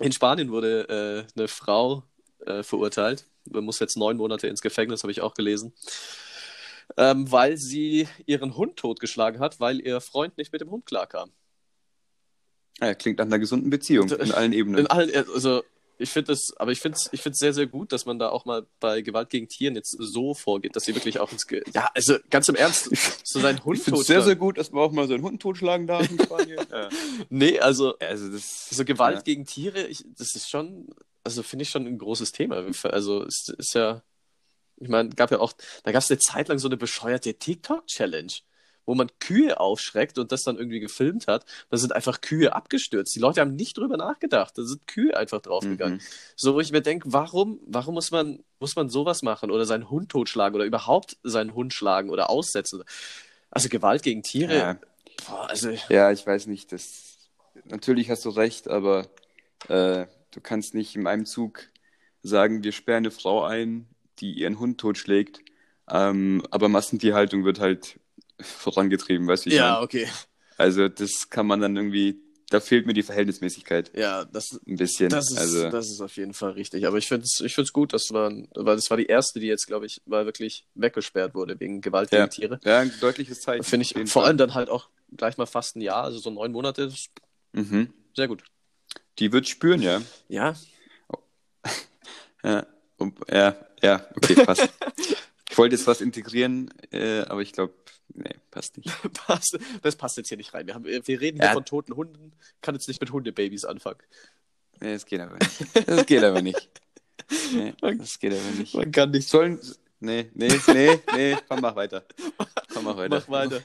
In 0.00 0.10
Spanien 0.10 0.50
wurde 0.50 0.88
äh, 1.36 1.38
eine 1.38 1.46
Frau 1.46 2.02
äh, 2.44 2.64
verurteilt. 2.64 3.26
Man 3.48 3.64
muss 3.64 3.78
jetzt 3.78 3.96
neun 3.96 4.16
Monate 4.16 4.46
ins 4.46 4.60
Gefängnis, 4.60 5.02
habe 5.02 5.12
ich 5.12 5.20
auch 5.20 5.34
gelesen. 5.34 5.72
Ähm, 6.96 7.30
weil 7.30 7.56
sie 7.56 8.08
ihren 8.26 8.56
Hund 8.56 8.76
totgeschlagen 8.76 9.40
hat, 9.40 9.60
weil 9.60 9.80
ihr 9.80 10.00
Freund 10.00 10.36
nicht 10.38 10.52
mit 10.52 10.60
dem 10.60 10.70
Hund 10.70 10.86
klarkam. 10.86 11.30
Ja, 12.80 12.94
klingt 12.94 13.18
nach 13.18 13.26
einer 13.26 13.38
gesunden 13.38 13.70
Beziehung 13.70 14.08
in 14.10 14.32
allen 14.32 14.52
Ebenen. 14.52 14.80
In 14.80 14.86
allen, 14.86 15.10
also 15.14 15.62
ich 16.00 16.10
finde 16.10 16.32
es, 16.32 16.52
aber 16.56 16.72
ich 16.72 16.80
finde 16.80 16.96
es 16.96 17.08
ich 17.12 17.20
find's 17.20 17.38
sehr, 17.38 17.52
sehr 17.52 17.66
gut, 17.66 17.92
dass 17.92 18.06
man 18.06 18.18
da 18.18 18.30
auch 18.30 18.44
mal 18.44 18.66
bei 18.80 19.02
Gewalt 19.02 19.30
gegen 19.30 19.48
Tieren 19.48 19.74
jetzt 19.74 19.96
so 19.98 20.34
vorgeht, 20.34 20.74
dass 20.74 20.84
sie 20.84 20.94
wirklich 20.94 21.20
auch 21.20 21.30
ins 21.30 21.46
Ge 21.46 21.62
Ja, 21.74 21.90
also 21.94 22.16
ganz 22.30 22.48
im 22.48 22.54
Ernst, 22.54 22.90
so 23.24 23.40
seinen 23.40 23.64
Hund 23.64 23.78
Ich 23.78 23.84
finde 23.84 24.00
es 24.00 24.06
sehr, 24.06 24.22
sehr 24.22 24.36
gut, 24.36 24.58
dass 24.58 24.72
man 24.72 24.82
auch 24.82 24.92
mal 24.92 25.06
so 25.06 25.14
einen 25.14 25.22
Hund 25.22 25.40
totschlagen 25.40 25.86
darf 25.86 26.10
in 26.10 26.18
Spanien. 26.20 26.58
ja. 26.70 26.88
Nee, 27.28 27.60
also, 27.60 27.98
Also 27.98 28.30
das, 28.30 28.68
so 28.70 28.84
Gewalt 28.84 29.16
ja. 29.18 29.22
gegen 29.22 29.44
Tiere, 29.44 29.86
ich, 29.86 30.04
das 30.16 30.34
ist 30.34 30.48
schon, 30.48 30.88
also 31.22 31.42
finde 31.42 31.64
ich 31.64 31.70
schon 31.70 31.86
ein 31.86 31.98
großes 31.98 32.32
Thema. 32.32 32.64
Also 32.84 33.24
es 33.24 33.48
ist 33.58 33.74
ja, 33.74 34.02
ich 34.76 34.88
meine, 34.88 35.10
gab 35.10 35.30
ja 35.30 35.38
auch, 35.38 35.52
da 35.84 35.92
gab 35.92 36.02
es 36.02 36.10
eine 36.10 36.18
Zeit 36.18 36.48
lang 36.48 36.58
so 36.58 36.68
eine 36.68 36.76
bescheuerte 36.76 37.34
TikTok-Challenge, 37.34 38.32
wo 38.90 38.94
man 38.96 39.08
Kühe 39.20 39.60
aufschreckt 39.60 40.18
und 40.18 40.32
das 40.32 40.42
dann 40.42 40.56
irgendwie 40.58 40.80
gefilmt 40.80 41.28
hat. 41.28 41.44
Da 41.70 41.76
sind 41.76 41.94
einfach 41.94 42.20
Kühe 42.20 42.52
abgestürzt. 42.56 43.14
Die 43.14 43.20
Leute 43.20 43.40
haben 43.40 43.54
nicht 43.54 43.78
drüber 43.78 43.96
nachgedacht. 43.96 44.58
Da 44.58 44.64
sind 44.64 44.84
Kühe 44.88 45.16
einfach 45.16 45.40
draufgegangen. 45.40 45.98
Mhm. 45.98 46.02
So, 46.34 46.54
wo 46.54 46.60
ich 46.60 46.72
mir 46.72 46.80
denke, 46.80 47.12
warum, 47.12 47.60
warum 47.68 47.94
muss 47.94 48.10
man, 48.10 48.42
muss 48.58 48.74
man 48.74 48.88
sowas 48.88 49.22
machen 49.22 49.52
oder 49.52 49.64
seinen 49.64 49.90
Hund 49.90 50.08
totschlagen 50.08 50.56
oder 50.56 50.64
überhaupt 50.64 51.18
seinen 51.22 51.54
Hund 51.54 51.72
schlagen 51.72 52.10
oder 52.10 52.30
aussetzen? 52.30 52.82
Also 53.48 53.68
Gewalt 53.68 54.02
gegen 54.02 54.24
Tiere, 54.24 54.56
Ja. 54.58 54.78
boah, 55.28 55.48
also 55.48 55.70
Ja, 55.88 56.10
ich 56.10 56.26
weiß 56.26 56.48
nicht. 56.48 56.72
Das... 56.72 57.04
Natürlich 57.66 58.10
hast 58.10 58.24
du 58.24 58.30
recht, 58.30 58.66
aber 58.66 59.06
äh, 59.68 60.06
du 60.32 60.40
kannst 60.42 60.74
nicht 60.74 60.96
in 60.96 61.06
einem 61.06 61.26
Zug 61.26 61.68
sagen, 62.24 62.64
wir 62.64 62.72
sperren 62.72 63.04
eine 63.04 63.12
Frau 63.12 63.44
ein, 63.44 63.86
die 64.18 64.32
ihren 64.32 64.58
Hund 64.58 64.80
totschlägt. 64.80 65.42
Ähm, 65.88 66.42
aber 66.50 66.68
Massentierhaltung 66.68 67.44
wird 67.44 67.60
halt 67.60 67.99
vorangetrieben, 68.58 69.26
weißt 69.26 69.46
du, 69.46 69.50
ja, 69.50 69.72
meine? 69.72 69.80
okay. 69.84 70.08
Also 70.56 70.88
das 70.88 71.30
kann 71.30 71.46
man 71.46 71.60
dann 71.60 71.74
irgendwie, 71.76 72.20
da 72.50 72.60
fehlt 72.60 72.86
mir 72.86 72.92
die 72.92 73.02
Verhältnismäßigkeit 73.02 73.92
Ja, 73.96 74.24
das, 74.26 74.60
ein 74.66 74.76
bisschen. 74.76 75.08
Das 75.08 75.30
ist, 75.30 75.38
also, 75.38 75.70
das 75.70 75.88
ist 75.90 76.00
auf 76.00 76.16
jeden 76.16 76.34
Fall 76.34 76.50
richtig. 76.52 76.86
Aber 76.86 76.98
ich 76.98 77.08
finde 77.08 77.24
es 77.24 77.40
ich 77.40 77.54
find's 77.54 77.72
gut, 77.72 77.92
dass 77.94 78.10
man, 78.10 78.48
weil 78.54 78.76
das 78.76 78.90
war 78.90 78.96
die 78.98 79.06
erste, 79.06 79.40
die 79.40 79.46
jetzt, 79.46 79.66
glaube 79.66 79.86
ich, 79.86 80.02
mal 80.04 80.26
wirklich 80.26 80.66
weggesperrt 80.74 81.34
wurde 81.34 81.58
wegen 81.58 81.80
Gewalt 81.80 82.12
Ja. 82.12 82.26
gegen 82.26 82.30
Tiere. 82.30 82.60
ja, 82.64 82.80
ein 82.80 82.92
deutliches 83.00 83.40
Zeichen. 83.40 83.62
Finde 83.62 83.84
ich 83.84 83.94
vor 83.94 84.22
Fall. 84.22 84.24
allem 84.28 84.36
dann 84.36 84.54
halt 84.54 84.68
auch 84.68 84.90
gleich 85.16 85.38
mal 85.38 85.46
fast 85.46 85.76
ein 85.76 85.80
Jahr, 85.80 86.04
also 86.04 86.18
so 86.18 86.30
neun 86.30 86.52
Monate, 86.52 86.92
Mhm. 87.52 87.92
sehr 88.14 88.28
gut. 88.28 88.44
Die 89.18 89.32
wird 89.32 89.48
spüren, 89.48 89.82
ja. 89.82 90.02
Ja, 90.28 90.54
Ja, 92.42 92.66
ja, 93.30 93.56
ja, 93.82 94.06
okay, 94.16 94.34
passt. 94.34 94.68
ich 95.50 95.58
wollte 95.58 95.74
jetzt 95.76 95.86
was 95.86 96.00
integrieren, 96.00 96.70
äh, 96.90 97.20
aber 97.22 97.42
ich 97.42 97.52
glaube, 97.52 97.74
nee, 98.22 98.34
passt 98.50 98.76
nicht. 98.76 98.90
das 99.82 99.96
passt 99.96 100.16
jetzt 100.16 100.28
hier 100.28 100.36
nicht 100.36 100.54
rein. 100.54 100.66
Wir, 100.66 100.74
haben, 100.74 100.84
wir 100.84 101.20
reden 101.20 101.38
hier 101.38 101.46
Ja. 101.48 101.52
von 101.54 101.64
toten 101.64 101.94
Hunden, 101.96 102.32
kann 102.62 102.74
jetzt 102.74 102.88
nicht 102.88 103.00
mit 103.00 103.12
Hundebabys 103.12 103.64
anfangen. 103.64 104.00
Nee, 104.80 104.92
das 104.94 105.04
geht 105.06 105.20
aber 105.20 105.36
nicht. 105.36 105.88
Das 105.88 106.06
geht 106.06 106.22
aber 106.24 106.42
nicht. 106.42 106.70
Nee, 107.52 107.74
das 107.80 108.18
geht 108.18 108.32
aber 108.32 108.50
nicht. 108.58 108.74
Man 108.74 108.92
kann 108.92 109.10
nicht. 109.10 109.28
Sollen. 109.28 109.58
Nee, 110.02 110.30
nee, 110.34 110.48
nee, 110.68 110.98
nee, 111.14 111.36
komm, 111.46 111.60
mach 111.60 111.76
weiter. 111.76 112.04
Komm, 112.72 112.84
mach 112.84 112.96
weiter. 112.96 113.16
Mach 113.16 113.28
weiter. 113.28 113.62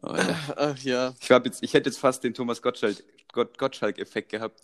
Mach 0.00 0.12
weiter. 0.12 0.38
Ach 0.56 0.78
ja. 0.78 1.14
Ich, 1.20 1.28
jetzt, 1.28 1.62
ich 1.62 1.74
hätte 1.74 1.88
jetzt 1.90 1.98
fast 1.98 2.22
den 2.22 2.34
Thomas 2.34 2.62
Gottschalk- 2.62 3.02
Gott, 3.32 3.58
Gottschalk-Effekt 3.58 4.28
gehabt, 4.30 4.60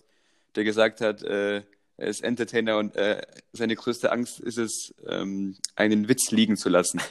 der 0.55 0.63
gesagt 0.63 1.01
hat, 1.01 1.21
äh, 1.23 1.57
er 1.97 2.07
ist 2.07 2.23
Entertainer 2.23 2.77
und 2.77 2.95
äh, 2.95 3.21
seine 3.51 3.75
größte 3.75 4.11
Angst 4.13 4.39
ist 4.39 4.57
es, 4.57 4.93
ähm, 5.07 5.57
einen 5.75 6.07
Witz 6.07 6.31
liegen 6.31 6.55
zu 6.55 6.69
lassen. 6.69 7.01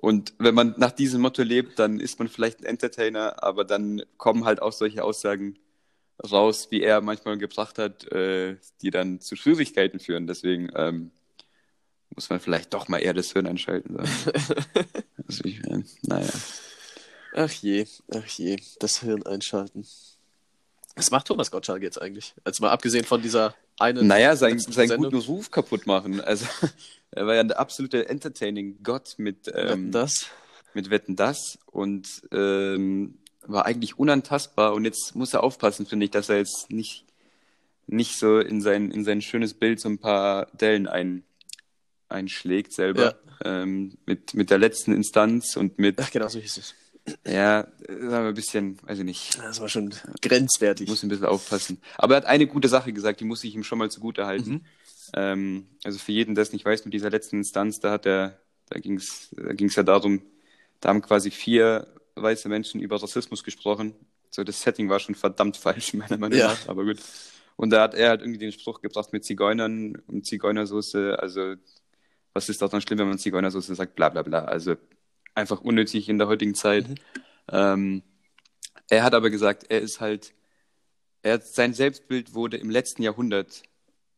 Und 0.00 0.34
wenn 0.38 0.54
man 0.54 0.74
nach 0.76 0.92
diesem 0.92 1.20
Motto 1.22 1.42
lebt, 1.42 1.80
dann 1.80 1.98
ist 1.98 2.20
man 2.20 2.28
vielleicht 2.28 2.60
ein 2.60 2.66
Entertainer, 2.66 3.42
aber 3.42 3.64
dann 3.64 4.02
kommen 4.16 4.44
halt 4.44 4.62
auch 4.62 4.72
solche 4.72 5.02
Aussagen 5.02 5.58
raus, 6.30 6.68
wie 6.70 6.82
er 6.82 7.00
manchmal 7.00 7.36
gebracht 7.36 7.78
hat, 7.78 8.04
äh, 8.12 8.56
die 8.80 8.90
dann 8.90 9.20
zu 9.20 9.34
Schwierigkeiten 9.34 9.98
führen. 9.98 10.28
Deswegen 10.28 10.70
ähm, 10.76 11.10
muss 12.14 12.30
man 12.30 12.38
vielleicht 12.38 12.74
doch 12.74 12.86
mal 12.86 12.98
eher 12.98 13.12
das 13.12 13.32
Hirn 13.32 13.48
einschalten. 13.48 13.96
So. 13.96 14.30
also 15.26 15.44
ich, 15.44 15.64
äh, 15.64 15.82
naja. 16.02 16.30
Ach 17.34 17.50
je, 17.50 17.86
ach 18.14 18.26
je, 18.26 18.56
das 18.78 19.00
Hirn 19.00 19.26
einschalten. 19.26 19.84
Was 20.94 21.10
macht 21.10 21.26
Thomas 21.26 21.50
Gottschalk 21.50 21.82
jetzt 21.82 22.00
eigentlich? 22.00 22.34
Jetzt 22.46 22.60
mal 22.60 22.70
abgesehen 22.70 23.04
von 23.04 23.20
dieser 23.20 23.56
einen. 23.78 24.06
Naja, 24.06 24.36
sein, 24.36 24.58
seinen 24.58 24.88
Sendung. 24.88 25.12
guten 25.12 25.26
Ruf 25.26 25.50
kaputt 25.50 25.86
machen. 25.86 26.20
Also, 26.20 26.46
er 27.10 27.26
war 27.26 27.34
ja 27.34 27.40
ein 27.40 27.52
absoluter 27.52 28.08
Entertaining-Gott 28.08 29.14
mit, 29.18 29.50
ähm, 29.54 29.90
das. 29.90 30.26
mit 30.74 30.90
Wetten 30.90 31.16
das 31.16 31.58
und 31.66 32.22
ähm, 32.32 33.18
war 33.42 33.66
eigentlich 33.66 33.98
unantastbar. 33.98 34.74
Und 34.74 34.84
jetzt 34.84 35.14
muss 35.14 35.34
er 35.34 35.42
aufpassen, 35.42 35.86
finde 35.86 36.04
ich, 36.04 36.10
dass 36.10 36.28
er 36.28 36.38
jetzt 36.38 36.70
nicht, 36.70 37.04
nicht 37.86 38.18
so 38.18 38.38
in 38.38 38.60
sein, 38.60 38.90
in 38.90 39.04
sein 39.04 39.22
schönes 39.22 39.54
Bild 39.54 39.80
so 39.80 39.88
ein 39.88 39.98
paar 39.98 40.46
Dellen 40.52 40.86
ein, 40.86 41.24
einschlägt 42.08 42.72
selber. 42.72 43.16
Ähm, 43.44 43.96
mit, 44.04 44.34
mit 44.34 44.50
der 44.50 44.58
letzten 44.58 44.92
Instanz 44.92 45.56
und 45.56 45.78
mit, 45.78 46.00
Ach, 46.00 46.10
genau 46.10 46.26
so 46.26 46.40
hieß 46.40 46.56
es. 46.56 46.74
Ja, 47.26 47.66
sagen 47.88 48.10
wir 48.10 48.18
ein 48.28 48.34
bisschen, 48.34 48.78
weiß 48.82 48.98
ich 48.98 49.04
nicht. 49.04 49.38
Das 49.38 49.60
war 49.60 49.68
schon 49.68 49.92
grenzwertig. 50.22 50.88
muss 50.88 51.02
ein 51.02 51.08
bisschen 51.08 51.26
aufpassen. 51.26 51.80
Aber 51.96 52.14
er 52.14 52.16
hat 52.18 52.26
eine 52.26 52.46
gute 52.46 52.68
Sache 52.68 52.92
gesagt, 52.92 53.20
die 53.20 53.24
muss 53.24 53.44
ich 53.44 53.54
ihm 53.54 53.64
schon 53.64 53.78
mal 53.78 53.90
zugute 53.90 54.26
halten. 54.26 54.50
Mhm. 54.50 54.60
Ähm, 55.14 55.66
also 55.84 55.98
für 55.98 56.12
jeden, 56.12 56.34
der 56.34 56.42
es 56.42 56.52
nicht 56.52 56.64
weiß, 56.64 56.84
mit 56.84 56.94
dieser 56.94 57.10
letzten 57.10 57.36
Instanz, 57.38 57.80
da 57.80 57.92
hat 57.92 58.06
er, 58.06 58.38
da 58.68 58.78
ging 58.78 58.96
es 58.96 59.28
da 59.36 59.52
ging's 59.54 59.76
ja 59.76 59.82
darum, 59.82 60.22
da 60.80 60.90
haben 60.90 61.02
quasi 61.02 61.30
vier 61.30 61.86
weiße 62.16 62.48
Menschen 62.48 62.80
über 62.80 63.00
Rassismus 63.02 63.42
gesprochen. 63.44 63.94
So, 64.30 64.44
das 64.44 64.60
Setting 64.60 64.88
war 64.88 64.98
schon 65.00 65.14
verdammt 65.14 65.56
falsch, 65.56 65.92
meiner 65.94 66.18
Meinung 66.18 66.38
Ja. 66.38 66.48
nach, 66.48 66.68
aber 66.68 66.84
gut. 66.84 66.98
Und 67.56 67.70
da 67.70 67.82
hat 67.82 67.94
er 67.94 68.10
halt 68.10 68.20
irgendwie 68.20 68.38
den 68.38 68.52
Spruch 68.52 68.80
gebracht 68.82 69.12
mit 69.12 69.24
Zigeunern 69.24 69.96
und 70.06 70.26
Zigeunersoße, 70.26 71.18
also 71.18 71.54
was 72.34 72.48
ist 72.48 72.62
daran 72.62 72.80
schlimm, 72.80 72.98
wenn 73.00 73.08
man 73.08 73.18
Zigeunersoße 73.18 73.74
sagt, 73.74 73.96
bla 73.96 74.10
bla 74.10 74.22
bla. 74.22 74.44
Also 74.44 74.76
einfach 75.38 75.60
unnötig 75.60 76.08
in 76.08 76.18
der 76.18 76.28
heutigen 76.28 76.54
Zeit. 76.54 76.88
Mhm. 76.88 76.94
Ähm, 77.50 78.02
er 78.90 79.02
hat 79.02 79.14
aber 79.14 79.30
gesagt, 79.30 79.66
er 79.68 79.80
ist 79.80 80.00
halt, 80.00 80.34
er 81.22 81.34
hat, 81.34 81.46
sein 81.46 81.74
Selbstbild 81.74 82.34
wurde 82.34 82.56
im 82.56 82.70
letzten 82.70 83.02
Jahrhundert 83.02 83.62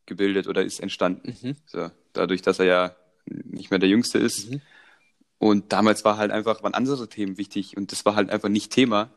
gebildet 0.06 0.46
oder 0.46 0.64
ist 0.64 0.80
entstanden. 0.80 1.36
Mhm. 1.40 1.56
So, 1.66 1.90
dadurch, 2.12 2.42
dass 2.42 2.58
er 2.58 2.66
ja 2.66 2.96
nicht 3.26 3.70
mehr 3.70 3.78
der 3.78 3.88
Jüngste 3.88 4.18
ist. 4.18 4.50
Mhm. 4.50 4.60
Und 5.38 5.72
damals 5.72 6.04
war 6.04 6.16
halt 6.18 6.30
einfach, 6.30 6.62
waren 6.62 6.74
andere 6.74 7.08
Themen 7.08 7.38
wichtig 7.38 7.76
und 7.76 7.92
das 7.92 8.04
war 8.04 8.14
halt 8.14 8.30
einfach 8.30 8.48
nicht 8.48 8.72
Thema. 8.72 9.10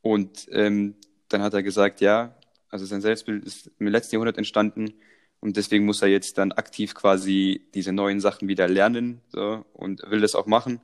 Und 0.00 0.46
ähm, 0.50 0.94
dann 1.28 1.42
hat 1.42 1.54
er 1.54 1.62
gesagt, 1.62 2.00
ja, 2.00 2.34
also 2.70 2.86
sein 2.86 3.00
Selbstbild 3.00 3.44
ist 3.44 3.70
im 3.78 3.88
letzten 3.88 4.14
Jahrhundert 4.14 4.38
entstanden 4.38 4.94
und 5.40 5.56
deswegen 5.56 5.84
muss 5.84 6.02
er 6.02 6.08
jetzt 6.08 6.38
dann 6.38 6.52
aktiv 6.52 6.94
quasi 6.94 7.68
diese 7.74 7.92
neuen 7.92 8.20
Sachen 8.20 8.48
wieder 8.48 8.66
lernen 8.68 9.20
so, 9.28 9.64
und 9.72 10.02
will 10.10 10.20
das 10.20 10.34
auch 10.34 10.46
machen. 10.46 10.80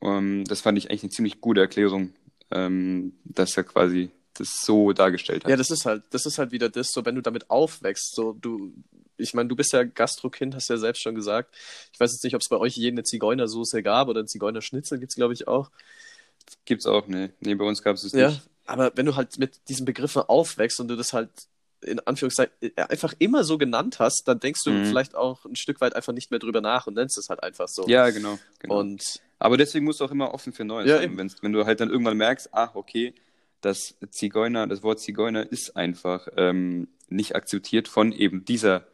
Um, 0.00 0.44
das 0.44 0.60
fand 0.60 0.78
ich 0.78 0.90
eigentlich 0.90 1.02
eine 1.02 1.10
ziemlich 1.10 1.40
gute 1.40 1.60
Erklärung, 1.60 2.12
ähm, 2.50 3.14
dass 3.24 3.56
er 3.56 3.64
quasi 3.64 4.10
das 4.34 4.48
so 4.62 4.92
dargestellt 4.92 5.44
hat. 5.44 5.50
Ja, 5.50 5.56
das 5.56 5.70
ist 5.72 5.84
halt, 5.86 6.04
das 6.10 6.24
ist 6.24 6.38
halt 6.38 6.52
wieder 6.52 6.68
das, 6.68 6.90
so 6.92 7.04
wenn 7.04 7.16
du 7.16 7.20
damit 7.22 7.50
aufwächst, 7.50 8.14
so 8.14 8.32
du, 8.34 8.72
ich 9.16 9.34
meine, 9.34 9.48
du 9.48 9.56
bist 9.56 9.72
ja 9.72 9.82
Gastrokind, 9.82 10.54
hast 10.54 10.68
ja 10.68 10.76
selbst 10.76 11.02
schon 11.02 11.16
gesagt. 11.16 11.52
Ich 11.92 11.98
weiß 11.98 12.12
jetzt 12.12 12.22
nicht, 12.22 12.34
ob 12.36 12.42
es 12.42 12.48
bei 12.48 12.56
euch 12.58 12.76
je 12.76 12.88
eine 12.88 13.02
Zigeunersoße 13.02 13.82
gab 13.82 14.06
oder 14.06 14.20
ein 14.20 14.28
Zigeunerschnitzel 14.28 14.98
gibt's 15.00 15.16
glaube 15.16 15.34
ich 15.34 15.48
auch. 15.48 15.70
Gibt's 16.64 16.86
auch, 16.86 17.08
ne? 17.08 17.32
Nee, 17.40 17.54
bei 17.56 17.64
uns 17.64 17.82
gab 17.82 17.96
es 17.96 18.04
es 18.04 18.12
Ja. 18.12 18.28
nicht. 18.28 18.42
Aber 18.66 18.92
wenn 18.94 19.06
du 19.06 19.16
halt 19.16 19.38
mit 19.38 19.58
diesen 19.68 19.84
Begriffen 19.84 20.22
aufwächst 20.22 20.78
und 20.78 20.86
du 20.88 20.94
das 20.96 21.12
halt 21.12 21.30
in 21.82 21.98
Anführungszeichen 22.00 22.52
äh, 22.60 22.82
einfach 22.82 23.14
immer 23.18 23.42
so 23.44 23.58
genannt 23.58 23.98
hast, 23.98 24.22
dann 24.26 24.38
denkst 24.40 24.60
du 24.64 24.70
Mhm. 24.70 24.84
vielleicht 24.84 25.14
auch 25.16 25.44
ein 25.44 25.56
Stück 25.56 25.80
weit 25.80 25.96
einfach 25.96 26.12
nicht 26.12 26.30
mehr 26.30 26.38
drüber 26.40 26.60
nach 26.60 26.86
und 26.86 26.94
nennst 26.94 27.18
es 27.18 27.28
halt 27.28 27.42
einfach 27.42 27.66
so. 27.68 27.86
Ja, 27.88 28.10
genau. 28.10 28.38
genau. 28.60 28.78
Und 28.80 29.02
Aber 29.38 29.56
deswegen 29.56 29.84
musst 29.84 30.00
du 30.00 30.04
auch 30.04 30.10
immer 30.10 30.34
offen 30.34 30.52
für 30.52 30.64
Neues 30.64 30.88
Ja, 30.88 30.98
sein. 30.98 31.16
Wenn's, 31.16 31.42
wenn 31.42 31.52
du 31.52 31.64
halt 31.64 31.80
dann 31.80 31.90
irgendwann 31.90 32.16
merkst, 32.16 32.48
ach, 32.52 32.74
okay, 32.74 33.14
das 33.60 33.96
Zigeuner, 34.10 34.66
das 34.66 34.82
Wort 34.82 35.00
Zigeuner 35.00 35.50
ist 35.50 35.76
einfach 35.76 36.28
ähm, 36.36 36.88
nicht 37.08 37.34
akzeptiert 37.36 37.88
von 37.88 38.12
eben 38.12 38.44
dieser, 38.44 38.86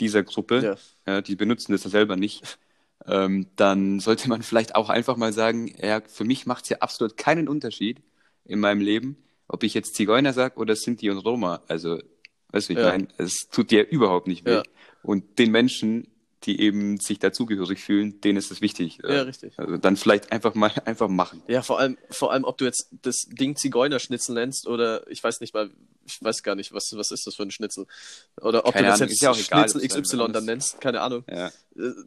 dieser 0.00 0.22
Gruppe. 0.22 0.62
ja, 1.06 1.12
Ja, 1.14 1.20
die 1.20 1.36
benutzen 1.36 1.72
das 1.72 1.84
ja 1.84 1.90
selber 1.90 2.16
nicht. 2.16 2.58
Ähm, 3.06 3.46
dann 3.56 4.00
sollte 4.00 4.28
man 4.28 4.42
vielleicht 4.42 4.74
auch 4.74 4.88
einfach 4.88 5.16
mal 5.16 5.32
sagen, 5.32 5.72
ja, 5.80 6.00
für 6.06 6.24
mich 6.24 6.46
macht 6.46 6.64
es 6.64 6.70
ja 6.70 6.78
absolut 6.78 7.16
keinen 7.16 7.48
Unterschied 7.48 8.02
in 8.44 8.60
meinem 8.60 8.80
Leben, 8.80 9.16
ob 9.46 9.62
ich 9.62 9.74
jetzt 9.74 9.94
Zigeuner 9.94 10.32
sage 10.32 10.56
oder 10.58 10.74
Sinti 10.76 11.10
und 11.10 11.18
Roma. 11.18 11.62
Also, 11.68 12.00
weißt 12.50 12.68
du, 12.68 12.72
ich 12.74 12.78
Ja. 12.78 12.90
meine? 12.90 13.08
Es 13.18 13.48
tut 13.50 13.70
dir 13.70 13.88
überhaupt 13.88 14.26
nicht 14.26 14.44
weh. 14.44 14.54
Ja. 14.54 14.62
Und 15.02 15.38
den 15.38 15.50
Menschen, 15.52 16.08
die 16.44 16.60
eben 16.60 17.00
sich 17.00 17.18
dazugehörig 17.18 17.80
fühlen, 17.80 18.20
denen 18.20 18.38
ist 18.38 18.50
es 18.50 18.60
wichtig. 18.60 18.98
ja, 19.02 19.22
richtig. 19.22 19.58
Also 19.58 19.76
dann 19.76 19.96
vielleicht 19.96 20.30
einfach 20.30 20.54
mal 20.54 20.70
einfach 20.84 21.08
machen. 21.08 21.42
Ja, 21.48 21.62
vor 21.62 21.78
allem, 21.80 21.98
vor 22.10 22.32
allem, 22.32 22.44
ob 22.44 22.58
du 22.58 22.64
jetzt 22.64 22.88
das 23.02 23.22
Ding 23.28 23.56
Zigeunerschnitzel 23.56 24.34
nennst 24.34 24.66
oder 24.66 25.08
ich 25.10 25.22
weiß 25.22 25.40
nicht 25.40 25.52
mal, 25.54 25.70
ich 26.06 26.22
weiß 26.22 26.42
gar 26.42 26.54
nicht, 26.54 26.72
was, 26.72 26.90
was 26.94 27.10
ist 27.10 27.26
das 27.26 27.34
für 27.34 27.42
ein 27.42 27.50
Schnitzel? 27.50 27.86
Oder 28.40 28.66
ob 28.66 28.72
Keine 28.72 28.86
du 28.86 28.90
das 28.92 29.00
Ahnung, 29.00 29.10
jetzt 29.10 29.20
ja 29.20 29.30
auch 29.30 29.38
egal, 29.38 29.68
Schnitzel 29.68 29.88
dann 29.88 30.02
XY 30.02 30.32
dann 30.32 30.44
nennst, 30.44 30.80
keine 30.80 31.00
Ahnung. 31.00 31.24
Ja, 31.28 31.48
Äh, 31.48 31.50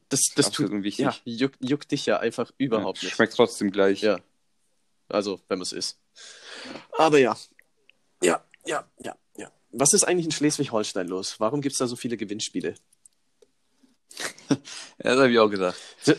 Das, 0.09 0.21
das 0.35 0.47
absolut 0.47 0.71
tut, 0.71 0.77
unwichtig. 0.77 1.05
ja, 1.05 1.15
juckt, 1.25 1.57
juckt 1.59 1.91
dich 1.91 2.05
ja 2.05 2.19
einfach 2.19 2.51
überhaupt 2.57 2.99
ja, 3.01 3.07
nicht. 3.07 3.15
Schmeckt 3.15 3.33
trotzdem 3.33 3.69
gleich. 3.71 4.01
Ja. 4.01 4.19
Also, 5.09 5.41
wenn 5.49 5.57
man 5.59 5.63
es 5.63 5.73
isst. 5.73 5.97
Aber 6.97 7.17
ja. 7.19 7.35
Ja, 8.23 8.43
ja, 8.65 8.85
ja, 9.03 9.15
ja. 9.37 9.51
was 9.71 9.93
ist 9.93 10.03
eigentlich 10.05 10.25
in 10.25 10.31
Schleswig-Holstein 10.31 11.07
los? 11.07 11.39
Warum 11.39 11.61
gibt 11.61 11.73
es 11.73 11.79
da 11.79 11.87
so 11.87 11.95
viele 11.95 12.15
Gewinnspiele? 12.15 12.75
Ja, 14.49 14.55
das 15.03 15.17
habe 15.17 15.31
ich 15.31 15.39
auch 15.39 15.49
gesagt. 15.49 15.77
So- 16.01 16.13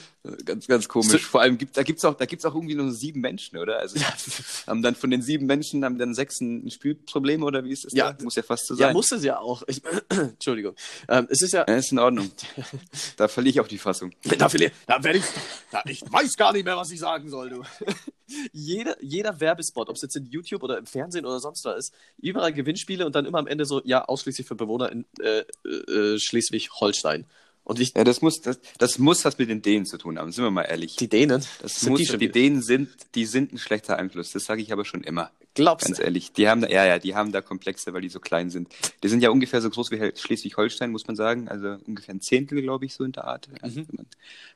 Ganz, 0.45 0.69
ganz 0.69 0.87
komisch. 0.89 1.27
Vor 1.27 1.41
allem 1.41 1.59
gibt 1.59 1.77
da 1.77 1.83
gibt's 1.83 2.05
auch, 2.05 2.15
da 2.15 2.27
gibt's 2.27 2.45
auch 2.45 2.55
irgendwie 2.55 2.77
nur 2.77 2.93
sieben 2.93 3.21
Menschen, 3.21 3.59
oder? 3.59 3.79
Also 3.81 3.99
haben 4.69 4.81
dann 4.81 4.95
von 4.95 5.11
den 5.11 5.21
sieben 5.21 5.47
Menschen 5.47 5.85
haben 5.85 5.99
dann 5.99 6.15
sechs 6.15 6.41
ein 6.41 6.71
Spielproblem 6.71 7.43
oder 7.43 7.65
wie 7.65 7.73
ist 7.73 7.87
das? 7.87 7.93
Ja. 7.93 8.13
da? 8.13 8.23
muss 8.23 8.37
ja 8.37 8.45
fast 8.45 8.69
so 8.69 8.75
Ja, 8.75 8.87
sein. 8.87 8.93
muss 8.93 9.11
es 9.11 9.25
ja 9.25 9.41
auch. 9.41 9.65
Ich, 9.67 9.83
Entschuldigung. 10.11 10.77
Ähm, 11.09 11.27
es 11.29 11.43
ist 11.43 11.53
ja. 11.55 11.65
Ja, 11.67 11.75
ist 11.75 11.91
in 11.91 11.99
Ordnung. 11.99 12.31
Da 13.17 13.27
verliere 13.27 13.51
ich 13.51 13.61
auch 13.61 13.67
die 13.67 13.79
Fassung. 13.79 14.13
Da, 14.39 14.47
verli- 14.47 14.71
da 14.87 15.03
werde 15.03 15.19
ich. 15.19 15.25
Da, 15.73 15.83
ich 15.87 16.03
weiß 16.03 16.37
gar 16.37 16.53
nicht 16.53 16.65
mehr, 16.67 16.77
was 16.77 16.93
ich 16.93 17.01
sagen 17.01 17.29
soll, 17.29 17.51
du. 17.51 17.63
jeder, 18.53 18.97
jeder 19.03 19.41
Werbespot, 19.41 19.89
ob 19.89 19.97
es 19.97 20.03
jetzt 20.03 20.15
in 20.15 20.27
YouTube 20.27 20.63
oder 20.63 20.79
im 20.79 20.87
Fernsehen 20.87 21.27
oder 21.27 21.41
sonst 21.41 21.65
was 21.65 21.79
ist, 21.89 21.95
überall 22.19 22.53
Gewinnspiele 22.53 23.05
und 23.07 23.17
dann 23.17 23.27
immer 23.27 23.39
am 23.39 23.49
Ende 23.49 23.65
so, 23.65 23.83
ja, 23.85 24.05
ausschließlich 24.05 24.47
für 24.47 24.55
Bewohner 24.55 24.93
in 24.93 25.05
äh, 25.21 25.41
äh, 25.69 26.19
Schleswig-Holstein. 26.21 27.27
Und 27.65 27.79
ich, 27.79 27.95
Ja, 27.97 28.03
das 28.03 28.23
muss, 28.23 28.41
das, 28.41 28.59
das 28.79 28.99
muss 28.99 29.25
was 29.25 29.39
mit 29.39 29.49
den 29.49 29.63
Dänen 29.63 29.87
zu 29.87 29.97
tun 29.97 30.19
haben, 30.19 30.33
sind 30.33 30.43
wir 30.45 30.51
mal 30.51 30.63
ehrlich. 30.63 30.97
die 30.97 31.09
Dänen, 31.09 31.45
das 31.61 31.81
sind 31.81 31.91
muss, 31.91 32.01
die 32.01 32.19
die 32.19 32.31
Dänen 32.31 32.61
sind, 32.61 32.89
die 33.15 33.25
sind 33.25 33.53
ein 33.53 33.59
schlechter 33.59 33.97
Einfluss. 33.99 34.33
Das 34.33 34.45
sage 34.45 34.63
ich 34.63 34.73
aber 34.73 34.85
schon 34.85 35.05
immer. 35.05 35.31
Glaubst 35.55 35.87
Ganz 35.87 35.99
du? 35.99 36.03
ehrlich. 36.05 36.33
Die 36.33 36.49
haben 36.49 36.63
da, 36.63 36.69
ja, 36.69 36.85
ja, 36.87 36.99
die 36.99 37.15
haben 37.15 37.31
da 37.31 37.41
Komplexe, 37.41 37.93
weil 37.93 38.01
die 38.01 38.09
so 38.09 38.19
klein 38.21 38.51
sind. 38.51 38.69
Die 39.03 39.09
sind 39.09 39.23
ja 39.23 39.31
ungefähr 39.31 39.61
so 39.61 39.71
groß 39.71 39.91
wie 39.93 40.13
Schleswig-Holstein, 40.17 40.91
muss 40.91 41.07
man 41.07 41.15
sagen. 41.15 41.49
Also 41.49 41.77
ungefähr 41.87 42.15
ein 42.15 42.21
Zehntel, 42.21 42.63
glaube 42.63 42.87
ich, 42.87 42.95
so 42.95 43.05
in 43.05 43.13
der 43.13 43.25
Art. 43.25 43.49
Also, 43.61 43.81
Mhm. 43.81 43.87
wenn, 43.89 43.97
man, 43.97 44.07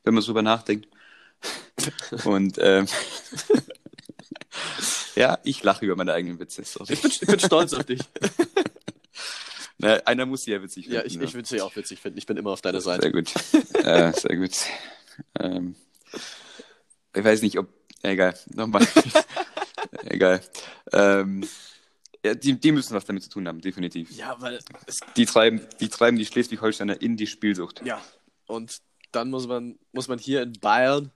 wenn 0.03 0.13
man 0.15 0.21
so 0.23 0.27
drüber 0.27 0.41
nachdenkt. 0.41 0.87
Und 2.25 2.57
ähm, 2.59 2.87
ja, 5.15 5.37
ich 5.43 5.63
lache 5.63 5.85
über 5.85 5.95
meine 5.95 6.13
eigenen 6.13 6.39
Witze. 6.39 6.63
Sorry. 6.63 6.93
Ich 6.93 7.01
bin, 7.01 7.11
ich 7.11 7.19
bin 7.27 7.39
stolz 7.39 7.73
auf 7.73 7.83
dich. 7.85 8.01
Na, 9.79 9.95
einer 10.05 10.25
muss 10.25 10.43
sie 10.43 10.51
ja 10.51 10.61
witzig 10.61 10.85
finden. 10.85 10.95
Ja, 10.99 11.05
ich, 11.05 11.17
ne? 11.17 11.23
ich 11.23 11.33
würde 11.33 11.47
sie 11.47 11.61
auch 11.61 11.75
witzig 11.75 11.99
finden. 11.99 12.17
Ich 12.17 12.25
bin 12.25 12.37
immer 12.37 12.51
auf 12.51 12.61
deiner 12.61 12.81
Sehr 12.81 12.95
Seite. 12.95 13.11
gut. 13.11 13.31
äh, 13.75 14.11
sehr 14.13 14.35
gut. 14.37 14.51
Ähm, 15.39 15.75
ich 17.15 17.23
weiß 17.23 17.41
nicht, 17.41 17.57
ob. 17.59 17.67
Egal, 18.03 18.37
nochmal. 18.53 18.85
egal. 20.05 20.41
Ähm, 20.93 21.47
ja, 22.23 22.33
die, 22.35 22.59
die 22.59 22.71
müssen 22.71 22.93
was 22.95 23.05
damit 23.05 23.23
zu 23.23 23.29
tun 23.29 23.47
haben, 23.47 23.61
definitiv. 23.61 24.11
Ja, 24.11 24.35
weil 24.39 24.59
Die 25.15 25.25
treiben 25.25 25.61
die, 25.79 25.89
treiben 25.89 26.17
die 26.17 26.25
Schleswig-Holsteiner 26.25 27.01
in 27.01 27.17
die 27.17 27.27
Spielsucht. 27.27 27.81
ja. 27.85 28.01
Und 28.47 28.81
dann 29.11 29.29
muss 29.29 29.47
man, 29.47 29.77
muss 29.91 30.07
man 30.07 30.19
hier 30.19 30.41
in 30.41 30.53
Bayern 30.53 31.11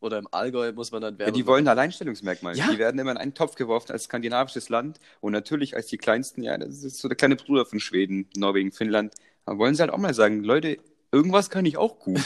oder 0.00 0.18
im 0.18 0.28
Allgäu 0.30 0.72
muss 0.72 0.92
man 0.92 1.02
dann 1.02 1.14
Ja, 1.14 1.20
Werbung 1.20 1.34
die 1.34 1.46
wollen 1.46 1.64
ein 1.64 1.68
Alleinstellungsmerkmal. 1.68 2.56
Ja. 2.56 2.70
Die 2.70 2.78
werden 2.78 2.98
immer 2.98 3.12
in 3.12 3.16
einen 3.16 3.34
Topf 3.34 3.54
geworfen 3.54 3.92
als 3.92 4.04
skandinavisches 4.04 4.68
Land 4.68 4.98
und 5.20 5.32
natürlich 5.32 5.76
als 5.76 5.86
die 5.86 5.98
kleinsten, 5.98 6.42
ja, 6.42 6.56
das 6.56 6.82
ist 6.82 6.98
so 6.98 7.08
der 7.08 7.16
kleine 7.16 7.36
Bruder 7.36 7.66
von 7.66 7.80
Schweden, 7.80 8.28
Norwegen, 8.36 8.72
Finnland. 8.72 9.14
Aber 9.44 9.58
wollen 9.58 9.74
sie 9.74 9.82
halt 9.82 9.92
auch 9.92 9.98
mal 9.98 10.14
sagen, 10.14 10.42
Leute, 10.42 10.78
irgendwas 11.12 11.50
kann 11.50 11.64
ich 11.66 11.76
auch 11.76 11.98
gut. 11.98 12.20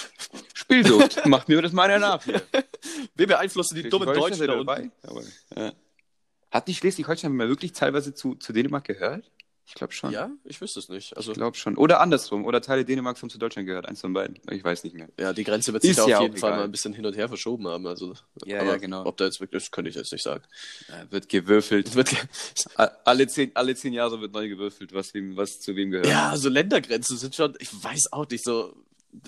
Spielsucht, 0.54 1.26
macht 1.26 1.48
mir 1.48 1.62
das 1.62 1.72
meiner 1.72 1.98
nach 1.98 2.24
hier. 2.24 2.42
Wir 3.14 3.26
beeinflussen 3.26 3.76
die 3.76 3.88
dummen 3.88 4.12
Deutschen 4.12 4.46
da 4.46 4.56
dabei? 4.56 4.90
Ja. 5.54 5.72
Hat 6.50 6.68
nicht 6.68 6.78
Schleswig-Holstein 6.78 7.34
mal 7.34 7.48
wirklich 7.48 7.72
teilweise 7.72 8.14
zu, 8.14 8.34
zu 8.34 8.52
Dänemark 8.52 8.84
gehört? 8.84 9.30
Ich 9.68 9.74
glaube 9.74 9.92
schon. 9.92 10.12
Ja, 10.12 10.30
ich 10.44 10.60
wüsste 10.60 10.78
es 10.78 10.88
nicht. 10.88 11.16
Also, 11.16 11.32
Ich 11.32 11.36
glaube 11.38 11.56
schon. 11.56 11.76
Oder 11.76 12.00
andersrum. 12.00 12.44
Oder 12.44 12.60
Teile 12.62 12.84
Dänemarks 12.84 13.20
haben 13.20 13.30
zu 13.30 13.38
Deutschland 13.38 13.66
gehört. 13.66 13.86
Eins 13.86 14.00
von 14.00 14.12
beiden. 14.12 14.38
Ich 14.50 14.62
weiß 14.62 14.84
nicht 14.84 14.94
mehr. 14.94 15.08
ja, 15.18 15.32
die 15.32 15.42
Grenze 15.44 15.72
wird 15.72 15.82
sich 15.82 15.90
Ist 15.90 15.98
da 15.98 16.02
auf 16.04 16.08
ja 16.08 16.22
jeden 16.22 16.36
Fall 16.36 16.50
egal. 16.50 16.58
mal 16.60 16.64
ein 16.66 16.70
bisschen 16.70 16.92
hin 16.94 17.04
und 17.04 17.16
her 17.16 17.28
verschoben 17.28 17.66
haben. 17.66 17.84
Also, 17.86 18.14
Ja, 18.44 18.60
aber 18.60 18.70
ja, 18.72 18.76
genau. 18.76 19.04
Ob 19.04 19.16
da 19.16 19.24
jetzt 19.24 19.40
wirklich, 19.40 19.62
das 19.64 19.70
könnte 19.72 19.88
ich 19.90 19.96
jetzt 19.96 20.12
nicht 20.12 20.22
sagen. 20.22 20.44
Äh, 20.88 21.10
Wird 21.10 21.28
gewürfelt. 21.28 21.94
Wird, 21.96 22.10
ge- 22.10 22.18
Alle 22.76 23.26
zehn, 23.26 23.50
alle 23.54 23.74
zehn 23.74 23.92
Jahre 23.92 24.20
wird 24.20 24.32
neu 24.32 24.48
gewürfelt, 24.48 24.92
was, 24.94 25.12
wem, 25.14 25.36
was 25.36 25.60
zu 25.60 25.74
wem 25.74 25.90
gehört. 25.90 26.06
ja, 26.06 26.36
so 26.36 26.48
Ländergrenzen 26.48 27.16
sind 27.16 27.34
schon, 27.34 27.54
ich 27.58 27.70
weiß 27.82 28.12
auch 28.12 28.28
nicht, 28.28 28.44
so, 28.44 28.72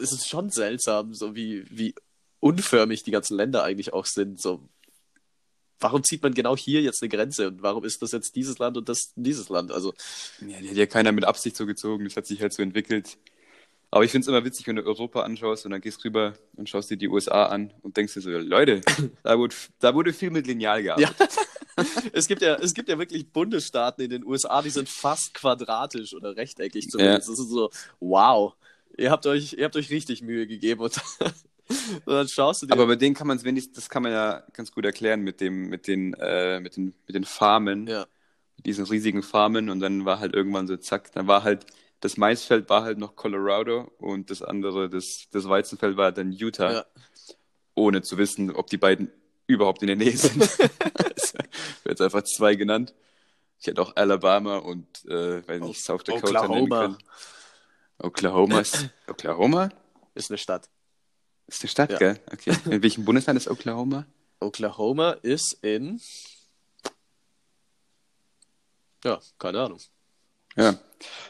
es 0.01 0.13
ist 0.13 0.29
schon 0.29 0.51
seltsam, 0.51 1.15
so 1.15 1.35
wie, 1.35 1.65
wie 1.71 1.95
unförmig 2.41 3.03
die 3.03 3.11
ganzen 3.11 3.37
Länder 3.37 3.65
eigentlich 3.65 3.93
auch 3.93 4.07
sind. 4.07 4.41
So, 4.41 4.69
warum 5.81 6.03
zieht 6.05 6.23
man 6.23 6.35
genau 6.35 6.57
hier 6.57 6.83
jetzt 6.83 7.03
eine 7.03 7.09
Grenze 7.09 7.49
und 7.49 7.63
warum 7.63 7.85
ist 7.85 8.03
das 8.03 8.13
jetzt 8.13 8.37
dieses 8.37 8.59
Land 8.59 8.77
und 8.77 8.89
das 8.89 9.13
dieses 9.17 9.49
Land? 9.49 9.73
Also, 9.73 9.95
Ja, 10.41 10.61
die 10.61 10.71
hat 10.71 10.77
ja 10.77 10.87
keiner 10.87 11.13
mit 11.13 11.25
Absicht 11.25 11.57
so 11.57 11.67
gezogen. 11.67 12.05
Das 12.05 12.17
hat 12.17 12.27
sich 12.27 12.41
halt 12.41 12.53
so 12.53 12.63
entwickelt. 12.63 13.19
Aber 13.91 14.05
ich 14.05 14.11
finde 14.11 14.25
es 14.25 14.29
immer 14.29 14.45
witzig, 14.45 14.67
wenn 14.67 14.77
du 14.77 14.85
Europa 14.85 15.23
anschaust 15.23 15.65
und 15.65 15.71
dann 15.71 15.81
gehst 15.81 16.05
rüber 16.05 16.35
und 16.57 16.69
schaust 16.69 16.91
dir 16.91 16.99
die 16.99 17.09
USA 17.09 17.47
an 17.47 17.73
und 17.81 17.97
denkst 17.97 18.15
dir 18.15 18.21
so, 18.21 18.31
Leute, 18.31 18.83
da 19.23 19.39
wurde, 19.39 19.55
da 19.79 19.95
wurde 19.95 20.13
viel 20.13 20.31
mit 20.31 20.47
Lineal 20.47 20.83
gearbeitet. 20.83 21.17
Ja. 21.19 21.85
es 22.13 22.27
gibt 22.27 22.43
ja, 22.43 22.57
es 22.57 22.75
gibt 22.75 22.89
ja 22.89 22.99
wirklich 22.99 23.33
Bundesstaaten 23.33 24.05
in 24.05 24.11
den 24.11 24.25
USA, 24.27 24.61
die 24.61 24.71
sind 24.71 24.89
fast 24.89 25.33
quadratisch 25.33 26.13
oder 26.13 26.37
rechteckig 26.37 26.91
zumindest. 26.91 27.29
Das 27.29 27.39
ist 27.39 27.49
so, 27.49 27.71
wow, 28.01 28.55
ihr 28.99 29.11
habt 29.11 29.27
euch, 29.27 29.55
ihr 29.55 29.65
habt 29.65 29.77
euch 29.77 29.89
richtig 29.91 30.21
Mühe 30.21 30.47
gegeben 30.47 30.83
und, 30.83 31.01
und 32.05 32.15
dann 32.15 32.29
schaust 32.29 32.63
du 32.63 32.67
dir. 32.67 32.73
Aber 32.73 32.87
bei 32.87 32.97
denen 32.97 33.15
kann 33.15 33.27
man 33.27 33.37
es 33.37 33.45
wenigstens, 33.45 33.77
das 33.77 33.89
kann 33.89 34.03
man 34.03 34.13
ja 34.13 34.43
ganz 34.53 34.73
gut 34.73 34.85
erklären 34.85 35.21
mit 35.23 35.41
dem, 35.41 35.69
mit 35.69 35.87
den, 35.87 36.15
äh, 36.15 36.61
mit 36.61 36.77
den, 36.77 36.95
mit 37.07 37.15
den 37.15 37.25
Farmen, 37.25 37.87
ja, 37.87 38.07
mit 38.57 38.67
diesen 38.67 38.85
riesigen 38.87 39.23
Farmen 39.23 39.71
und 39.71 39.81
dann 39.81 40.05
war 40.05 40.19
halt 40.21 40.35
irgendwann 40.35 40.67
so 40.67 40.77
zack, 40.77 41.13
dann 41.13 41.27
war 41.27 41.45
halt 41.45 41.67
das 42.01 42.17
Maisfeld 42.17 42.69
war 42.69 42.85
halt 42.85 42.99
noch 42.99 43.17
Colorado 43.17 43.93
und 43.99 44.31
das 44.31 44.43
andere, 44.43 44.89
das, 44.89 45.27
das 45.33 45.49
Weizenfeld 45.49 45.97
war 45.97 46.13
dann 46.13 46.33
Utah, 46.33 46.73
ja. 46.73 46.87
ohne 47.75 48.03
zu 48.03 48.19
wissen, 48.19 48.55
ob 48.55 48.69
die 48.69 48.77
beiden 48.77 49.11
überhaupt 49.47 49.83
in 49.83 49.89
der 49.89 49.97
Nähe 49.97 50.17
sind. 50.17 50.43
also, 50.43 51.39
wird 51.83 51.87
jetzt 51.87 52.01
einfach 52.01 52.23
zwei 52.23 52.55
genannt. 52.55 52.95
Ich 53.61 53.67
hätte 53.67 53.83
auch 53.83 53.97
Alabama 53.97 54.59
und 54.59 54.87
äh, 55.07 55.47
weiß 55.47 55.63
nicht, 55.63 55.83
South 55.83 56.05
Dakota 56.05 56.47
nennen 56.47 56.65
Oklahoma 56.65 56.81
können. 56.83 56.99
Oklahoma 57.99 58.61
ist 58.61 58.89
Oklahoma 59.09 59.71
ist 60.15 60.31
eine 60.31 60.39
Stadt. 60.39 60.69
Ist 61.49 61.63
eine 61.63 61.69
Stadt, 61.69 61.91
Ja. 61.93 61.99
gell? 61.99 62.21
Okay. 62.33 62.55
In 62.71 62.83
welchem 62.83 63.05
Bundesland 63.05 63.37
ist 63.37 63.49
Oklahoma? 63.49 64.07
Oklahoma 64.41 65.13
ist 65.23 65.59
in. 65.63 66.01
Ja, 69.05 69.21
keine 69.39 69.61
Ahnung. 69.63 69.81
Ja, 70.57 70.75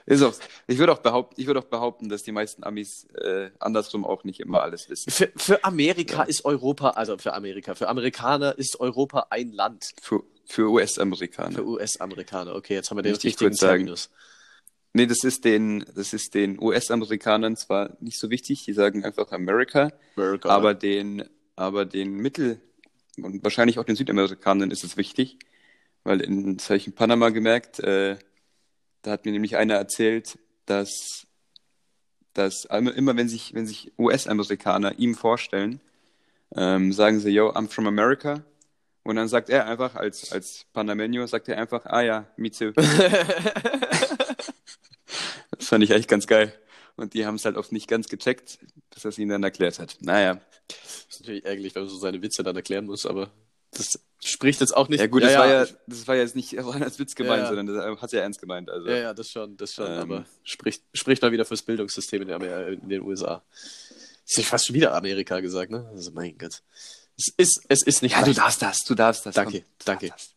ist 0.06 0.22
auch. 0.22 0.34
Ich 0.66 0.78
würde 0.78 0.92
auch 0.92 0.98
behaupten, 0.98 1.38
ich 1.40 1.46
würde 1.46 1.60
auch 1.60 1.64
behaupten, 1.64 2.08
dass 2.08 2.22
die 2.22 2.32
meisten 2.32 2.64
Amis 2.64 3.04
äh, 3.14 3.50
andersrum 3.58 4.04
auch 4.06 4.24
nicht 4.24 4.40
immer 4.40 4.62
alles 4.62 4.88
wissen. 4.88 5.10
Für, 5.10 5.30
für 5.36 5.64
Amerika 5.64 6.18
Ja. 6.18 6.22
ist 6.24 6.44
Europa, 6.44 6.90
also 6.90 7.18
für 7.18 7.34
Amerika, 7.34 7.74
für 7.74 7.88
Amerikaner 7.88 8.56
ist 8.56 8.80
Europa 8.80 9.26
ein 9.30 9.52
Land. 9.52 9.84
Für, 10.00 10.22
für 10.46 10.70
US-Amerikaner. 10.70 11.56
Für 11.56 11.66
US-Amerikaner. 11.66 12.54
Okay, 12.54 12.74
jetzt 12.74 12.90
haben 12.90 12.96
wir 12.98 13.02
den 13.02 13.12
richtigen 13.12 13.36
kurz 13.36 13.58
sagen. 13.58 13.94
Nee, 14.98 15.06
das 15.06 15.22
ist 15.22 15.44
den, 15.44 15.84
das 15.94 16.12
ist 16.12 16.34
den 16.34 16.60
US-Amerikanern 16.60 17.54
zwar 17.54 17.96
nicht 18.00 18.18
so 18.18 18.30
wichtig, 18.30 18.64
die 18.64 18.72
sagen 18.72 19.04
einfach 19.04 19.30
America, 19.30 19.92
America. 20.16 20.48
aber 20.48 20.74
den, 20.74 21.22
aber 21.54 21.84
den 21.84 22.16
Mittel- 22.16 22.60
und 23.22 23.44
wahrscheinlich 23.44 23.78
auch 23.78 23.84
den 23.84 23.94
Südamerikanern 23.94 24.72
ist 24.72 24.82
es 24.82 24.96
wichtig, 24.96 25.38
weil 26.02 26.20
in, 26.20 26.56
das 26.56 26.68
habe 26.68 26.78
ich 26.78 26.88
in 26.88 26.96
Panama 26.96 27.28
gemerkt, 27.28 27.78
äh, 27.78 28.16
da 29.02 29.12
hat 29.12 29.24
mir 29.24 29.30
nämlich 29.30 29.56
einer 29.56 29.74
erzählt, 29.74 30.36
dass, 30.66 31.28
dass 32.34 32.64
immer, 32.64 32.92
immer 32.92 33.16
wenn 33.16 33.28
sich, 33.28 33.54
wenn 33.54 33.68
sich 33.68 33.92
US-Amerikaner 34.00 34.98
ihm 34.98 35.14
vorstellen, 35.14 35.80
ähm, 36.56 36.92
sagen 36.92 37.20
sie, 37.20 37.30
yo, 37.30 37.50
I'm 37.50 37.68
from 37.68 37.86
America. 37.86 38.42
Und 39.04 39.14
dann 39.14 39.28
sagt 39.28 39.48
er 39.48 39.66
einfach, 39.66 39.94
als, 39.94 40.32
als 40.32 40.66
Panameño, 40.74 41.24
sagt 41.28 41.48
er 41.48 41.58
einfach, 41.58 41.86
ah 41.86 42.00
ja, 42.00 42.26
me 42.36 42.50
too. 42.50 42.72
Das 45.68 45.70
fand 45.74 45.84
ich 45.84 45.90
echt 45.90 46.08
ganz 46.08 46.26
geil. 46.26 46.50
Und 46.96 47.12
die 47.12 47.26
haben 47.26 47.34
es 47.34 47.44
halt 47.44 47.58
oft 47.58 47.72
nicht 47.72 47.88
ganz 47.88 48.08
gecheckt, 48.08 48.58
bis 48.88 49.04
er 49.04 49.10
es 49.10 49.18
ihnen 49.18 49.28
dann 49.28 49.42
erklärt 49.42 49.78
hat. 49.78 49.98
Naja. 50.00 50.40
Das 50.66 51.04
ist 51.10 51.20
natürlich 51.20 51.44
ärgerlich, 51.44 51.74
wenn 51.74 51.82
man 51.82 51.90
so 51.90 51.98
seine 51.98 52.22
Witze 52.22 52.42
dann 52.42 52.56
erklären 52.56 52.86
muss, 52.86 53.04
aber 53.04 53.30
das 53.72 54.00
spricht 54.24 54.62
jetzt 54.62 54.74
auch 54.74 54.88
nicht. 54.88 55.00
Ja 55.00 55.08
gut, 55.08 55.22
das, 55.22 55.36
War 55.36 55.46
ja, 55.46 55.66
das 55.86 56.08
war 56.08 56.14
ja 56.14 56.22
jetzt 56.22 56.36
nicht 56.36 56.58
als 56.58 56.98
Witz 56.98 57.14
gemeint, 57.14 57.42
Ja, 57.42 57.50
ja. 57.50 57.54
sondern 57.54 57.66
das 57.66 58.00
hat 58.00 58.14
er 58.14 58.22
ernst 58.22 58.40
gemeint. 58.40 58.70
Also, 58.70 58.88
Ja, 58.88 58.96
ja, 58.96 59.12
das 59.12 59.30
schon, 59.30 59.58
das 59.58 59.74
schon, 59.74 59.88
Ähm. 59.88 59.98
aber 59.98 60.24
spricht, 60.42 60.84
spricht 60.94 61.20
mal 61.20 61.32
wieder 61.32 61.44
fürs 61.44 61.60
Bildungssystem 61.60 62.22
in, 62.22 62.28
der, 62.28 62.68
in 62.68 62.88
den 62.88 63.02
USA. 63.02 63.32
Habe 63.34 63.42
ich 64.38 64.46
fast 64.46 64.68
schon 64.68 64.74
wieder 64.74 64.94
Amerika 64.94 65.40
gesagt, 65.40 65.70
ne? 65.70 65.86
Also 65.92 66.12
mein 66.12 66.38
Gott. 66.38 66.62
Es 67.18 67.34
ist, 67.36 67.66
es 67.68 67.82
ist 67.82 68.02
nicht 68.02 68.12
ja, 68.12 68.20
du 68.20 68.26
leicht. 68.26 68.38
darfst 68.38 68.62
das, 68.62 68.78
du 68.84 68.94
darfst 68.94 69.26
das. 69.26 69.34
Danke, 69.34 69.60
komm, 69.60 69.70
du 69.78 69.84
danke. 69.84 70.08
das. 70.08 70.34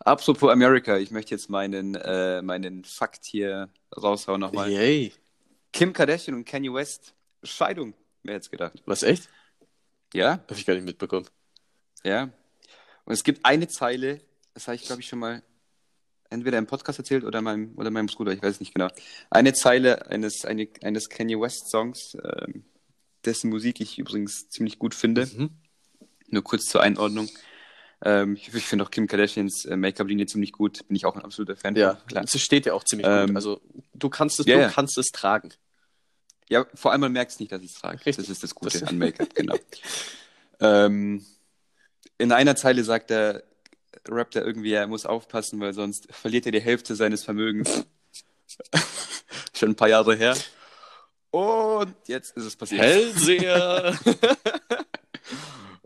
Apropos 0.00 0.50
America, 0.50 0.96
ich 0.98 1.10
möchte 1.10 1.34
jetzt 1.34 1.48
meinen, 1.50 1.94
äh, 1.94 2.42
meinen 2.42 2.84
Fakt 2.84 3.24
hier 3.24 3.70
raushauen 3.96 4.40
nochmal. 4.40 4.70
Yay. 4.70 5.12
Kim 5.72 5.92
Kardashian 5.92 6.36
und 6.36 6.44
Kanye 6.44 6.72
West, 6.72 7.14
Scheidung, 7.42 7.94
wer 8.22 8.34
hätte 8.34 8.44
es 8.44 8.50
gedacht? 8.50 8.82
Was, 8.86 9.02
echt? 9.02 9.28
Ja, 10.14 10.32
Habe 10.32 10.54
ich 10.54 10.66
gar 10.66 10.74
nicht 10.74 10.84
mitbekommen. 10.84 11.26
ja. 12.04 12.30
Und 13.04 13.14
es 13.14 13.24
gibt 13.24 13.44
eine 13.46 13.68
Zeile, 13.68 14.20
das 14.52 14.66
habe 14.66 14.76
ich 14.76 14.84
glaube 14.84 15.00
ich 15.00 15.08
schon 15.08 15.18
mal 15.18 15.42
entweder 16.28 16.58
im 16.58 16.66
Podcast 16.66 16.98
erzählt 16.98 17.24
oder 17.24 17.40
meinem, 17.40 17.72
oder 17.76 17.90
meinem 17.90 18.06
Bruder, 18.06 18.32
ich 18.32 18.42
weiß 18.42 18.56
es 18.56 18.60
nicht 18.60 18.74
genau. 18.74 18.88
Eine 19.30 19.54
Zeile 19.54 20.06
eines, 20.10 20.44
eine, 20.44 20.68
eines 20.82 21.08
Kanye 21.08 21.40
West 21.40 21.70
Songs, 21.70 22.16
ähm, 22.22 22.64
dessen 23.24 23.48
Musik 23.48 23.80
ich 23.80 23.98
übrigens 23.98 24.50
ziemlich 24.50 24.78
gut 24.78 24.94
finde. 24.94 25.24
Mhm. 25.24 25.50
Nur 26.30 26.42
kurz 26.44 26.64
zur 26.66 26.82
Einordnung. 26.82 27.28
Ähm, 28.04 28.36
ich 28.36 28.54
ich 28.54 28.64
finde 28.64 28.84
auch 28.84 28.90
Kim 28.90 29.06
Kardashians 29.08 29.64
äh, 29.64 29.76
Make-up-Linie 29.76 30.26
ziemlich 30.26 30.52
gut. 30.52 30.86
Bin 30.86 30.94
ich 30.96 31.04
auch 31.06 31.16
ein 31.16 31.22
absoluter 31.24 31.56
Fan 31.56 31.74
Ja, 31.74 31.96
von. 31.96 32.06
Klar. 32.06 32.24
es 32.24 32.40
steht 32.40 32.66
ja 32.66 32.74
auch 32.74 32.84
ziemlich 32.84 33.06
Ähm, 33.08 33.28
gut. 33.28 33.36
Also 33.36 33.60
du 33.94 34.08
kannst 34.08 34.38
es, 34.40 34.46
ja, 34.46 34.68
du 34.68 34.72
kannst 34.72 34.96
es 34.98 35.06
tragen. 35.06 35.50
Ja, 36.48 36.66
vor 36.74 36.92
allem 36.92 37.00
man 37.02 37.12
merkt 37.12 37.32
es 37.32 37.40
nicht, 37.40 37.50
dass 37.52 37.60
ich 37.62 37.72
es 37.74 37.80
trage. 37.80 37.96
Richtig. 38.06 38.16
Das 38.16 38.28
ist 38.28 38.42
das 38.42 38.54
Gute 38.54 38.78
Das- 38.78 38.88
an 38.88 38.98
Make-up, 38.98 39.34
genau. 39.34 39.56
ähm, 40.60 41.24
in 42.18 42.32
einer 42.32 42.56
Zeile 42.56 42.84
sagt 42.84 43.10
der 43.10 43.42
rappt 44.08 44.36
er 44.36 44.44
irgendwie, 44.46 44.72
er 44.72 44.86
muss 44.86 45.04
aufpassen, 45.04 45.60
weil 45.60 45.74
sonst 45.74 46.06
verliert 46.10 46.46
er 46.46 46.52
die 46.52 46.60
Hälfte 46.60 46.94
seines 46.94 47.24
Vermögens. 47.24 47.84
Schon 49.54 49.70
ein 49.70 49.74
paar 49.76 49.88
Jahre 49.88 50.14
her. 50.16 50.36
Und 51.30 51.94
jetzt 52.06 52.34
ist 52.36 52.44
es 52.44 52.56
passiert. 52.56 52.80
Hellseher! 52.80 53.98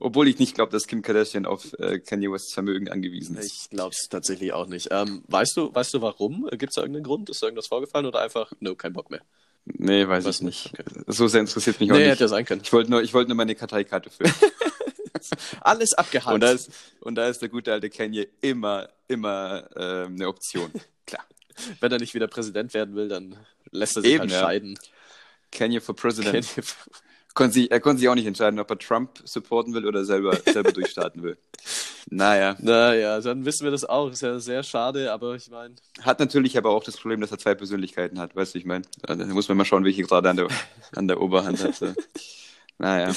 Obwohl 0.05 0.27
ich 0.29 0.39
nicht 0.39 0.55
glaube, 0.55 0.73
dass 0.73 0.87
Kim 0.87 1.01
Kardashian 1.03 1.47
auf 1.47 1.73
äh, 1.79 2.01
Kanye 2.01 2.31
Wests 2.33 2.53
Vermögen 2.53 2.89
angewiesen 2.89 3.37
ist. 3.37 3.47
ich 3.65 3.71
glaube 3.71 3.95
es 3.97 4.09
tatsächlich 4.09 4.53
auch 4.53 4.67
nicht. 4.67 4.89
Ähm, 4.91 5.23
weißt 5.29 5.57
du, 5.57 5.73
weißt 5.75 5.95
du 5.95 6.03
warum? 6.03 6.49
Gibt 6.53 6.71
es 6.71 6.75
da 6.75 6.81
irgendeinen 6.83 7.05
Grund? 7.05 7.31
Ist 7.31 7.41
da 7.43 7.47
irgendwas 7.47 7.69
vorgefallen 7.69 8.07
oder 8.07 8.21
einfach, 8.21 8.51
no, 8.61 8.75
kein 8.75 8.93
Bock 8.93 9.11
mehr? 9.11 9.23
Nee, 9.65 10.09
weiß 10.09 10.25
Weiß 10.25 10.37
ich 10.37 10.43
nicht. 10.43 10.73
nicht, 10.77 11.05
So 11.07 11.29
sehr 11.29 11.41
interessiert 11.41 11.79
mich 11.79 11.91
auch 11.93 11.95
Nee, 11.95 12.03
nicht. 12.03 12.11
hätte 12.13 12.25
ja 12.25 12.29
sein 12.29 12.45
können. 12.45 12.63
Ich 12.65 12.73
wollte 12.73 12.91
nur, 12.91 13.01
ich 13.03 13.15
wollte 13.15 13.29
nur 13.29 13.37
meine 13.37 13.55
Karteikarte 13.55 14.11
füllen. 14.11 14.35
Alles 15.61 15.93
abgehakt. 15.95 16.35
und, 16.35 16.41
da 16.41 16.51
ist, 16.51 16.71
und 17.01 17.15
da 17.15 17.29
ist 17.29 17.41
der 17.41 17.49
gute 17.49 17.73
alte 17.73 17.89
Kanye 17.89 18.27
immer, 18.41 18.89
immer 19.07 19.69
ähm, 19.77 20.15
eine 20.15 20.27
Option. 20.27 20.71
Klar. 21.07 21.25
Wenn 21.81 21.93
er 21.93 21.99
nicht 21.99 22.15
wieder 22.15 22.27
Präsident 22.27 22.75
werden 22.75 22.97
will, 22.97 23.07
dann 23.09 23.37
lässt 23.71 23.97
er 23.97 24.03
sich 24.03 24.11
Eben, 24.13 24.23
halt 24.23 24.31
ja. 24.33 24.41
scheiden. 24.41 24.79
Kanye 25.53 25.81
for 25.81 25.95
President. 25.95 26.45
Konnte 27.35 27.55
sich, 27.55 27.71
er 27.71 27.81
konnte 27.81 28.01
sich 28.01 28.09
auch 28.09 28.15
nicht 28.15 28.27
entscheiden, 28.27 28.61
ob 28.61 28.69
er 28.71 28.79
Trump 28.79 29.23
supporten 29.25 29.73
will 29.73 29.87
oder 29.87 30.05
selber, 30.05 30.37
selber 30.45 30.73
durchstarten 30.73 31.23
will. 31.23 31.39
Naja. 32.11 32.57
Naja, 32.61 33.21
dann 33.21 33.45
wissen 33.45 33.65
wir 33.65 33.71
das 33.71 33.85
auch. 33.85 34.11
Ist 34.11 34.23
ja 34.23 34.39
sehr 34.39 34.63
schade, 34.63 35.11
aber 35.13 35.35
ich 35.35 35.49
meine, 35.51 35.75
Hat 36.03 36.19
natürlich 36.21 36.59
aber 36.59 36.71
auch 36.71 36.85
das 36.85 36.97
Problem, 36.99 37.21
dass 37.21 37.31
er 37.31 37.39
zwei 37.39 37.55
Persönlichkeiten 37.55 38.19
hat. 38.19 38.37
Weißt 38.37 38.55
du, 38.55 38.59
ich 38.59 38.65
meine? 38.67 38.85
Da 39.07 39.15
muss 39.17 39.49
man 39.49 39.57
mal 39.57 39.65
schauen, 39.65 39.85
welche 39.85 40.03
gerade 40.03 40.29
an 40.29 40.37
der, 40.37 40.49
an 40.95 41.09
der 41.09 41.21
Oberhand 41.21 41.63
hat. 41.63 41.75
So. 41.77 41.95
Naja. 42.79 43.15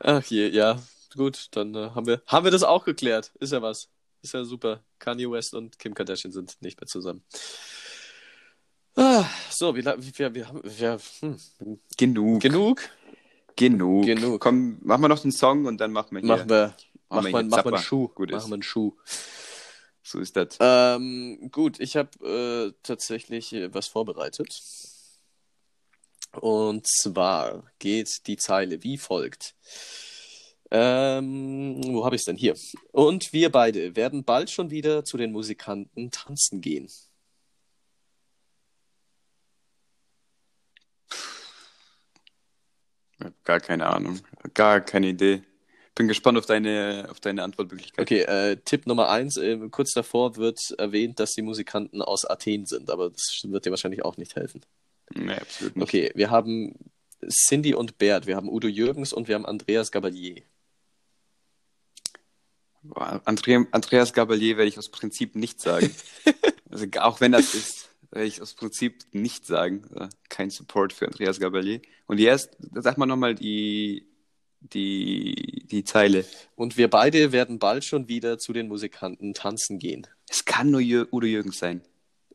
ach 0.00 0.24
je, 0.26 0.48
ja, 0.48 0.78
gut, 1.16 1.48
dann 1.52 1.74
äh, 1.74 1.90
haben, 1.94 2.06
wir, 2.06 2.22
haben 2.26 2.44
wir 2.44 2.50
das 2.50 2.62
auch 2.64 2.84
geklärt. 2.84 3.30
Ist 3.40 3.52
ja 3.52 3.62
was. 3.62 3.88
Ist 4.22 4.34
ja 4.34 4.44
super. 4.44 4.80
Kanye 4.98 5.30
West 5.30 5.54
und 5.54 5.78
Kim 5.78 5.94
Kardashian 5.94 6.32
sind 6.32 6.56
nicht 6.60 6.78
mehr 6.80 6.88
zusammen. 6.88 7.22
Ah, 8.96 9.24
so, 9.50 9.74
wie, 9.76 9.80
la- 9.82 9.96
wie 9.98 10.12
wir, 10.18 10.34
wir 10.34 10.46
haben 10.46 10.60
wir, 10.64 11.00
hm, 11.20 11.38
Genug. 11.96 12.42
genug. 12.42 12.82
Genug. 13.60 14.06
Genug. 14.06 14.40
Komm, 14.40 14.78
machen 14.80 15.02
wir 15.02 15.08
noch 15.08 15.18
den 15.18 15.32
Song 15.32 15.66
und 15.66 15.82
dann 15.82 15.92
machen 15.92 16.12
wir 16.12 16.20
hier. 16.20 16.28
Machen 16.28 16.48
wir, 16.48 16.74
Machen 17.10 17.26
wir 17.26 17.42
machen 17.42 17.64
wir 17.66 17.74
einen. 17.74 17.82
Schuh. 17.82 18.08
Gut 18.08 18.30
ist. 18.30 18.36
machen 18.36 18.50
wir 18.50 18.54
einen 18.54 18.62
Schuh. 18.62 18.96
So 20.02 20.18
ist 20.18 20.34
das. 20.34 20.56
Ähm, 20.60 21.50
gut, 21.52 21.78
ich 21.78 21.94
habe 21.96 22.10
äh, 22.26 22.72
tatsächlich 22.82 23.54
was 23.72 23.86
vorbereitet. 23.86 24.62
Und 26.40 26.86
zwar 26.86 27.64
geht 27.78 28.26
die 28.26 28.38
Zeile 28.38 28.82
wie 28.82 28.96
folgt. 28.96 29.54
Ähm, 30.70 31.82
wo 31.84 32.06
habe 32.06 32.16
ich 32.16 32.22
es 32.22 32.26
denn 32.26 32.36
hier? 32.36 32.54
Und 32.92 33.34
wir 33.34 33.50
beide 33.52 33.94
werden 33.94 34.24
bald 34.24 34.48
schon 34.48 34.70
wieder 34.70 35.04
zu 35.04 35.18
den 35.18 35.32
Musikanten 35.32 36.10
tanzen 36.10 36.62
gehen. 36.62 36.88
Ich 43.20 43.26
hab 43.26 43.44
Gar 43.44 43.60
keine 43.60 43.86
Ahnung. 43.86 44.20
Gar 44.54 44.80
keine 44.80 45.08
Idee. 45.08 45.42
Bin 45.94 46.08
gespannt 46.08 46.38
auf 46.38 46.46
deine, 46.46 47.08
auf 47.10 47.20
deine 47.20 47.42
Antwortmöglichkeit. 47.42 48.00
Okay, 48.00 48.20
äh, 48.22 48.56
Tipp 48.64 48.86
Nummer 48.86 49.10
eins. 49.10 49.36
Äh, 49.36 49.58
kurz 49.70 49.92
davor 49.92 50.36
wird 50.36 50.58
erwähnt, 50.78 51.20
dass 51.20 51.32
die 51.32 51.42
Musikanten 51.42 52.00
aus 52.00 52.24
Athen 52.24 52.64
sind, 52.64 52.90
aber 52.90 53.10
das 53.10 53.42
wird 53.44 53.66
dir 53.66 53.70
wahrscheinlich 53.70 54.04
auch 54.04 54.16
nicht 54.16 54.36
helfen. 54.36 54.62
Nee, 55.14 55.34
absolut 55.34 55.76
nicht. 55.76 55.82
Okay, 55.82 56.10
wir 56.14 56.30
haben 56.30 56.74
Cindy 57.28 57.74
und 57.74 57.98
Bert, 57.98 58.26
wir 58.26 58.36
haben 58.36 58.48
Udo 58.48 58.68
Jürgens 58.68 59.12
und 59.12 59.28
wir 59.28 59.34
haben 59.34 59.46
Andreas 59.46 59.90
Gabalier. 59.90 60.42
Boah, 62.82 63.20
Andre, 63.24 63.66
Andreas 63.72 64.12
Gabalier 64.14 64.56
werde 64.56 64.68
ich 64.68 64.78
aus 64.78 64.88
Prinzip 64.88 65.36
nicht 65.36 65.60
sagen. 65.60 65.94
also 66.70 66.86
auch 67.00 67.20
wenn 67.20 67.32
das 67.32 67.54
ist, 67.54 67.89
werde 68.10 68.26
ich 68.26 68.42
aus 68.42 68.54
Prinzip 68.54 69.04
nicht 69.12 69.46
sagen. 69.46 69.84
Äh, 69.94 70.08
Kein 70.28 70.50
Support 70.50 70.92
für 70.92 71.06
Andreas 71.06 71.40
Gabalier. 71.40 71.80
Und 72.06 72.18
jetzt, 72.18 72.56
sag 72.74 72.98
mal 72.98 73.06
nochmal 73.06 73.34
die, 73.34 74.06
die, 74.60 75.66
die 75.70 75.84
Zeile. 75.84 76.24
Und 76.56 76.76
wir 76.76 76.88
beide 76.88 77.32
werden 77.32 77.58
bald 77.58 77.84
schon 77.84 78.08
wieder 78.08 78.38
zu 78.38 78.52
den 78.52 78.68
Musikanten 78.68 79.34
tanzen 79.34 79.78
gehen. 79.78 80.06
Es 80.28 80.44
kann 80.44 80.70
nur 80.70 80.80
Jür 80.80 81.08
Udo 81.12 81.26
Jürgens 81.26 81.58
sein. 81.58 81.82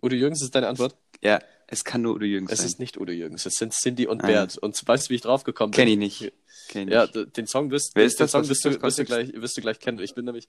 Udo 0.02 0.16
Jürgens 0.16 0.42
ist 0.42 0.56
deine 0.56 0.68
Antwort? 0.68 0.96
Ja, 1.22 1.40
es 1.68 1.84
kann 1.84 2.02
nur 2.02 2.16
Udo 2.16 2.26
Jürgens 2.26 2.52
Es 2.52 2.60
sein. 2.60 2.68
ist 2.68 2.80
nicht 2.80 2.98
Udo 3.00 3.12
Jürgens, 3.12 3.46
es 3.46 3.54
sind 3.56 3.74
Cindy 3.74 4.08
und 4.08 4.24
Ah, 4.24 4.28
Bert. 4.28 4.58
Und 4.58 4.80
weißt 4.86 5.06
du, 5.08 5.10
wie 5.10 5.16
ich 5.16 5.22
drauf 5.22 5.44
gekommen 5.44 5.72
bin? 5.72 5.78
Kenn 5.78 5.88
ich 5.88 5.98
nicht. 5.98 6.34
Kenn 6.68 6.88
ich 6.88 6.94
Ja, 6.94 7.06
den 7.08 7.48
Song 7.48 7.70
wirst, 7.72 7.96
den 7.96 8.12
das? 8.18 8.32
Song 8.32 8.48
wirst, 8.48 8.66
du, 8.66 8.82
wirst, 8.82 8.98
du 9.00 9.06
gleich, 9.06 9.32
wirst 9.34 9.56
du 9.58 9.62
gleich 9.62 9.80
kennen. 9.80 10.00
Ich 10.00 10.16
bin 10.16 10.26
nämlich, 10.26 10.48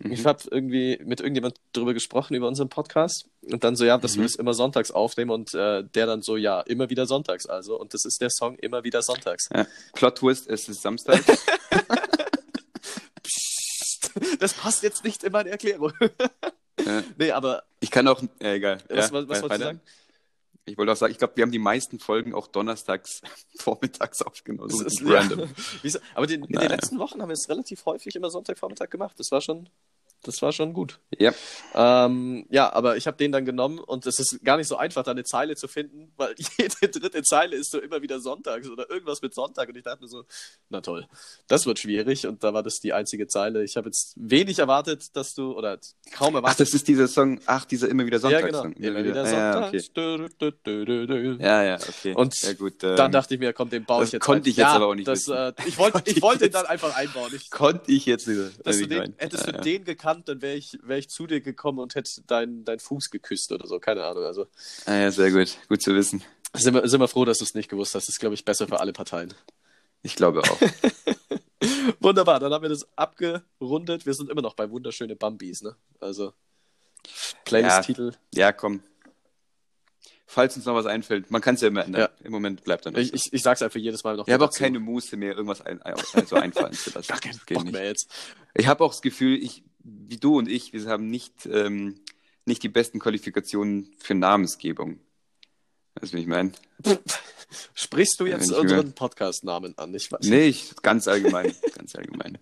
Mhm. 0.00 0.12
ich 0.12 0.26
habe 0.26 0.42
irgendwie 0.50 0.98
mit 1.04 1.20
irgendjemand 1.20 1.56
darüber 1.72 1.94
gesprochen, 1.94 2.34
über 2.34 2.48
unseren 2.48 2.68
Podcast. 2.68 3.26
Und 3.42 3.62
dann 3.64 3.76
so, 3.76 3.84
ja, 3.84 3.96
dass 3.98 4.16
Mhm. 4.16 4.20
wir 4.20 4.26
es 4.26 4.34
immer 4.36 4.52
sonntags 4.54 4.90
aufnehmen. 4.90 5.30
Und 5.30 5.54
äh, 5.54 5.84
der 5.84 6.06
dann 6.06 6.22
so, 6.22 6.36
ja, 6.36 6.60
immer 6.62 6.90
wieder 6.90 7.06
sonntags 7.06 7.46
also. 7.46 7.78
Und 7.80 7.94
das 7.94 8.04
ist 8.04 8.20
der 8.20 8.30
Song 8.30 8.56
immer 8.56 8.84
wieder 8.84 9.00
sonntags. 9.02 9.48
Ja. 9.54 9.66
Plot 9.94 10.18
Twist, 10.18 10.48
es 10.48 10.68
ist 10.68 10.82
Samstag. 10.82 11.22
Das 14.38 14.52
passt 14.54 14.82
jetzt 14.82 15.02
nicht 15.04 15.24
in 15.24 15.32
meine 15.32 15.50
Erklärung. 15.50 15.92
Ja. 16.84 17.02
nee, 17.18 17.30
aber 17.32 17.64
Ich 17.80 17.90
kann 17.90 18.06
auch, 18.06 18.22
äh, 18.40 18.56
egal. 18.56 18.78
was, 18.88 18.96
Ja, 19.10 19.12
was, 19.12 19.28
was 19.28 19.42
wolltest 19.42 19.60
du 19.60 19.64
sagen? 19.64 19.80
Ich 20.66 20.78
wollte 20.78 20.92
auch 20.92 20.96
sagen, 20.96 21.12
ich 21.12 21.18
glaube, 21.18 21.36
wir 21.36 21.42
haben 21.42 21.50
die 21.50 21.58
meisten 21.58 21.98
Folgen 21.98 22.34
auch 22.34 22.46
donnerstags 22.46 23.20
vormittags 23.58 24.22
aufgenommen. 24.22 24.70
Das 24.70 24.80
ist, 24.80 25.02
random. 25.04 25.48
Ja. 25.82 26.00
Aber 26.14 26.26
den, 26.26 26.44
in 26.44 26.58
den 26.58 26.68
letzten 26.68 26.98
Wochen 26.98 27.20
haben 27.20 27.28
wir 27.28 27.34
es 27.34 27.48
relativ 27.48 27.84
häufig 27.84 28.16
immer 28.16 28.30
Sonntagvormittag 28.30 28.88
gemacht. 28.88 29.18
Das 29.18 29.30
war 29.30 29.40
schon, 29.40 29.68
das 30.26 30.42
war 30.42 30.52
schon 30.52 30.72
gut. 30.72 30.98
Ja. 31.18 31.32
Ähm, 31.74 32.46
ja, 32.50 32.72
aber 32.72 32.96
ich 32.96 33.06
habe 33.06 33.16
den 33.16 33.32
dann 33.32 33.44
genommen 33.44 33.78
und 33.78 34.06
es 34.06 34.18
ist 34.18 34.42
gar 34.44 34.56
nicht 34.56 34.68
so 34.68 34.76
einfach, 34.76 35.02
da 35.04 35.12
eine 35.12 35.24
Zeile 35.24 35.56
zu 35.56 35.68
finden, 35.68 36.12
weil 36.16 36.34
jede 36.58 36.88
dritte 36.88 37.22
Zeile 37.22 37.56
ist 37.56 37.70
so 37.70 37.80
immer 37.80 38.02
wieder 38.02 38.20
sonntags 38.20 38.68
oder 38.68 38.90
irgendwas 38.90 39.22
mit 39.22 39.34
Sonntag. 39.34 39.68
Und 39.68 39.76
ich 39.76 39.84
dachte 39.84 40.02
mir 40.02 40.08
so, 40.08 40.24
na 40.68 40.80
toll, 40.80 41.06
das 41.46 41.66
wird 41.66 41.78
schwierig. 41.78 42.26
Und 42.26 42.42
da 42.42 42.52
war 42.54 42.62
das 42.62 42.80
die 42.80 42.92
einzige 42.92 43.26
Zeile. 43.26 43.62
Ich 43.64 43.76
habe 43.76 43.88
jetzt 43.88 44.14
wenig 44.16 44.58
erwartet, 44.58 45.14
dass 45.16 45.34
du, 45.34 45.52
oder 45.52 45.78
kaum 46.12 46.34
Ach, 46.34 46.38
erwartet. 46.38 46.60
das 46.60 46.74
ist 46.74 46.88
dieser 46.88 47.08
Song, 47.08 47.40
ach, 47.46 47.64
dieser 47.64 47.88
immer 47.88 48.06
wieder 48.06 48.18
ja, 48.18 48.40
genau. 48.40 48.62
Sonntagssong. 48.62 48.72
Immer 48.84 49.04
wieder 49.04 49.70
dö, 49.94 51.06
dö. 51.06 51.36
Ja, 51.40 51.62
ja, 51.62 51.76
okay. 51.76 52.14
Und 52.14 52.40
ja, 52.42 52.52
gut, 52.54 52.82
ähm, 52.82 52.96
Dann 52.96 53.12
dachte 53.12 53.34
ich 53.34 53.40
mir, 53.40 53.52
komm, 53.52 53.70
den 53.70 53.84
baue 53.84 54.04
ich 54.04 54.12
jetzt 54.12 54.22
konnte 54.22 54.48
ich 54.48 54.56
jetzt 54.56 54.64
ja, 54.64 54.72
aber 54.72 54.86
auch 54.86 54.94
nicht 54.94 55.08
Das, 55.08 55.28
äh, 55.28 55.52
ich 55.66 55.78
wollte 55.78 56.02
ich 56.06 56.22
ihn 56.22 56.30
jetzt- 56.40 56.54
dann 56.54 56.66
einfach 56.66 56.96
einbauen. 56.96 57.32
Ich, 57.34 57.50
konnte 57.50 57.90
ich 57.92 58.06
jetzt 58.06 58.26
nicht. 58.28 58.40
dass 58.64 58.78
du 58.78 58.86
den, 58.86 59.14
hättest 59.16 59.46
du 59.46 59.52
den 59.52 59.84
gekannt, 59.84 60.13
dann 60.24 60.40
wäre 60.42 60.56
ich, 60.56 60.78
wär 60.82 60.98
ich 60.98 61.08
zu 61.08 61.26
dir 61.26 61.40
gekommen 61.40 61.78
und 61.78 61.94
hätte 61.94 62.22
deinen 62.26 62.64
dein 62.64 62.78
Fuß 62.78 63.10
geküsst 63.10 63.50
oder 63.52 63.66
so. 63.66 63.78
Keine 63.80 64.04
Ahnung. 64.04 64.24
Also 64.24 64.46
Ah, 64.86 64.94
ja, 64.96 65.10
sehr 65.10 65.30
gut. 65.30 65.56
Gut 65.68 65.82
zu 65.82 65.94
wissen. 65.94 66.22
sind 66.54 66.74
wir, 66.74 66.88
sind 66.88 67.00
wir 67.00 67.08
froh, 67.08 67.24
dass 67.24 67.38
du 67.38 67.44
es 67.44 67.54
nicht 67.54 67.68
gewusst 67.68 67.94
hast. 67.94 68.04
Das 68.08 68.14
ist, 68.14 68.20
glaube 68.20 68.34
ich, 68.34 68.44
besser 68.44 68.68
für 68.68 68.78
alle 68.80 68.92
Parteien. 68.92 69.34
Ich 70.02 70.14
glaube 70.16 70.42
auch. 70.42 70.60
Wunderbar, 72.00 72.38
dann 72.40 72.52
haben 72.52 72.62
wir 72.62 72.68
das 72.68 72.86
abgerundet. 72.96 74.04
Wir 74.06 74.14
sind 74.14 74.30
immer 74.30 74.42
noch 74.42 74.54
bei 74.54 74.70
wunderschöne 74.70 75.16
Bambis, 75.16 75.62
ne? 75.62 75.74
Also 76.00 76.32
Playlist-Titel. 77.44 78.12
ja, 78.34 78.52
komm. 78.52 78.82
Falls 80.26 80.56
uns 80.56 80.64
noch 80.64 80.74
was 80.74 80.86
einfällt, 80.86 81.30
man 81.30 81.40
kann 81.42 81.54
es 81.54 81.60
ja 81.60 81.68
immer 81.68 81.84
ändern. 81.84 82.02
Ja. 82.02 82.08
Im 82.24 82.32
Moment 82.32 82.64
bleibt 82.64 82.86
dann 82.86 82.96
Ich, 82.96 83.12
ich, 83.12 83.32
ich 83.32 83.42
sag's 83.42 83.62
einfach 83.62 83.78
jedes 83.78 84.02
Mal 84.04 84.16
noch. 84.16 84.26
ich 84.26 84.32
habe 84.32 84.44
auch 84.44 84.48
dazu. 84.48 84.62
keine 84.64 84.80
Muße 84.80 85.16
mehr, 85.16 85.32
irgendwas 85.34 85.60
ein, 85.60 85.80
also 85.82 86.36
einfallen 86.36 86.72
zu 86.72 86.90
lassen. 86.90 87.06
Gar 87.08 87.20
keinen 87.20 87.32
Das 87.36 87.46
geht 87.46 87.56
Bock 87.56 87.64
nicht. 87.64 87.72
mehr 87.74 87.84
jetzt. 87.84 88.08
Ich 88.54 88.66
habe 88.66 88.82
auch 88.84 88.90
das 88.92 89.02
Gefühl, 89.02 89.36
ich, 89.42 89.62
wie 89.84 90.16
du 90.16 90.38
und 90.38 90.48
ich, 90.48 90.72
wir 90.72 90.84
haben 90.86 91.08
nicht, 91.08 91.46
ähm, 91.46 92.00
nicht 92.44 92.62
die 92.62 92.68
besten 92.68 92.98
Qualifikationen 92.98 93.94
für 93.98 94.14
Namensgebung. 94.14 94.98
Weißt 95.94 96.12
du, 96.12 96.16
wie 96.16 96.22
ich 96.22 96.26
meine? 96.26 96.52
Sprichst 97.74 98.18
du 98.18 98.26
jetzt 98.26 98.50
unseren 98.50 98.94
Podcast-Namen 98.94 99.78
an? 99.78 99.94
Ich 99.94 100.10
weiß 100.10 100.26
Nee, 100.26 100.48
ich, 100.48 100.74
ganz 100.82 101.06
allgemein. 101.06 101.54
ganz 101.76 101.94
allgemein. 101.94 102.38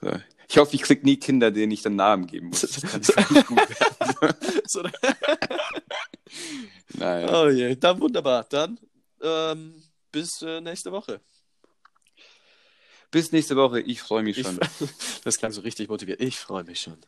So. 0.00 0.12
Ich 0.48 0.58
hoffe, 0.58 0.74
ich 0.74 0.82
krieg 0.82 1.04
nie 1.04 1.16
Kinder, 1.16 1.50
denen 1.50 1.72
ich 1.72 1.82
dann 1.82 1.96
Namen 1.96 2.26
geben 2.26 2.48
muss. 2.48 2.62
Das 2.62 2.82
kann 2.82 3.34
nicht 3.34 3.46
gut 3.46 3.58
werden. 3.58 4.92
Naja. 6.98 7.42
oh 7.42 7.48
je, 7.48 7.76
dann 7.76 8.00
wunderbar. 8.00 8.44
Dann 8.48 8.80
ähm, 9.22 9.82
bis 10.10 10.42
äh, 10.42 10.60
nächste 10.60 10.90
Woche. 10.90 11.20
Bis 13.16 13.32
nächste 13.32 13.56
Woche. 13.56 13.80
Ich 13.80 14.02
freue 14.02 14.22
mich 14.22 14.36
Ich, 14.36 14.46
schon. 14.46 14.60
das 15.24 15.38
klang 15.38 15.50
so 15.50 15.62
richtig 15.62 15.88
motiviert. 15.88 16.20
Ich 16.20 16.36
freue 16.36 16.64
mich 16.64 16.80
schon. 16.80 16.98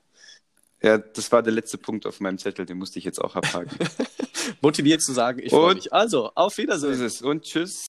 Ja, 0.80 0.96
das 0.96 1.30
war 1.32 1.42
der 1.42 1.52
letzte 1.52 1.76
Punkt 1.76 2.06
auf 2.06 2.18
meinem 2.20 2.38
Zettel, 2.38 2.64
den 2.64 2.78
musste 2.78 2.98
ich 2.98 3.04
jetzt 3.04 3.20
auch 3.20 3.36
abhaken. 3.36 3.76
Motiviert 4.62 5.02
zu 5.02 5.12
sagen, 5.12 5.38
ich 5.42 5.50
freue 5.50 5.74
mich. 5.74 5.92
Also, 5.92 6.32
auf 6.34 6.56
Wiedersehen. 6.56 7.10
Und 7.28 7.42
tschüss. 7.42 7.86